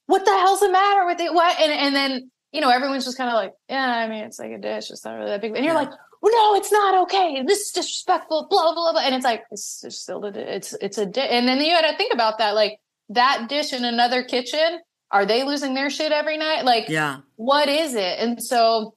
what 0.05 0.27
the 0.27 0.31
hell's 0.31 0.61
the 0.61 0.71
matter 0.71 1.07
with 1.07 1.21
it? 1.21 1.33
What? 1.33 1.59
And, 1.59 1.73
and 1.73 1.97
then, 1.97 2.31
you 2.53 2.61
know, 2.61 2.69
everyone's 2.69 3.07
just 3.07 3.17
kind 3.17 3.31
of 3.31 3.35
like, 3.35 3.55
yeah, 3.71 3.97
I 3.97 4.07
mean, 4.09 4.25
it's 4.25 4.39
like 4.39 4.51
a 4.51 4.59
dish. 4.59 4.91
It's 4.91 5.07
not 5.07 5.15
really 5.15 5.31
that 5.31 5.41
big. 5.41 5.57
And 5.57 5.65
you're 5.65 5.73
yeah. 5.73 5.81
like, 5.81 5.91
no, 6.23 6.55
it's 6.55 6.71
not 6.71 7.03
okay. 7.05 7.43
This 7.47 7.61
is 7.61 7.71
disrespectful, 7.73 8.49
blah, 8.51 8.75
blah, 8.75 8.93
blah. 8.93 9.01
And 9.01 9.15
it's 9.15 9.25
like, 9.25 9.45
it's, 9.51 9.83
it's 9.85 9.99
still, 9.99 10.23
a, 10.23 10.29
it's, 10.29 10.75
it's 10.83 10.99
a 10.99 11.07
dish. 11.07 11.29
And 11.31 11.49
then 11.49 11.63
you 11.63 11.71
had 11.71 11.91
to 11.91 11.97
think 11.97 12.13
about 12.13 12.37
that. 12.39 12.55
Like 12.55 12.79
that 13.09 13.47
dish 13.49 13.73
in 13.73 13.87
another 13.87 14.23
kitchen, 14.23 14.81
are 15.11 15.25
they 15.25 15.45
losing 15.45 15.73
their 15.73 15.89
shit 15.89 16.13
every 16.13 16.37
night? 16.37 16.67
Like, 16.67 16.91
yeah, 16.91 17.21
what 17.37 17.71
is 17.71 17.95
it? 17.95 18.19
And 18.19 18.43
so, 18.43 18.95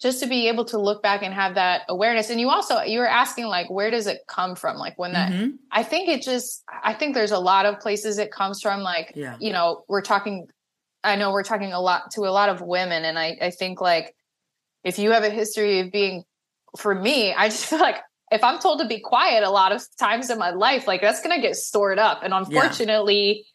just 0.00 0.20
to 0.20 0.26
be 0.26 0.48
able 0.48 0.64
to 0.66 0.78
look 0.78 1.02
back 1.02 1.22
and 1.22 1.32
have 1.32 1.54
that 1.54 1.82
awareness. 1.88 2.28
And 2.28 2.40
you 2.40 2.50
also 2.50 2.80
you 2.82 2.98
were 2.98 3.08
asking 3.08 3.46
like 3.46 3.70
where 3.70 3.90
does 3.90 4.06
it 4.06 4.20
come 4.28 4.54
from? 4.54 4.76
Like 4.76 4.98
when 4.98 5.12
that 5.12 5.32
mm-hmm. 5.32 5.56
i 5.70 5.82
think 5.82 6.08
it 6.08 6.22
just 6.22 6.62
i 6.82 6.92
think 6.92 7.14
there's 7.14 7.30
a 7.30 7.38
lot 7.38 7.66
of 7.66 7.80
places 7.80 8.18
it 8.18 8.30
comes 8.30 8.60
from. 8.60 8.80
Like 8.80 9.12
yeah. 9.14 9.36
you 9.40 9.52
know 9.52 9.84
we're 9.88 10.02
talking 10.02 10.48
i 11.02 11.16
know 11.16 11.32
we're 11.32 11.44
talking 11.44 11.72
a 11.72 11.80
lot 11.80 12.10
to 12.12 12.22
a 12.22 12.32
lot 12.32 12.48
of 12.48 12.60
women. 12.60 13.04
And 13.04 13.18
i 13.18 13.36
i 13.40 13.50
think 13.50 13.80
like 13.80 14.14
if 14.84 14.98
you 14.98 15.12
have 15.12 15.24
a 15.24 15.30
history 15.30 15.80
of 15.80 15.90
being 15.90 16.24
for 16.76 16.94
me 16.94 17.32
i 17.32 17.48
just 17.48 17.66
feel 17.66 17.78
like 17.78 17.96
if 18.30 18.44
i'm 18.44 18.58
told 18.58 18.80
to 18.80 18.86
be 18.86 19.00
quiet 19.00 19.44
a 19.44 19.50
lot 19.50 19.72
of 19.72 19.82
times 19.98 20.28
in 20.30 20.38
my 20.38 20.50
life 20.50 20.86
like 20.86 21.00
that's 21.00 21.22
going 21.22 21.34
to 21.34 21.40
get 21.40 21.56
stored 21.56 21.98
up. 21.98 22.22
And 22.22 22.34
unfortunately 22.34 23.28
yeah 23.38 23.52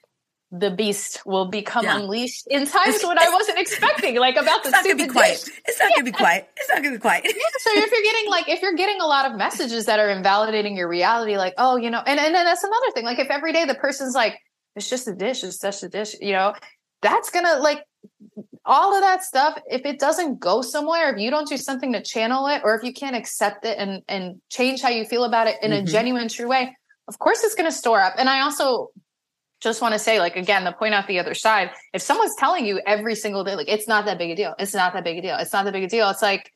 the 0.51 0.69
beast 0.69 1.25
will 1.25 1.45
become 1.45 1.85
yeah. 1.85 1.97
unleashed 1.97 2.45
in 2.47 2.65
times 2.65 2.95
it's, 2.95 3.05
when 3.07 3.17
I 3.17 3.29
wasn't 3.29 3.57
expecting, 3.57 4.17
like 4.17 4.35
about 4.35 4.63
the 4.63 4.69
it's 4.69 4.71
not 4.71 4.83
gonna 4.83 4.95
be 4.95 5.07
quiet. 5.07 5.43
Dish. 5.45 5.53
It's 5.65 5.79
not 5.79 5.89
yeah. 5.89 5.95
gonna 5.95 6.05
be 6.05 6.11
quiet. 6.11 6.49
It's 6.57 6.69
not 6.69 6.83
gonna 6.83 6.95
be 6.95 6.99
quiet. 6.99 7.23
yeah. 7.25 7.31
So 7.59 7.71
if 7.73 7.91
you're 7.91 8.03
getting 8.03 8.29
like 8.29 8.49
if 8.49 8.61
you're 8.61 8.75
getting 8.75 8.99
a 8.99 9.07
lot 9.07 9.29
of 9.29 9.37
messages 9.37 9.85
that 9.85 9.99
are 9.99 10.09
invalidating 10.09 10.75
your 10.75 10.89
reality, 10.89 11.37
like 11.37 11.53
oh 11.57 11.77
you 11.77 11.89
know, 11.89 12.01
and 12.05 12.19
and 12.19 12.35
then 12.35 12.45
that's 12.45 12.63
another 12.63 12.91
thing. 12.93 13.05
Like 13.05 13.19
if 13.19 13.29
every 13.29 13.53
day 13.53 13.65
the 13.65 13.75
person's 13.75 14.13
like 14.13 14.37
it's 14.75 14.89
just 14.89 15.07
a 15.07 15.15
dish, 15.15 15.43
it's 15.43 15.59
just 15.59 15.83
a 15.83 15.89
dish, 15.89 16.15
you 16.19 16.33
know, 16.33 16.53
that's 17.01 17.29
gonna 17.29 17.59
like 17.59 17.85
all 18.65 18.93
of 18.93 19.01
that 19.01 19.23
stuff. 19.23 19.57
If 19.69 19.85
it 19.85 19.99
doesn't 19.99 20.39
go 20.39 20.61
somewhere, 20.61 21.13
if 21.13 21.19
you 21.19 21.31
don't 21.31 21.47
do 21.47 21.57
something 21.57 21.93
to 21.93 22.01
channel 22.01 22.47
it, 22.47 22.61
or 22.65 22.75
if 22.75 22.83
you 22.83 22.91
can't 22.93 23.15
accept 23.15 23.65
it 23.65 23.77
and 23.77 24.01
and 24.09 24.41
change 24.49 24.81
how 24.81 24.89
you 24.89 25.05
feel 25.05 25.23
about 25.23 25.47
it 25.47 25.55
in 25.61 25.71
mm-hmm. 25.71 25.85
a 25.85 25.87
genuine, 25.87 26.27
true 26.27 26.49
way, 26.49 26.75
of 27.07 27.19
course 27.19 27.41
it's 27.43 27.55
gonna 27.55 27.71
store 27.71 28.01
up. 28.01 28.15
And 28.17 28.29
I 28.29 28.41
also 28.41 28.89
just 29.61 29.81
want 29.81 29.93
to 29.93 29.99
say, 29.99 30.19
like, 30.19 30.35
again, 30.35 30.63
the 30.63 30.71
point 30.71 30.93
out 30.93 31.07
the 31.07 31.19
other 31.19 31.33
side, 31.33 31.71
if 31.93 32.01
someone's 32.01 32.35
telling 32.35 32.65
you 32.65 32.81
every 32.85 33.15
single 33.15 33.43
day, 33.43 33.55
like, 33.55 33.69
it's 33.69 33.87
not 33.87 34.05
that 34.05 34.17
big 34.17 34.31
a 34.31 34.35
deal, 34.35 34.55
it's 34.59 34.73
not 34.73 34.93
that 34.93 35.03
big 35.03 35.19
a 35.19 35.21
deal, 35.21 35.37
it's 35.37 35.53
not 35.53 35.65
that 35.65 35.73
big 35.73 35.83
a 35.83 35.87
deal, 35.87 36.09
it's 36.09 36.21
like, 36.21 36.51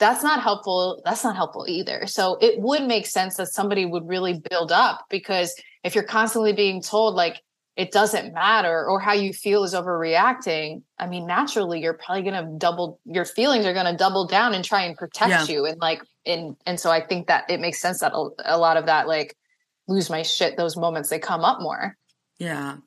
that's 0.00 0.22
not 0.22 0.42
helpful. 0.42 1.02
That's 1.04 1.22
not 1.22 1.36
helpful 1.36 1.66
either. 1.68 2.06
So 2.06 2.38
it 2.40 2.58
would 2.58 2.84
make 2.84 3.06
sense 3.06 3.36
that 3.36 3.48
somebody 3.48 3.84
would 3.84 4.08
really 4.08 4.42
build 4.48 4.72
up 4.72 5.04
because 5.10 5.54
if 5.84 5.94
you're 5.94 6.04
constantly 6.04 6.54
being 6.54 6.82
told, 6.82 7.14
like, 7.14 7.40
it 7.76 7.92
doesn't 7.92 8.32
matter 8.34 8.86
or 8.86 8.98
how 8.98 9.12
you 9.12 9.32
feel 9.32 9.62
is 9.62 9.74
overreacting, 9.74 10.82
I 10.98 11.06
mean, 11.06 11.26
naturally, 11.26 11.80
you're 11.80 11.98
probably 12.02 12.22
going 12.22 12.44
to 12.44 12.50
double, 12.58 12.98
your 13.04 13.26
feelings 13.26 13.66
are 13.66 13.74
going 13.74 13.86
to 13.86 13.96
double 13.96 14.26
down 14.26 14.54
and 14.54 14.64
try 14.64 14.82
and 14.82 14.96
protect 14.96 15.30
yeah. 15.30 15.44
you. 15.54 15.66
And 15.66 15.78
like, 15.80 16.02
and, 16.26 16.56
and 16.66 16.80
so 16.80 16.90
I 16.90 17.04
think 17.04 17.28
that 17.28 17.50
it 17.50 17.60
makes 17.60 17.78
sense 17.78 18.00
that 18.00 18.12
a 18.12 18.58
lot 18.58 18.78
of 18.78 18.86
that, 18.86 19.06
like, 19.06 19.36
lose 19.86 20.08
my 20.08 20.22
shit, 20.22 20.56
those 20.56 20.76
moments, 20.76 21.10
they 21.10 21.18
come 21.18 21.44
up 21.44 21.60
more. 21.60 21.96
Yeah. 22.40 22.78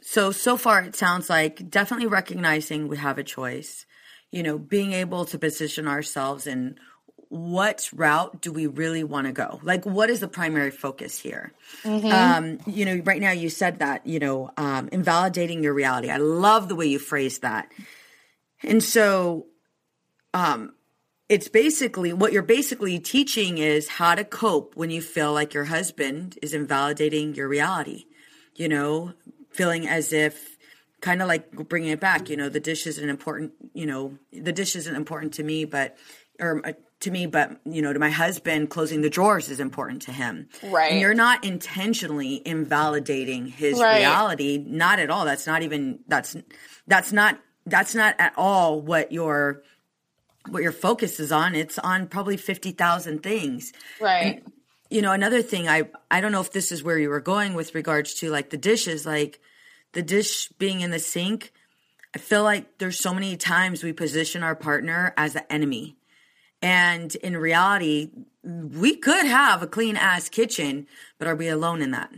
So, 0.00 0.30
so 0.30 0.56
far 0.56 0.80
it 0.82 0.96
sounds 0.96 1.28
like 1.28 1.68
definitely 1.68 2.06
recognizing 2.06 2.88
we 2.88 2.96
have 2.96 3.18
a 3.18 3.24
choice, 3.24 3.84
you 4.30 4.42
know, 4.42 4.56
being 4.56 4.92
able 4.92 5.24
to 5.26 5.38
position 5.38 5.88
ourselves 5.88 6.46
in 6.46 6.78
what 7.28 7.90
route 7.92 8.40
do 8.40 8.52
we 8.52 8.66
really 8.66 9.04
want 9.04 9.26
to 9.26 9.32
go? 9.32 9.60
Like, 9.62 9.84
what 9.84 10.08
is 10.08 10.20
the 10.20 10.28
primary 10.28 10.70
focus 10.70 11.18
here? 11.18 11.52
Mm-hmm. 11.82 12.06
Um, 12.06 12.58
you 12.66 12.86
know, 12.86 13.02
right 13.04 13.20
now 13.20 13.32
you 13.32 13.50
said 13.50 13.80
that, 13.80 14.06
you 14.06 14.18
know, 14.18 14.50
um, 14.56 14.88
invalidating 14.92 15.62
your 15.62 15.74
reality. 15.74 16.08
I 16.08 16.16
love 16.16 16.68
the 16.68 16.74
way 16.74 16.86
you 16.86 16.98
phrased 16.98 17.42
that. 17.42 17.70
And 18.62 18.82
so, 18.82 19.46
um, 20.32 20.72
it's 21.28 21.48
basically 21.48 22.14
what 22.14 22.32
you're 22.32 22.42
basically 22.42 22.98
teaching 22.98 23.58
is 23.58 23.88
how 23.88 24.14
to 24.14 24.24
cope 24.24 24.74
when 24.76 24.88
you 24.88 25.02
feel 25.02 25.34
like 25.34 25.52
your 25.52 25.64
husband 25.64 26.38
is 26.40 26.54
invalidating 26.54 27.34
your 27.34 27.48
reality 27.48 28.06
you 28.58 28.68
know, 28.68 29.12
feeling 29.50 29.88
as 29.88 30.12
if 30.12 30.56
kind 31.00 31.22
of 31.22 31.28
like 31.28 31.50
bringing 31.68 31.90
it 31.90 32.00
back, 32.00 32.28
you 32.28 32.36
know, 32.36 32.48
the 32.48 32.60
dish 32.60 32.86
isn't 32.86 33.08
important, 33.08 33.52
you 33.72 33.86
know, 33.86 34.18
the 34.32 34.52
dish 34.52 34.74
isn't 34.76 34.96
important 34.96 35.34
to 35.34 35.42
me, 35.44 35.64
but, 35.64 35.96
or 36.40 36.60
uh, 36.66 36.72
to 37.00 37.10
me, 37.12 37.26
but, 37.26 37.60
you 37.64 37.80
know, 37.80 37.92
to 37.92 37.98
my 38.00 38.10
husband, 38.10 38.68
closing 38.68 39.00
the 39.00 39.10
drawers 39.10 39.48
is 39.48 39.60
important 39.60 40.02
to 40.02 40.12
him. 40.12 40.48
Right. 40.64 40.90
And 40.90 41.00
you're 41.00 41.14
not 41.14 41.44
intentionally 41.44 42.42
invalidating 42.44 43.46
his 43.46 43.78
right. 43.78 43.98
reality. 43.98 44.58
Not 44.66 44.98
at 44.98 45.08
all. 45.08 45.24
That's 45.24 45.46
not 45.46 45.62
even, 45.62 46.00
that's, 46.08 46.36
that's 46.88 47.12
not, 47.12 47.38
that's 47.64 47.94
not 47.94 48.16
at 48.18 48.32
all 48.36 48.80
what 48.80 49.12
you're, 49.12 49.62
what 50.48 50.62
your 50.62 50.72
focus 50.72 51.20
is 51.20 51.30
on, 51.30 51.54
it's 51.54 51.78
on 51.78 52.08
probably 52.08 52.36
50,000 52.36 53.22
things. 53.22 53.72
Right. 54.00 54.42
And, 54.44 54.52
you 54.90 55.02
know, 55.02 55.12
another 55.12 55.42
thing 55.42 55.68
I 55.68 55.88
I 56.10 56.20
don't 56.20 56.32
know 56.32 56.40
if 56.40 56.52
this 56.52 56.72
is 56.72 56.82
where 56.82 56.98
you 56.98 57.10
were 57.10 57.20
going 57.20 57.54
with 57.54 57.74
regards 57.74 58.14
to 58.14 58.30
like 58.30 58.50
the 58.50 58.56
dishes, 58.56 59.04
like 59.04 59.40
the 59.92 60.02
dish 60.02 60.48
being 60.58 60.80
in 60.80 60.90
the 60.90 60.98
sink. 60.98 61.52
I 62.14 62.18
feel 62.18 62.42
like 62.42 62.78
there's 62.78 62.98
so 62.98 63.12
many 63.12 63.36
times 63.36 63.84
we 63.84 63.92
position 63.92 64.42
our 64.42 64.56
partner 64.56 65.12
as 65.16 65.34
the 65.34 65.52
enemy. 65.52 65.96
And 66.62 67.14
in 67.16 67.36
reality, 67.36 68.10
we 68.42 68.96
could 68.96 69.26
have 69.26 69.62
a 69.62 69.66
clean 69.66 69.96
ass 69.96 70.28
kitchen, 70.28 70.86
but 71.18 71.28
are 71.28 71.36
we 71.36 71.48
alone 71.48 71.82
in 71.82 71.92
that? 71.92 72.10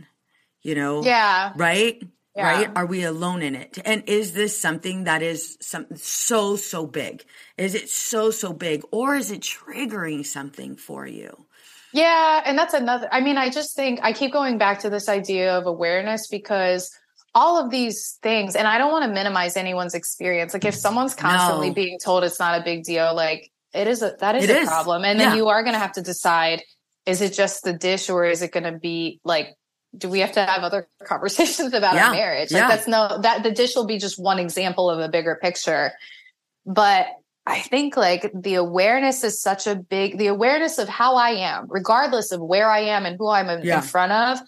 You 0.61 0.75
know? 0.75 1.03
Yeah. 1.03 1.53
Right? 1.55 2.01
Yeah. 2.35 2.43
Right? 2.43 2.71
Are 2.75 2.85
we 2.85 3.03
alone 3.03 3.41
in 3.41 3.55
it? 3.55 3.77
And 3.83 4.03
is 4.07 4.31
this 4.33 4.57
something 4.57 5.03
that 5.03 5.21
is 5.21 5.57
some 5.59 5.87
so 5.95 6.55
so 6.55 6.87
big? 6.87 7.25
Is 7.57 7.75
it 7.75 7.89
so 7.89 8.31
so 8.31 8.53
big 8.53 8.83
or 8.91 9.15
is 9.15 9.31
it 9.31 9.41
triggering 9.41 10.25
something 10.25 10.77
for 10.77 11.05
you? 11.05 11.45
Yeah, 11.93 12.41
and 12.45 12.57
that's 12.57 12.73
another 12.73 13.07
I 13.11 13.21
mean, 13.21 13.37
I 13.37 13.49
just 13.49 13.75
think 13.75 13.99
I 14.03 14.13
keep 14.13 14.31
going 14.31 14.57
back 14.57 14.79
to 14.79 14.89
this 14.89 15.09
idea 15.09 15.57
of 15.57 15.65
awareness 15.65 16.27
because 16.27 16.89
all 17.33 17.63
of 17.63 17.69
these 17.71 18.17
things 18.21 18.55
and 18.55 18.67
I 18.67 18.77
don't 18.77 18.91
want 18.91 19.05
to 19.05 19.11
minimize 19.11 19.55
anyone's 19.57 19.93
experience. 19.93 20.53
Like 20.53 20.65
if 20.65 20.75
someone's 20.75 21.15
constantly 21.15 21.69
No. 21.69 21.73
being 21.73 21.99
told 21.99 22.23
it's 22.23 22.39
not 22.39 22.59
a 22.59 22.63
big 22.63 22.83
deal, 22.83 23.15
like 23.15 23.49
it 23.73 23.87
is 23.87 24.01
a 24.01 24.15
that 24.19 24.35
is 24.35 24.45
It 24.45 24.49
a 24.55 24.59
is. 24.59 24.67
problem. 24.67 25.05
And 25.05 25.19
then 25.19 25.31
Yeah. 25.31 25.35
you 25.37 25.47
are 25.49 25.63
going 25.63 25.73
to 25.73 25.79
have 25.79 25.93
to 25.93 26.01
decide 26.01 26.61
is 27.05 27.21
it 27.21 27.33
just 27.33 27.63
the 27.63 27.73
dish 27.73 28.09
or 28.09 28.25
is 28.25 28.41
it 28.41 28.51
going 28.51 28.65
to 28.71 28.77
be 28.77 29.19
like 29.23 29.55
do 29.97 30.07
we 30.07 30.19
have 30.19 30.31
to 30.33 30.45
have 30.45 30.63
other 30.63 30.87
conversations 31.05 31.73
about 31.73 31.95
Yeah. 31.95 32.07
our 32.07 32.11
marriage? 32.13 32.51
Like 32.51 32.61
Yeah. 32.61 32.67
that's 32.67 32.87
no 32.87 33.19
that 33.21 33.43
the 33.43 33.51
dish 33.51 33.75
will 33.75 33.85
be 33.87 33.97
just 33.97 34.19
one 34.19 34.39
example 34.39 34.89
of 34.89 34.99
a 34.99 35.07
bigger 35.09 35.37
picture. 35.41 35.91
But 36.65 37.07
I 37.45 37.59
think 37.59 37.97
like 37.97 38.31
the 38.33 38.55
awareness 38.55 39.23
is 39.23 39.41
such 39.41 39.65
a 39.65 39.75
big 39.75 40.17
the 40.17 40.27
awareness 40.27 40.77
of 40.77 40.87
how 40.87 41.15
I 41.15 41.31
am, 41.31 41.65
regardless 41.69 42.31
of 42.31 42.39
where 42.39 42.69
I 42.69 42.79
am 42.81 43.05
and 43.05 43.15
who 43.17 43.29
I'm 43.29 43.49
in, 43.49 43.63
Yeah. 43.65 43.81
front 43.81 44.11
of, 44.11 44.39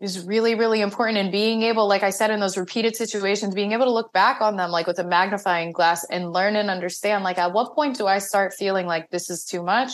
is 0.00 0.24
really, 0.24 0.54
really 0.54 0.80
important. 0.80 1.18
And 1.18 1.30
being 1.32 1.62
able, 1.62 1.86
like 1.88 2.02
I 2.02 2.10
said, 2.10 2.30
in 2.30 2.40
those 2.40 2.56
repeated 2.56 2.96
situations, 2.96 3.54
being 3.54 3.72
able 3.72 3.86
to 3.86 3.92
look 3.92 4.12
back 4.12 4.40
on 4.40 4.56
them 4.56 4.70
like 4.70 4.86
with 4.86 4.98
a 4.98 5.04
magnifying 5.04 5.72
glass 5.72 6.04
and 6.10 6.32
learn 6.32 6.56
and 6.56 6.70
understand, 6.70 7.24
like 7.24 7.38
at 7.38 7.52
what 7.52 7.74
point 7.74 7.96
do 7.96 8.06
I 8.06 8.18
start 8.18 8.52
feeling 8.54 8.86
like 8.86 9.10
this 9.10 9.28
is 9.28 9.44
too 9.44 9.62
much? 9.62 9.92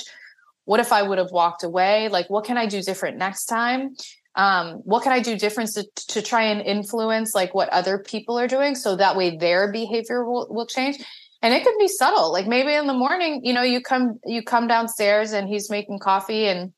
What 0.65 0.81
if 0.81 0.93
I 0.93 1.03
would 1.03 1.19
have 1.19 1.31
walked 1.31 1.63
away? 1.63 2.09
Like, 2.09 2.29
what 2.29 2.45
can 2.45 2.59
I 2.59 2.67
do 2.67 2.83
different 2.83 3.17
next 3.17 3.47
time? 3.47 3.97
Um, 4.35 4.75
what 4.85 5.03
can 5.03 5.13
I 5.13 5.21
do 5.21 5.37
different 5.37 5.73
to, 5.73 5.87
to 6.09 6.23
try 6.23 6.43
and 6.43 6.61
influence 6.61 7.35
like 7.35 7.55
what 7.55 7.71
other 7.71 7.99
people 7.99 8.39
are 8.39 8.47
doing 8.47 8.75
so 8.75 8.95
that 8.97 9.17
way 9.17 9.37
their 9.37 9.73
behavior 9.73 10.25
will, 10.25 10.47
will 10.51 10.67
change? 10.67 11.03
And 11.43 11.55
it 11.55 11.65
could 11.65 11.79
be 11.79 11.89
subtle. 11.89 12.33
Like 12.33 12.47
maybe 12.47 12.75
in 12.75 12.87
the 12.87 12.95
morning 12.95 13.41
you 13.45 13.53
know 13.53 13.63
you 13.63 13.81
come 13.81 14.19
you 14.25 14.43
come 14.43 14.67
downstairs 14.67 15.33
and 15.33 15.49
he's 15.49 15.71
making 15.71 15.99
coffee 15.99 16.47
and 16.47 16.73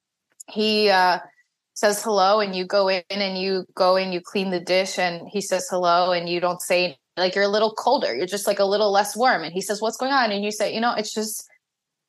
he 0.48 0.90
uh 0.90 1.18
says 1.74 2.02
hello 2.02 2.40
and 2.40 2.54
you 2.54 2.66
go 2.66 2.88
in 2.88 3.02
and 3.10 3.38
you 3.38 3.64
go 3.74 3.96
and 3.96 4.12
you 4.12 4.20
clean 4.20 4.50
the 4.50 4.60
dish 4.60 4.98
and 4.98 5.26
he 5.28 5.40
says 5.40 5.66
hello 5.70 6.12
and 6.12 6.28
you 6.28 6.40
don't 6.40 6.60
say 6.60 6.96
like 7.16 7.34
you're 7.34 7.44
a 7.44 7.48
little 7.48 7.72
colder. 7.74 8.14
You're 8.14 8.26
just 8.26 8.46
like 8.46 8.58
a 8.58 8.64
little 8.64 8.90
less 8.90 9.16
warm. 9.16 9.42
And 9.42 9.52
he 9.52 9.60
says 9.60 9.80
what's 9.80 9.96
going 9.96 10.12
on? 10.12 10.30
And 10.30 10.44
you 10.44 10.52
say 10.52 10.74
you 10.74 10.80
know 10.80 10.94
it's 10.94 11.14
just 11.14 11.48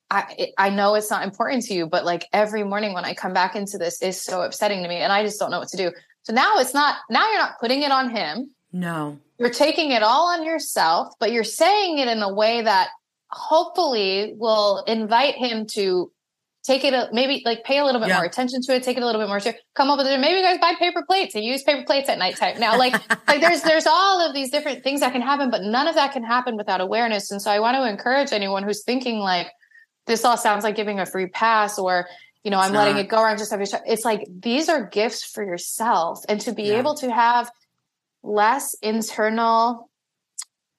I 0.09 0.49
I 0.57 0.69
know 0.69 0.95
it's 0.95 1.09
not 1.09 1.23
important 1.23 1.63
to 1.65 1.73
you 1.73 1.87
but 1.87 2.05
like 2.05 2.27
every 2.33 2.63
morning 2.63 2.93
when 2.93 3.05
I 3.05 3.13
come 3.13 3.33
back 3.33 3.55
into 3.55 3.77
this 3.77 4.01
is 4.01 4.21
so 4.21 4.41
upsetting 4.41 4.83
to 4.83 4.89
me 4.89 4.97
and 4.97 5.11
I 5.11 5.23
just 5.23 5.39
don't 5.39 5.51
know 5.51 5.59
what 5.59 5.69
to 5.69 5.77
do. 5.77 5.91
So 6.23 6.33
now 6.33 6.57
it's 6.57 6.73
not 6.73 6.97
now 7.09 7.29
you're 7.29 7.39
not 7.39 7.59
putting 7.59 7.81
it 7.81 7.91
on 7.91 8.09
him. 8.09 8.51
No. 8.73 9.19
You're 9.41 9.49
taking 9.49 9.91
it 9.91 10.03
all 10.03 10.27
on 10.29 10.45
yourself, 10.45 11.13
but 11.19 11.31
you're 11.31 11.43
saying 11.43 11.97
it 11.97 12.07
in 12.07 12.21
a 12.21 12.31
way 12.33 12.61
that 12.61 12.89
hopefully 13.31 14.33
will 14.37 14.83
invite 14.85 15.35
him 15.35 15.65
to 15.65 16.11
take 16.63 16.83
it 16.83 16.93
a, 16.93 17.09
maybe 17.11 17.41
like 17.43 17.63
pay 17.63 17.79
a 17.79 17.83
little 17.85 17.99
bit 17.99 18.09
Yeah. 18.09 18.17
more 18.17 18.25
attention 18.25 18.61
to 18.61 18.75
it, 18.75 18.83
take 18.83 18.95
it 18.97 19.01
a 19.01 19.05
little 19.05 19.19
bit 19.19 19.27
more 19.27 19.39
to 19.39 19.53
come 19.73 19.89
up 19.89 19.97
with 19.97 20.05
it. 20.05 20.19
Maybe 20.19 20.39
you 20.39 20.43
guys 20.45 20.59
buy 20.59 20.75
paper 20.77 21.03
plates 21.07 21.33
and 21.33 21.43
use 21.43 21.63
paper 21.63 21.83
plates 21.83 22.07
at 22.07 22.19
nighttime. 22.19 22.59
Now, 22.59 22.77
like, 22.77 22.93
like 23.27 23.41
there's 23.41 23.63
there's 23.63 23.87
all 23.87 24.21
of 24.27 24.35
these 24.35 24.51
different 24.51 24.83
things 24.83 24.99
that 24.99 25.11
can 25.11 25.21
happen, 25.23 25.49
but 25.49 25.63
none 25.63 25.87
of 25.87 25.95
that 25.95 26.13
can 26.13 26.23
happen 26.23 26.55
without 26.55 26.79
awareness. 26.79 27.31
And 27.31 27.41
so 27.41 27.49
I 27.49 27.59
want 27.59 27.77
to 27.77 27.89
encourage 27.89 28.31
anyone 28.31 28.61
who's 28.63 28.83
thinking 28.83 29.17
like 29.19 29.47
this 30.05 30.23
all 30.23 30.37
sounds 30.37 30.63
like 30.63 30.75
giving 30.75 30.99
a 30.99 31.05
free 31.05 31.27
pass 31.27 31.79
or 31.79 32.07
you 32.43 32.49
know, 32.49 32.59
I'm 32.59 32.73
letting 32.73 32.97
it 32.97 33.07
go 33.07 33.17
or 33.17 33.27
I'm 33.27 33.37
just 33.37 33.51
having 33.51 33.67
it's 33.85 34.03
like 34.05 34.27
these 34.39 34.67
are 34.69 34.85
gifts 34.87 35.23
for 35.23 35.43
yourself 35.43 36.23
and 36.29 36.41
to 36.41 36.51
be 36.53 36.63
Yeah. 36.63 36.79
able 36.79 36.95
to 36.95 37.11
have 37.11 37.51
less 38.23 38.75
internal 38.81 39.89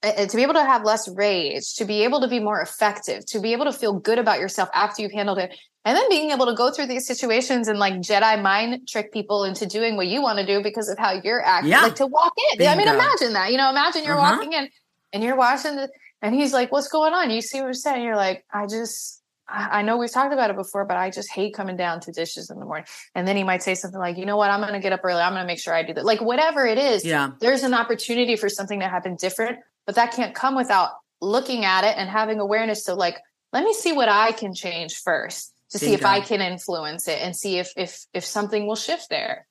uh, 0.02 0.26
to 0.26 0.36
be 0.36 0.42
able 0.42 0.54
to 0.54 0.64
have 0.64 0.82
less 0.84 1.08
rage, 1.08 1.74
to 1.76 1.84
be 1.84 2.02
able 2.02 2.20
to 2.20 2.28
be 2.28 2.40
more 2.40 2.60
effective, 2.60 3.24
to 3.26 3.40
be 3.40 3.52
able 3.52 3.64
to 3.64 3.72
feel 3.72 3.92
good 4.00 4.18
about 4.18 4.40
yourself 4.40 4.68
after 4.74 5.00
you've 5.00 5.12
handled 5.12 5.38
it, 5.38 5.56
and 5.84 5.96
then 5.96 6.08
being 6.08 6.30
able 6.32 6.46
to 6.46 6.54
go 6.54 6.72
through 6.72 6.86
these 6.86 7.06
situations 7.06 7.68
and 7.68 7.78
like 7.78 7.94
Jedi 7.94 8.40
mind 8.42 8.88
trick 8.88 9.12
people 9.12 9.44
into 9.44 9.64
doing 9.66 9.96
what 9.96 10.08
you 10.08 10.20
want 10.20 10.38
to 10.40 10.46
do 10.46 10.62
because 10.62 10.88
of 10.88 10.98
how 10.98 11.12
you're 11.22 11.44
acting, 11.44 11.70
Yeah. 11.70 11.82
like 11.82 11.94
to 11.96 12.06
walk 12.06 12.32
in. 12.52 12.66
I 12.66 12.74
mean, 12.76 12.88
imagine 12.88 13.32
that. 13.34 13.52
You 13.52 13.58
know, 13.58 13.70
imagine 13.70 14.04
you're 14.04 14.18
Uh-huh. 14.18 14.36
walking 14.38 14.52
in 14.52 14.68
and 15.12 15.22
you're 15.22 15.36
watching 15.36 15.76
the, 15.76 15.88
and 16.20 16.34
he's 16.34 16.52
like, 16.52 16.72
"What's 16.72 16.88
going 16.88 17.12
on?" 17.12 17.30
You 17.30 17.40
see 17.40 17.60
what 17.60 17.68
I'm 17.68 17.74
saying? 17.74 18.02
You're 18.02 18.16
like, 18.16 18.44
"I 18.52 18.66
just." 18.66 19.21
I 19.52 19.82
know 19.82 19.98
we've 19.98 20.10
talked 20.10 20.32
about 20.32 20.50
it 20.50 20.56
before, 20.56 20.84
but 20.86 20.96
I 20.96 21.10
just 21.10 21.30
hate 21.30 21.54
coming 21.54 21.76
down 21.76 22.00
to 22.00 22.12
dishes 22.12 22.48
in 22.50 22.58
the 22.58 22.64
morning. 22.64 22.86
And 23.14 23.28
then 23.28 23.36
he 23.36 23.44
might 23.44 23.62
say 23.62 23.74
something 23.74 24.00
like, 24.00 24.16
you 24.16 24.24
know 24.24 24.36
what, 24.36 24.50
I'm 24.50 24.60
going 24.60 24.72
to 24.72 24.80
get 24.80 24.92
up 24.92 25.00
early. 25.04 25.20
I'm 25.20 25.32
going 25.32 25.42
to 25.42 25.46
make 25.46 25.58
sure 25.58 25.74
I 25.74 25.82
do 25.82 25.92
that. 25.94 26.04
Like, 26.04 26.22
whatever 26.22 26.66
it 26.66 26.78
is, 26.78 27.04
Yeah. 27.04 27.32
there's 27.40 27.62
an 27.62 27.74
opportunity 27.74 28.36
for 28.36 28.48
something 28.48 28.80
to 28.80 28.88
happen 28.88 29.16
different, 29.16 29.58
but 29.84 29.94
that 29.96 30.12
can't 30.12 30.34
come 30.34 30.54
without 30.56 30.90
looking 31.20 31.64
at 31.64 31.84
it 31.84 31.96
and 31.98 32.08
having 32.08 32.40
awareness. 32.40 32.82
So, 32.82 32.94
like, 32.94 33.18
let 33.52 33.64
me 33.64 33.74
see 33.74 33.92
what 33.92 34.08
I 34.08 34.32
can 34.32 34.54
change 34.54 34.96
first 34.96 35.52
to 35.70 35.78
see 35.78 35.94
if 35.94 36.04
I 36.04 36.20
can 36.20 36.40
influence 36.40 37.08
it 37.08 37.18
and 37.20 37.34
see 37.34 37.58
if 37.58 37.72
if 37.76 38.06
if 38.12 38.24
something 38.24 38.66
will 38.66 38.76
shift 38.76 39.08
there. 39.08 39.46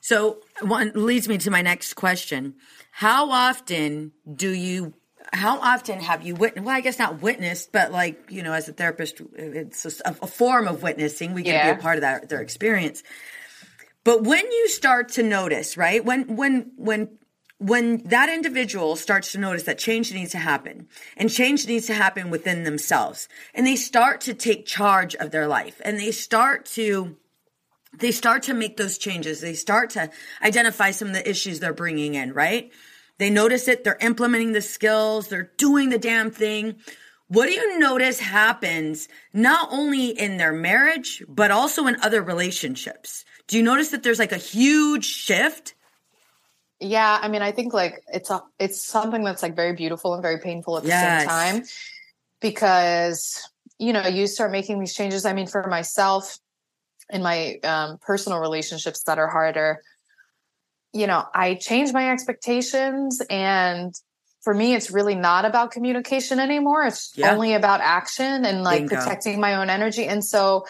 So 0.00 0.38
one 0.60 0.92
leads 0.94 1.28
me 1.28 1.38
to 1.38 1.50
my 1.50 1.62
next 1.62 1.94
question. 1.94 2.54
How 2.90 3.30
often 3.30 4.12
do 4.32 4.50
you 4.50 4.94
how 5.32 5.58
often 5.60 6.00
have 6.00 6.22
you 6.22 6.34
witnessed 6.34 6.64
well 6.64 6.76
i 6.76 6.80
guess 6.80 6.98
not 6.98 7.20
witnessed 7.22 7.72
but 7.72 7.92
like 7.92 8.30
you 8.30 8.42
know 8.42 8.52
as 8.52 8.68
a 8.68 8.72
therapist 8.72 9.20
it's 9.34 9.84
a, 9.84 10.16
a 10.22 10.26
form 10.26 10.66
of 10.66 10.82
witnessing 10.82 11.34
we 11.34 11.42
get 11.42 11.66
to 11.66 11.74
be 11.74 11.78
a 11.78 11.82
part 11.82 11.96
of 11.96 12.02
that 12.02 12.28
their 12.28 12.40
experience 12.40 13.02
but 14.04 14.22
when 14.22 14.44
you 14.50 14.68
start 14.68 15.10
to 15.10 15.22
notice 15.22 15.76
right 15.76 16.04
when 16.04 16.36
when 16.36 16.72
when 16.76 17.08
when 17.60 18.04
that 18.04 18.28
individual 18.28 18.94
starts 18.94 19.32
to 19.32 19.38
notice 19.38 19.64
that 19.64 19.78
change 19.78 20.12
needs 20.14 20.30
to 20.30 20.38
happen 20.38 20.86
and 21.16 21.30
change 21.30 21.66
needs 21.66 21.86
to 21.86 21.94
happen 21.94 22.30
within 22.30 22.62
themselves 22.62 23.28
and 23.52 23.66
they 23.66 23.76
start 23.76 24.20
to 24.20 24.32
take 24.32 24.64
charge 24.64 25.14
of 25.16 25.30
their 25.30 25.48
life 25.48 25.80
and 25.84 25.98
they 25.98 26.12
start 26.12 26.64
to 26.64 27.16
they 27.96 28.12
start 28.12 28.44
to 28.44 28.54
make 28.54 28.76
those 28.76 28.98
changes. 28.98 29.40
They 29.40 29.54
start 29.54 29.90
to 29.90 30.10
identify 30.42 30.90
some 30.90 31.08
of 31.08 31.14
the 31.14 31.28
issues 31.28 31.60
they're 31.60 31.72
bringing 31.72 32.14
in, 32.14 32.32
right? 32.32 32.70
They 33.18 33.30
notice 33.30 33.68
it, 33.68 33.84
they're 33.84 33.98
implementing 34.00 34.52
the 34.52 34.62
skills, 34.62 35.28
they're 35.28 35.50
doing 35.56 35.90
the 35.90 35.98
damn 35.98 36.30
thing. 36.30 36.76
What 37.28 37.46
do 37.46 37.52
you 37.52 37.78
notice 37.78 38.20
happens 38.20 39.08
not 39.32 39.68
only 39.70 40.08
in 40.08 40.38
their 40.38 40.52
marriage, 40.52 41.22
but 41.28 41.50
also 41.50 41.86
in 41.86 41.96
other 42.00 42.22
relationships? 42.22 43.24
Do 43.48 43.56
you 43.56 43.62
notice 43.62 43.90
that 43.90 44.02
there's 44.02 44.18
like 44.18 44.32
a 44.32 44.38
huge 44.38 45.04
shift? 45.04 45.74
Yeah, 46.80 47.18
I 47.20 47.28
mean, 47.28 47.42
I 47.42 47.50
think 47.52 47.74
like 47.74 48.02
it's 48.08 48.30
a 48.30 48.40
it's 48.58 48.80
something 48.80 49.24
that's 49.24 49.42
like 49.42 49.56
very 49.56 49.74
beautiful 49.74 50.14
and 50.14 50.22
very 50.22 50.38
painful 50.38 50.76
at 50.76 50.84
the 50.84 50.88
Yes. 50.88 51.22
same 51.22 51.28
time 51.28 51.64
because 52.40 53.42
you 53.78 53.92
know 53.92 54.06
you 54.06 54.26
start 54.26 54.52
making 54.52 54.78
these 54.78 54.94
changes. 54.94 55.26
I 55.26 55.32
mean, 55.32 55.48
for 55.48 55.66
myself 55.66 56.38
in 57.10 57.22
my 57.22 57.56
um, 57.64 57.98
personal 57.98 58.38
relationships 58.38 59.02
that 59.04 59.18
are 59.18 59.28
harder, 59.28 59.82
you 60.98 61.06
know, 61.06 61.24
I 61.34 61.54
change 61.54 61.92
my 61.92 62.10
expectations, 62.10 63.22
and 63.30 63.94
for 64.42 64.52
me, 64.52 64.74
it's 64.74 64.90
really 64.90 65.14
not 65.14 65.44
about 65.44 65.70
communication 65.70 66.40
anymore. 66.40 66.86
It's 66.86 67.12
Yeah. 67.16 67.32
only 67.32 67.54
about 67.54 67.80
action 67.80 68.44
and 68.44 68.64
like 68.64 68.88
Bingo. 68.88 68.96
protecting 68.96 69.40
my 69.40 69.54
own 69.54 69.70
energy, 69.70 70.06
and 70.06 70.24
so 70.24 70.66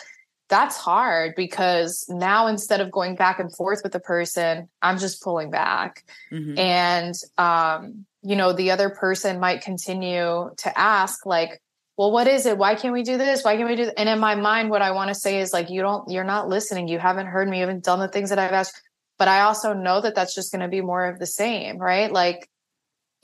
that's 0.48 0.76
hard 0.76 1.34
because 1.36 2.06
now 2.08 2.46
instead 2.46 2.80
of 2.80 2.90
going 2.90 3.14
back 3.14 3.38
and 3.38 3.54
forth 3.54 3.80
with 3.82 3.92
the 3.92 4.00
person, 4.00 4.68
I'm 4.80 4.98
just 4.98 5.22
pulling 5.22 5.50
back. 5.50 6.04
Mhm. 6.32 6.58
And, 6.58 7.14
um, 7.36 8.06
you 8.22 8.34
know, 8.34 8.52
the 8.54 8.70
other 8.70 8.88
person 8.88 9.40
might 9.40 9.60
continue 9.60 10.50
to 10.56 10.78
ask, 10.78 11.26
like, 11.26 11.60
well, 11.98 12.10
what 12.12 12.28
is 12.28 12.46
it? 12.46 12.56
Why 12.56 12.76
can't 12.76 12.94
we 12.94 13.02
do 13.02 13.18
this? 13.18 13.44
Why 13.44 13.56
can't 13.56 13.68
we 13.68 13.76
do 13.76 13.86
that? 13.86 13.98
And 14.00 14.08
in 14.08 14.18
my 14.20 14.36
mind, 14.36 14.70
what 14.70 14.82
I 14.82 14.92
want 14.92 15.08
to 15.08 15.14
say 15.14 15.40
is 15.40 15.52
like, 15.52 15.68
you 15.68 15.82
don't, 15.82 16.08
you're 16.10 16.24
not 16.24 16.48
listening. 16.48 16.88
You 16.88 16.98
haven't 16.98 17.26
heard 17.26 17.48
me. 17.48 17.58
You 17.58 17.64
haven't 17.66 17.84
done 17.84 17.98
the 17.98 18.08
things 18.08 18.30
that 18.30 18.38
I've 18.38 18.52
asked. 18.52 18.80
But 19.18 19.28
I 19.28 19.40
also 19.40 19.72
know 19.72 20.00
that 20.00 20.14
that's 20.14 20.34
just 20.34 20.52
going 20.52 20.62
to 20.62 20.68
be 20.68 20.80
more 20.80 21.06
of 21.06 21.18
the 21.18 21.26
same, 21.26 21.78
right? 21.78 22.10
Like, 22.12 22.48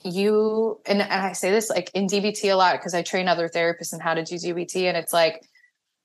you 0.03 0.79
and, 0.85 1.01
and 1.01 1.11
I 1.11 1.31
say 1.33 1.51
this 1.51 1.69
like 1.69 1.89
in 1.93 2.05
DBT 2.07 2.51
a 2.51 2.55
lot 2.55 2.75
because 2.77 2.93
I 2.93 3.01
train 3.01 3.27
other 3.27 3.49
therapists 3.49 3.93
in 3.93 3.99
how 3.99 4.13
to 4.13 4.23
do 4.23 4.35
DBT, 4.35 4.83
and 4.83 4.97
it's 4.97 5.13
like 5.13 5.41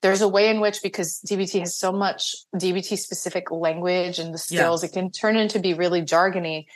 there's 0.02 0.22
a 0.22 0.28
way 0.28 0.48
in 0.48 0.60
which 0.60 0.82
because 0.82 1.20
DBT 1.28 1.60
has 1.60 1.76
so 1.76 1.92
much 1.92 2.34
DBT 2.54 2.96
specific 2.98 3.50
language 3.50 4.18
and 4.18 4.32
the 4.32 4.38
skills, 4.38 4.82
it 4.82 4.92
can 4.92 5.10
turn 5.10 5.36
into 5.36 5.58
be 5.58 5.74
really 5.74 6.02
jargony. 6.02 6.66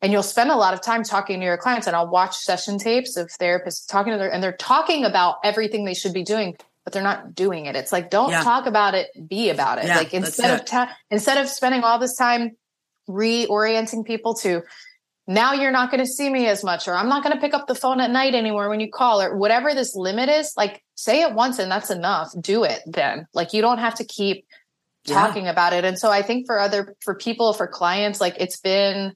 and 0.00 0.10
you'll 0.12 0.22
spend 0.22 0.50
a 0.50 0.56
lot 0.56 0.74
of 0.74 0.80
time 0.80 1.04
talking 1.04 1.38
to 1.40 1.44
your 1.46 1.58
clients 1.58 1.86
and 1.86 1.94
I'll 1.94 2.08
watch 2.08 2.36
session 2.36 2.78
tapes 2.78 3.16
of 3.16 3.28
therapists 3.28 3.86
talking 3.86 4.12
to 4.12 4.18
their 4.18 4.32
and 4.32 4.42
they're 4.42 4.52
talking 4.52 5.04
about 5.04 5.36
everything 5.44 5.84
they 5.84 5.94
should 5.94 6.14
be 6.14 6.24
doing 6.24 6.56
but 6.84 6.92
they're 6.92 7.02
not 7.02 7.34
doing 7.34 7.66
it. 7.66 7.76
It's 7.76 7.92
like 7.92 8.10
don't 8.10 8.30
yeah. 8.30 8.42
talk 8.42 8.66
about 8.66 8.94
it, 8.94 9.08
be 9.28 9.50
about 9.50 9.78
it. 9.78 9.86
Yeah, 9.86 9.98
like 9.98 10.14
instead 10.14 10.58
of 10.58 10.66
ta- 10.66 10.94
instead 11.10 11.38
of 11.38 11.48
spending 11.48 11.82
all 11.82 11.98
this 11.98 12.16
time 12.16 12.56
reorienting 13.08 14.04
people 14.04 14.34
to 14.34 14.62
now 15.26 15.52
you're 15.52 15.70
not 15.70 15.90
going 15.90 16.02
to 16.02 16.06
see 16.06 16.28
me 16.28 16.46
as 16.48 16.64
much 16.64 16.88
or 16.88 16.94
I'm 16.94 17.08
not 17.08 17.22
going 17.22 17.34
to 17.34 17.40
pick 17.40 17.54
up 17.54 17.66
the 17.66 17.74
phone 17.74 18.00
at 18.00 18.10
night 18.10 18.34
anymore 18.34 18.68
when 18.68 18.80
you 18.80 18.90
call 18.90 19.20
or 19.20 19.36
whatever 19.36 19.74
this 19.74 19.94
limit 19.94 20.28
is, 20.28 20.52
like 20.56 20.82
say 20.94 21.22
it 21.22 21.32
once 21.32 21.58
and 21.58 21.70
that's 21.70 21.90
enough. 21.90 22.32
Do 22.40 22.64
it 22.64 22.80
then. 22.86 23.26
Like 23.32 23.52
you 23.52 23.62
don't 23.62 23.78
have 23.78 23.94
to 23.96 24.04
keep 24.04 24.46
talking 25.06 25.44
yeah. 25.44 25.50
about 25.50 25.72
it. 25.72 25.84
And 25.84 25.98
so 25.98 26.10
I 26.10 26.22
think 26.22 26.46
for 26.46 26.58
other 26.58 26.96
for 27.00 27.14
people, 27.14 27.52
for 27.52 27.66
clients, 27.66 28.20
like 28.20 28.36
it's 28.38 28.58
been 28.58 29.14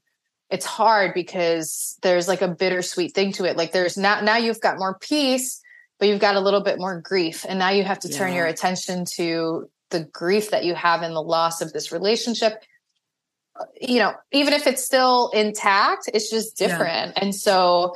it's 0.49 0.67
hard 0.67 1.13
because 1.15 1.99
there's 2.03 2.29
like 2.29 2.43
a 2.43 2.49
bittersweet 2.49 3.15
thing 3.15 3.33
to 3.33 3.45
it. 3.45 3.57
Like 3.57 3.73
there's 3.73 3.97
now 3.97 4.21
now 4.21 4.37
you've 4.37 4.61
got 4.61 4.79
more 4.79 4.99
peace, 4.99 5.61
but 5.99 6.09
you've 6.09 6.21
got 6.21 6.37
a 6.37 6.41
little 6.41 6.61
bit 6.61 6.79
more 6.79 7.01
grief. 7.01 7.45
And 7.49 7.59
now 7.59 7.71
you 7.71 7.85
have 7.85 8.01
to 8.01 8.09
turn 8.09 8.31
yeah. 8.31 8.39
your 8.39 8.47
attention 8.47 9.05
to 9.17 9.71
the 9.91 10.05
grief 10.05 10.51
that 10.51 10.65
you 10.65 10.75
have 10.75 11.03
in 11.03 11.15
the 11.15 11.23
loss 11.23 11.61
of 11.61 11.73
this 11.73 11.93
relationship. 11.93 12.63
You 13.81 14.01
know, 14.01 14.15
even 14.33 14.53
if 14.53 14.67
it's 14.67 14.85
still 14.85 15.31
intact, 15.31 16.11
it's 16.13 16.31
just 16.31 16.57
different. 16.57 17.15
Yeah. 17.17 17.23
And 17.23 17.35
so 17.35 17.95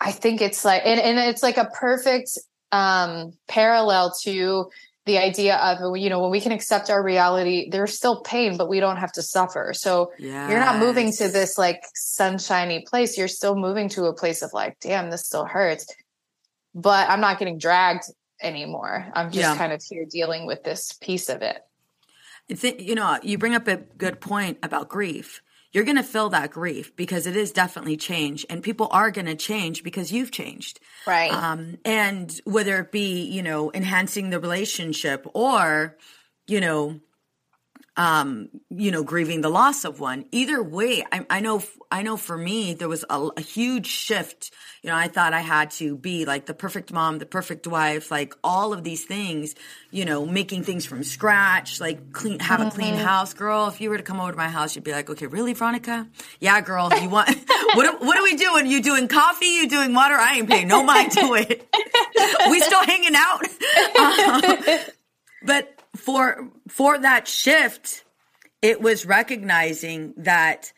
I 0.00 0.12
think 0.12 0.40
it's 0.40 0.64
like 0.64 0.82
and, 0.84 1.00
and 1.00 1.18
it's 1.18 1.42
like 1.42 1.56
a 1.56 1.66
perfect 1.66 2.30
um 2.72 3.32
parallel 3.48 4.12
to 4.22 4.68
the 5.06 5.18
idea 5.18 5.56
of 5.56 5.96
you 5.96 6.10
know 6.10 6.20
when 6.20 6.32
we 6.32 6.40
can 6.40 6.50
accept 6.50 6.90
our 6.90 7.02
reality 7.02 7.70
there's 7.70 7.96
still 7.96 8.22
pain 8.22 8.56
but 8.56 8.68
we 8.68 8.80
don't 8.80 8.96
have 8.96 9.12
to 9.12 9.22
suffer 9.22 9.72
so 9.72 10.10
yes. 10.18 10.50
you're 10.50 10.58
not 10.58 10.80
moving 10.80 11.12
to 11.12 11.28
this 11.28 11.56
like 11.56 11.80
sunshiny 11.94 12.84
place 12.88 13.16
you're 13.16 13.28
still 13.28 13.54
moving 13.54 13.88
to 13.88 14.06
a 14.06 14.12
place 14.12 14.42
of 14.42 14.52
like 14.52 14.76
damn 14.80 15.08
this 15.10 15.24
still 15.24 15.44
hurts 15.44 15.86
but 16.76 17.08
i'm 17.10 17.20
not 17.20 17.40
getting 17.40 17.58
dragged 17.58 18.04
anymore 18.40 19.04
i'm 19.14 19.32
just 19.32 19.48
yeah. 19.48 19.56
kind 19.56 19.72
of 19.72 19.82
here 19.82 20.04
dealing 20.04 20.46
with 20.46 20.62
this 20.62 20.92
piece 20.92 21.28
of 21.28 21.42
it 21.42 21.64
you 22.78 22.94
know 22.94 23.18
you 23.22 23.38
bring 23.38 23.54
up 23.54 23.66
a 23.66 23.76
good 23.76 24.20
point 24.20 24.58
about 24.62 24.88
grief 24.88 25.42
you're 25.76 25.84
going 25.84 25.96
to 25.96 26.02
feel 26.02 26.30
that 26.30 26.50
grief 26.50 26.96
because 26.96 27.26
it 27.26 27.36
is 27.36 27.52
definitely 27.52 27.98
change 27.98 28.46
and 28.48 28.62
people 28.62 28.88
are 28.92 29.10
going 29.10 29.26
to 29.26 29.34
change 29.34 29.82
because 29.82 30.10
you've 30.10 30.30
changed. 30.30 30.80
Right. 31.06 31.30
Um, 31.30 31.76
and 31.84 32.34
whether 32.44 32.78
it 32.78 32.90
be, 32.90 33.24
you 33.24 33.42
know, 33.42 33.70
enhancing 33.74 34.30
the 34.30 34.40
relationship 34.40 35.26
or, 35.34 35.98
you 36.46 36.62
know, 36.62 37.00
um, 37.96 38.48
you 38.68 38.90
know, 38.90 39.02
grieving 39.02 39.40
the 39.40 39.48
loss 39.48 39.84
of 39.84 40.00
one. 40.00 40.26
Either 40.30 40.62
way, 40.62 41.04
I, 41.10 41.24
I 41.30 41.40
know, 41.40 41.62
I 41.90 42.02
know 42.02 42.18
for 42.18 42.36
me, 42.36 42.74
there 42.74 42.88
was 42.88 43.04
a, 43.08 43.28
a, 43.36 43.40
huge 43.40 43.86
shift. 43.86 44.50
You 44.82 44.90
know, 44.90 44.96
I 44.96 45.08
thought 45.08 45.32
I 45.32 45.40
had 45.40 45.70
to 45.72 45.96
be 45.96 46.26
like 46.26 46.44
the 46.44 46.52
perfect 46.52 46.92
mom, 46.92 47.18
the 47.18 47.26
perfect 47.26 47.66
wife, 47.66 48.10
like 48.10 48.34
all 48.44 48.74
of 48.74 48.84
these 48.84 49.06
things, 49.06 49.54
you 49.90 50.04
know, 50.04 50.26
making 50.26 50.64
things 50.64 50.84
from 50.84 51.04
scratch, 51.04 51.80
like 51.80 52.12
clean, 52.12 52.38
have 52.40 52.60
mm-hmm. 52.60 52.68
a 52.68 52.72
clean 52.72 52.94
mm-hmm. 52.94 53.04
house. 53.04 53.32
Girl, 53.32 53.68
if 53.68 53.80
you 53.80 53.88
were 53.88 53.96
to 53.96 54.02
come 54.02 54.20
over 54.20 54.32
to 54.32 54.36
my 54.36 54.48
house, 54.48 54.74
you'd 54.76 54.84
be 54.84 54.92
like, 54.92 55.08
okay, 55.08 55.26
really, 55.26 55.54
Veronica? 55.54 56.06
Yeah, 56.38 56.60
girl, 56.60 56.90
you 57.00 57.08
want, 57.08 57.30
what, 57.74 58.00
what 58.02 58.18
are 58.18 58.22
we 58.22 58.36
doing? 58.36 58.66
You 58.66 58.82
doing 58.82 59.08
coffee? 59.08 59.46
You 59.46 59.68
doing 59.70 59.94
water? 59.94 60.16
I 60.16 60.36
ain't 60.36 60.50
paying 60.50 60.68
no 60.68 60.82
mind 60.82 61.12
to 61.12 61.34
it. 61.34 61.66
we 62.50 62.60
still 62.60 62.84
hanging 62.84 63.14
out. 63.14 63.42
Uh, 63.98 64.78
but 65.46 65.75
for 65.96 66.50
for 66.68 66.98
that 66.98 67.28
shift, 67.28 68.04
it 68.62 68.80
was 68.80 69.06
recognizing 69.06 70.14
that 70.18 70.72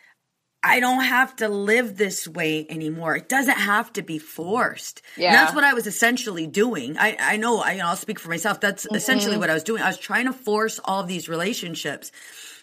I 0.62 0.80
don't 0.80 1.04
have 1.04 1.36
to 1.36 1.48
live 1.48 1.96
this 1.96 2.26
way 2.26 2.66
anymore. 2.68 3.16
It 3.16 3.28
doesn't 3.28 3.58
have 3.58 3.92
to 3.94 4.02
be 4.02 4.18
forced. 4.18 5.02
Yeah. 5.16 5.28
And 5.28 5.34
that's 5.36 5.54
what 5.54 5.62
I 5.62 5.72
was 5.72 5.86
essentially 5.86 6.46
doing. 6.46 6.98
I, 6.98 7.16
I 7.18 7.36
know, 7.36 7.60
I, 7.60 7.72
you 7.72 7.78
know, 7.78 7.86
I'll 7.86 7.96
speak 7.96 8.18
for 8.18 8.28
myself. 8.28 8.60
That's 8.60 8.84
mm-hmm. 8.84 8.96
essentially 8.96 9.38
what 9.38 9.50
I 9.50 9.54
was 9.54 9.62
doing. 9.62 9.82
I 9.82 9.86
was 9.86 9.98
trying 9.98 10.26
to 10.26 10.32
force 10.32 10.80
all 10.84 11.00
of 11.00 11.06
these 11.06 11.28
relationships. 11.28 12.10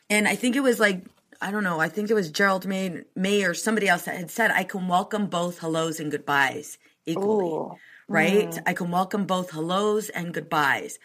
And 0.09 0.27
I 0.27 0.35
think 0.35 0.57
it 0.57 0.59
was 0.59 0.79
like, 0.79 1.05
I 1.41 1.51
don't 1.51 1.63
know, 1.63 1.79
I 1.79 1.87
think 1.87 2.09
it 2.09 2.13
was 2.13 2.29
Gerald 2.31 2.65
May, 2.65 3.03
May 3.15 3.43
or 3.43 3.53
somebody 3.53 3.87
else 3.87 4.03
that 4.03 4.17
had 4.17 4.29
said, 4.29 4.51
I 4.51 4.65
can 4.65 4.87
welcome 4.87 5.27
both 5.27 5.59
hellos 5.59 5.99
and 5.99 6.11
goodbyes 6.11 6.77
equally. 7.05 7.45
Ooh. 7.45 7.75
Right? 8.07 8.49
Mm. 8.49 8.63
I 8.67 8.73
can 8.73 8.91
welcome 8.91 9.25
both 9.25 9.51
hellos 9.51 10.09
and 10.09 10.33
goodbyes 10.33 10.99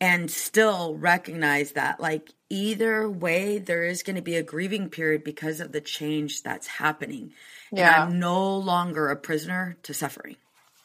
and 0.00 0.30
still 0.30 0.94
recognize 0.96 1.72
that 1.72 2.00
like 2.00 2.30
either 2.48 3.08
way 3.08 3.58
there 3.58 3.84
is 3.84 4.02
going 4.02 4.16
to 4.16 4.22
be 4.22 4.36
a 4.36 4.42
grieving 4.42 4.88
period 4.88 5.22
because 5.22 5.60
of 5.60 5.72
the 5.72 5.80
change 5.80 6.42
that's 6.42 6.66
happening 6.66 7.32
yeah 7.72 8.02
and 8.02 8.12
i'm 8.12 8.18
no 8.18 8.56
longer 8.56 9.08
a 9.08 9.16
prisoner 9.16 9.76
to 9.82 9.92
suffering 9.94 10.36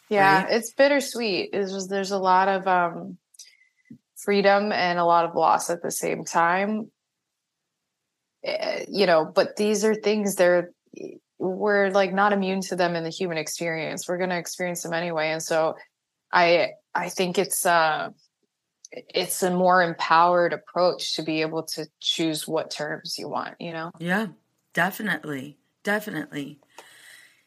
yeah 0.10 0.44
right? 0.44 0.52
it's 0.52 0.74
bittersweet. 0.74 1.50
It's 1.54 1.72
just 1.72 1.90
there's 1.90 2.12
a 2.12 2.18
lot 2.18 2.48
of 2.48 2.68
um 2.68 3.18
freedom 4.18 4.72
and 4.72 4.98
a 5.00 5.06
lot 5.06 5.26
of 5.26 5.36
loss 5.36 5.70
at 5.70 5.82
the 5.82 5.92
same 5.92 6.26
time. 6.26 6.92
Uh, 8.48 8.80
you 8.88 9.08
know 9.08 9.26
but 9.26 9.56
these 9.56 9.84
are 9.84 9.96
things 9.96 10.36
they're 10.36 10.72
we're 11.40 11.90
like 11.90 12.14
not 12.14 12.32
immune 12.32 12.62
to 12.62 12.76
them 12.76 12.96
in 12.96 13.04
the 13.04 13.10
human 13.10 13.38
experience. 13.38 14.08
We're 14.08 14.18
going 14.18 14.30
to 14.30 14.38
experience 14.38 14.84
them 14.84 14.94
anyway 14.94 15.30
and 15.30 15.42
so 15.42 15.76
i 16.32 16.70
i 16.94 17.10
think 17.10 17.38
it's 17.38 17.66
uh 17.66 18.10
it's 19.10 19.44
a 19.44 19.52
more 19.52 19.82
empowered 19.82 20.54
approach 20.54 21.16
to 21.16 21.24
be 21.24 21.42
able 21.42 21.64
to 21.64 21.88
choose 22.00 22.48
what 22.48 22.72
terms 22.72 23.18
you 23.18 23.28
want, 23.28 23.56
you 23.60 23.72
know? 23.72 23.92
Yeah, 24.00 24.28
definitely. 24.74 25.58
Definitely. 25.84 26.60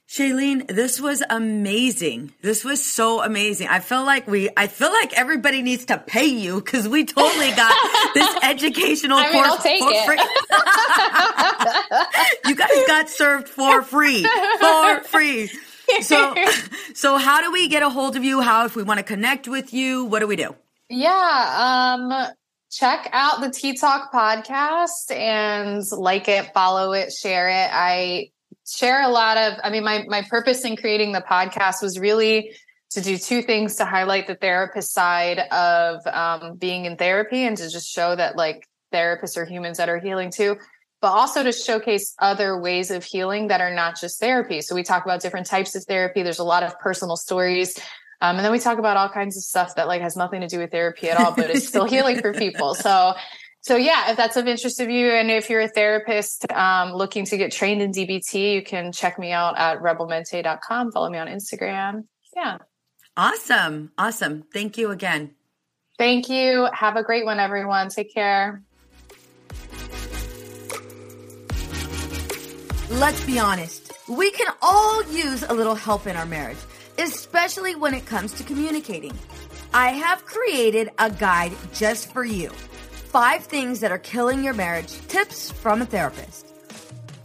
Shaelene, 0.08 0.66
this 0.68 0.98
was 1.00 1.22
amazing. 1.28 2.32
This 2.40 2.64
was 2.64 2.82
so 2.82 3.22
amazing. 3.22 3.68
I 3.68 3.80
feel 3.80 4.04
like 4.04 4.26
we, 4.26 4.48
I 4.56 4.66
feel 4.66 4.90
like 4.90 5.12
everybody 5.12 5.60
needs 5.60 5.84
to 5.86 5.98
pay 5.98 6.24
you 6.24 6.62
because 6.62 6.88
we 6.88 7.04
totally 7.04 7.50
got 7.50 7.74
this 8.14 8.36
educational 8.42 9.18
I 9.18 9.30
mean, 9.30 9.44
course 9.44 9.56
for 9.56 9.94
free. 10.06 10.18
you 12.50 12.54
guys 12.56 12.86
got 12.86 13.10
served 13.10 13.48
for 13.48 13.82
free, 13.82 14.26
for 14.58 15.00
free. 15.04 15.50
So, 16.02 16.34
so 16.94 17.16
how 17.16 17.40
do 17.40 17.52
we 17.52 17.68
get 17.68 17.82
a 17.82 17.90
hold 17.90 18.16
of 18.16 18.24
you? 18.24 18.40
How, 18.40 18.64
if 18.64 18.76
we 18.76 18.82
want 18.82 18.98
to 18.98 19.04
connect 19.04 19.48
with 19.48 19.72
you, 19.72 20.04
what 20.04 20.20
do 20.20 20.26
we 20.26 20.36
do? 20.36 20.54
Yeah. 20.88 21.96
Um, 21.98 22.32
check 22.70 23.08
out 23.12 23.40
the 23.40 23.50
Tea 23.50 23.76
Talk 23.76 24.12
podcast 24.12 25.10
and 25.10 25.82
like 25.92 26.28
it, 26.28 26.52
follow 26.52 26.92
it, 26.92 27.12
share 27.12 27.48
it. 27.48 27.70
I 27.72 28.30
share 28.66 29.02
a 29.02 29.08
lot 29.08 29.36
of, 29.36 29.54
I 29.62 29.70
mean, 29.70 29.84
my, 29.84 30.04
my 30.08 30.22
purpose 30.22 30.64
in 30.64 30.76
creating 30.76 31.12
the 31.12 31.20
podcast 31.20 31.82
was 31.82 31.98
really 31.98 32.52
to 32.90 33.00
do 33.00 33.18
two 33.18 33.42
things 33.42 33.76
to 33.76 33.84
highlight 33.84 34.26
the 34.26 34.34
therapist 34.34 34.92
side 34.92 35.40
of 35.50 36.06
um, 36.06 36.56
being 36.56 36.86
in 36.86 36.96
therapy 36.96 37.42
and 37.42 37.56
to 37.58 37.68
just 37.68 37.88
show 37.88 38.16
that 38.16 38.36
like 38.36 38.66
therapists 38.92 39.36
are 39.36 39.44
humans 39.44 39.76
that 39.76 39.90
are 39.90 39.98
healing 39.98 40.30
too 40.30 40.56
but 41.00 41.12
also 41.12 41.42
to 41.42 41.52
showcase 41.52 42.14
other 42.18 42.60
ways 42.60 42.90
of 42.90 43.04
healing 43.04 43.48
that 43.48 43.60
are 43.60 43.72
not 43.72 43.98
just 44.00 44.18
therapy. 44.18 44.60
So 44.60 44.74
we 44.74 44.82
talk 44.82 45.04
about 45.04 45.20
different 45.20 45.46
types 45.46 45.74
of 45.76 45.84
therapy. 45.84 46.22
There's 46.22 46.40
a 46.40 46.44
lot 46.44 46.64
of 46.64 46.78
personal 46.80 47.16
stories 47.16 47.78
um, 48.20 48.36
and 48.36 48.44
then 48.44 48.50
we 48.50 48.58
talk 48.58 48.78
about 48.78 48.96
all 48.96 49.08
kinds 49.08 49.36
of 49.36 49.44
stuff 49.44 49.76
that 49.76 49.86
like 49.86 50.02
has 50.02 50.16
nothing 50.16 50.40
to 50.40 50.48
do 50.48 50.58
with 50.58 50.72
therapy 50.72 51.08
at 51.08 51.20
all, 51.20 51.32
but 51.34 51.50
is 51.50 51.66
still 51.66 51.84
healing 51.88 52.20
for 52.20 52.32
people. 52.32 52.74
So, 52.74 53.14
so 53.60 53.76
yeah, 53.76 54.10
if 54.10 54.16
that's 54.16 54.36
of 54.36 54.48
interest 54.48 54.80
of 54.80 54.90
you, 54.90 55.10
and 55.10 55.30
if 55.30 55.48
you're 55.48 55.60
a 55.60 55.68
therapist 55.68 56.50
um, 56.52 56.92
looking 56.92 57.24
to 57.26 57.36
get 57.36 57.52
trained 57.52 57.80
in 57.80 57.92
DBT, 57.92 58.54
you 58.54 58.62
can 58.62 58.90
check 58.90 59.18
me 59.18 59.30
out 59.30 59.56
at 59.56 59.80
rebelmente.com. 59.80 60.90
Follow 60.90 61.10
me 61.10 61.18
on 61.18 61.28
Instagram. 61.28 62.04
Yeah. 62.34 62.58
Awesome. 63.16 63.92
Awesome. 63.96 64.44
Thank 64.52 64.78
you 64.78 64.90
again. 64.90 65.34
Thank 65.96 66.28
you. 66.28 66.68
Have 66.72 66.96
a 66.96 67.02
great 67.02 67.24
one, 67.24 67.38
everyone. 67.38 67.88
Take 67.88 68.12
care. 68.12 68.62
Let's 72.90 73.24
be 73.26 73.38
honest. 73.38 73.92
We 74.08 74.30
can 74.30 74.46
all 74.62 75.04
use 75.12 75.42
a 75.42 75.52
little 75.52 75.74
help 75.74 76.06
in 76.06 76.16
our 76.16 76.24
marriage 76.24 76.56
especially 76.98 77.74
when 77.74 77.94
it 77.94 78.06
comes 78.06 78.32
to 78.34 78.42
communicating. 78.42 79.16
I 79.72 79.90
have 79.90 80.24
created 80.24 80.90
a 80.98 81.10
guide 81.10 81.52
just 81.72 82.12
for 82.12 82.24
you. 82.24 82.50
Five 82.50 83.44
things 83.44 83.80
that 83.80 83.92
are 83.92 83.98
killing 83.98 84.42
your 84.44 84.54
marriage, 84.54 84.92
tips 85.08 85.50
from 85.50 85.82
a 85.82 85.86
therapist. 85.86 86.46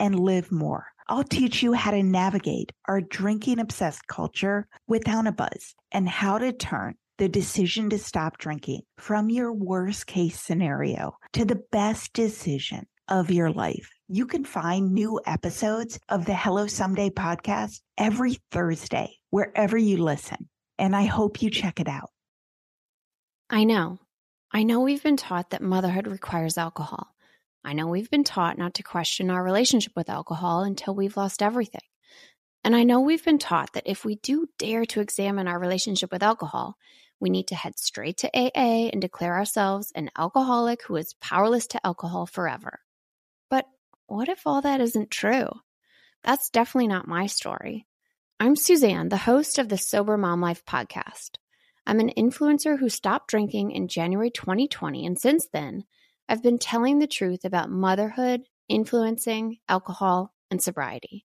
and 0.00 0.18
live 0.18 0.50
more. 0.50 0.86
I'll 1.08 1.22
teach 1.22 1.62
you 1.62 1.74
how 1.74 1.92
to 1.92 2.02
navigate 2.02 2.72
our 2.88 3.00
drinking 3.00 3.58
obsessed 3.58 4.06
culture 4.06 4.66
without 4.88 5.26
a 5.26 5.32
buzz 5.32 5.74
and 5.92 6.08
how 6.08 6.38
to 6.38 6.52
turn 6.52 6.94
the 7.18 7.28
decision 7.28 7.90
to 7.90 7.98
stop 7.98 8.38
drinking 8.38 8.80
from 8.96 9.28
your 9.28 9.52
worst 9.52 10.06
case 10.06 10.40
scenario 10.40 11.16
to 11.34 11.44
the 11.44 11.62
best 11.70 12.12
decision 12.12 12.86
of 13.08 13.30
your 13.30 13.50
life. 13.50 13.90
You 14.08 14.26
can 14.26 14.44
find 14.44 14.92
new 14.92 15.20
episodes 15.26 15.98
of 16.08 16.24
the 16.24 16.34
Hello 16.34 16.66
Someday 16.66 17.10
podcast 17.10 17.80
every 17.98 18.38
Thursday, 18.50 19.16
wherever 19.30 19.76
you 19.76 19.98
listen. 19.98 20.48
And 20.78 20.96
I 20.96 21.04
hope 21.04 21.42
you 21.42 21.50
check 21.50 21.78
it 21.78 21.88
out. 21.88 22.10
I 23.50 23.64
know. 23.64 23.98
I 24.52 24.62
know 24.62 24.80
we've 24.80 25.02
been 25.02 25.16
taught 25.16 25.50
that 25.50 25.60
motherhood 25.60 26.06
requires 26.06 26.56
alcohol. 26.56 27.08
I 27.64 27.74
know 27.74 27.86
we've 27.86 28.10
been 28.10 28.24
taught 28.24 28.58
not 28.58 28.74
to 28.74 28.82
question 28.82 29.30
our 29.30 29.42
relationship 29.42 29.92
with 29.94 30.08
alcohol 30.08 30.62
until 30.62 30.94
we've 30.94 31.16
lost 31.16 31.42
everything. 31.42 31.82
And 32.64 32.74
I 32.74 32.84
know 32.84 33.00
we've 33.00 33.24
been 33.24 33.38
taught 33.38 33.72
that 33.74 33.86
if 33.86 34.04
we 34.04 34.16
do 34.16 34.46
dare 34.58 34.84
to 34.86 35.00
examine 35.00 35.48
our 35.48 35.58
relationship 35.58 36.12
with 36.12 36.22
alcohol, 36.22 36.76
we 37.18 37.30
need 37.30 37.48
to 37.48 37.54
head 37.54 37.78
straight 37.78 38.18
to 38.18 38.30
AA 38.34 38.88
and 38.90 39.00
declare 39.00 39.34
ourselves 39.36 39.92
an 39.94 40.10
alcoholic 40.16 40.82
who 40.84 40.96
is 40.96 41.14
powerless 41.20 41.66
to 41.68 41.86
alcohol 41.86 42.26
forever. 42.26 42.80
But 43.50 43.66
what 44.06 44.28
if 44.28 44.46
all 44.46 44.62
that 44.62 44.80
isn't 44.80 45.10
true? 45.10 45.48
That's 46.22 46.50
definitely 46.50 46.88
not 46.88 47.08
my 47.08 47.26
story. 47.26 47.86
I'm 48.38 48.56
Suzanne, 48.56 49.10
the 49.10 49.18
host 49.18 49.58
of 49.58 49.68
the 49.68 49.78
Sober 49.78 50.16
Mom 50.16 50.40
Life 50.40 50.64
podcast. 50.64 51.36
I'm 51.86 52.00
an 52.00 52.12
influencer 52.16 52.78
who 52.78 52.88
stopped 52.88 53.28
drinking 53.28 53.72
in 53.72 53.88
January 53.88 54.30
2020, 54.30 55.04
and 55.04 55.18
since 55.18 55.46
then, 55.52 55.84
I've 56.30 56.44
been 56.44 56.60
telling 56.60 57.00
the 57.00 57.08
truth 57.08 57.44
about 57.44 57.70
motherhood, 57.70 58.42
influencing, 58.68 59.58
alcohol, 59.68 60.32
and 60.48 60.62
sobriety. 60.62 61.26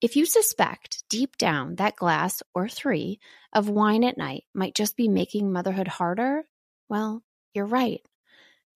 If 0.00 0.14
you 0.14 0.24
suspect 0.24 1.02
deep 1.10 1.36
down 1.36 1.74
that 1.74 1.96
glass 1.96 2.40
or 2.54 2.68
three 2.68 3.18
of 3.52 3.68
wine 3.68 4.04
at 4.04 4.16
night 4.16 4.44
might 4.54 4.76
just 4.76 4.96
be 4.96 5.08
making 5.08 5.50
motherhood 5.50 5.88
harder, 5.88 6.44
well, 6.88 7.24
you're 7.54 7.66
right. 7.66 8.02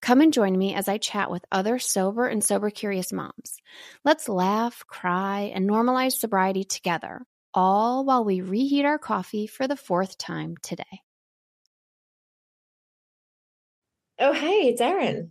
Come 0.02 0.22
and 0.22 0.32
join 0.32 0.58
me 0.58 0.74
as 0.74 0.88
I 0.88 0.98
chat 0.98 1.30
with 1.30 1.44
other 1.52 1.78
sober 1.78 2.26
and 2.26 2.42
sober 2.42 2.70
curious 2.70 3.12
moms. 3.12 3.56
Let's 4.04 4.28
laugh, 4.28 4.82
cry, 4.88 5.52
and 5.54 5.70
normalize 5.70 6.14
sobriety 6.18 6.64
together, 6.64 7.24
all 7.54 8.04
while 8.04 8.24
we 8.24 8.40
reheat 8.40 8.86
our 8.86 8.98
coffee 8.98 9.46
for 9.46 9.68
the 9.68 9.76
fourth 9.76 10.18
time 10.18 10.56
today. 10.62 11.02
Oh, 14.18 14.32
hey, 14.32 14.68
it's 14.70 14.80
Erin. 14.80 15.30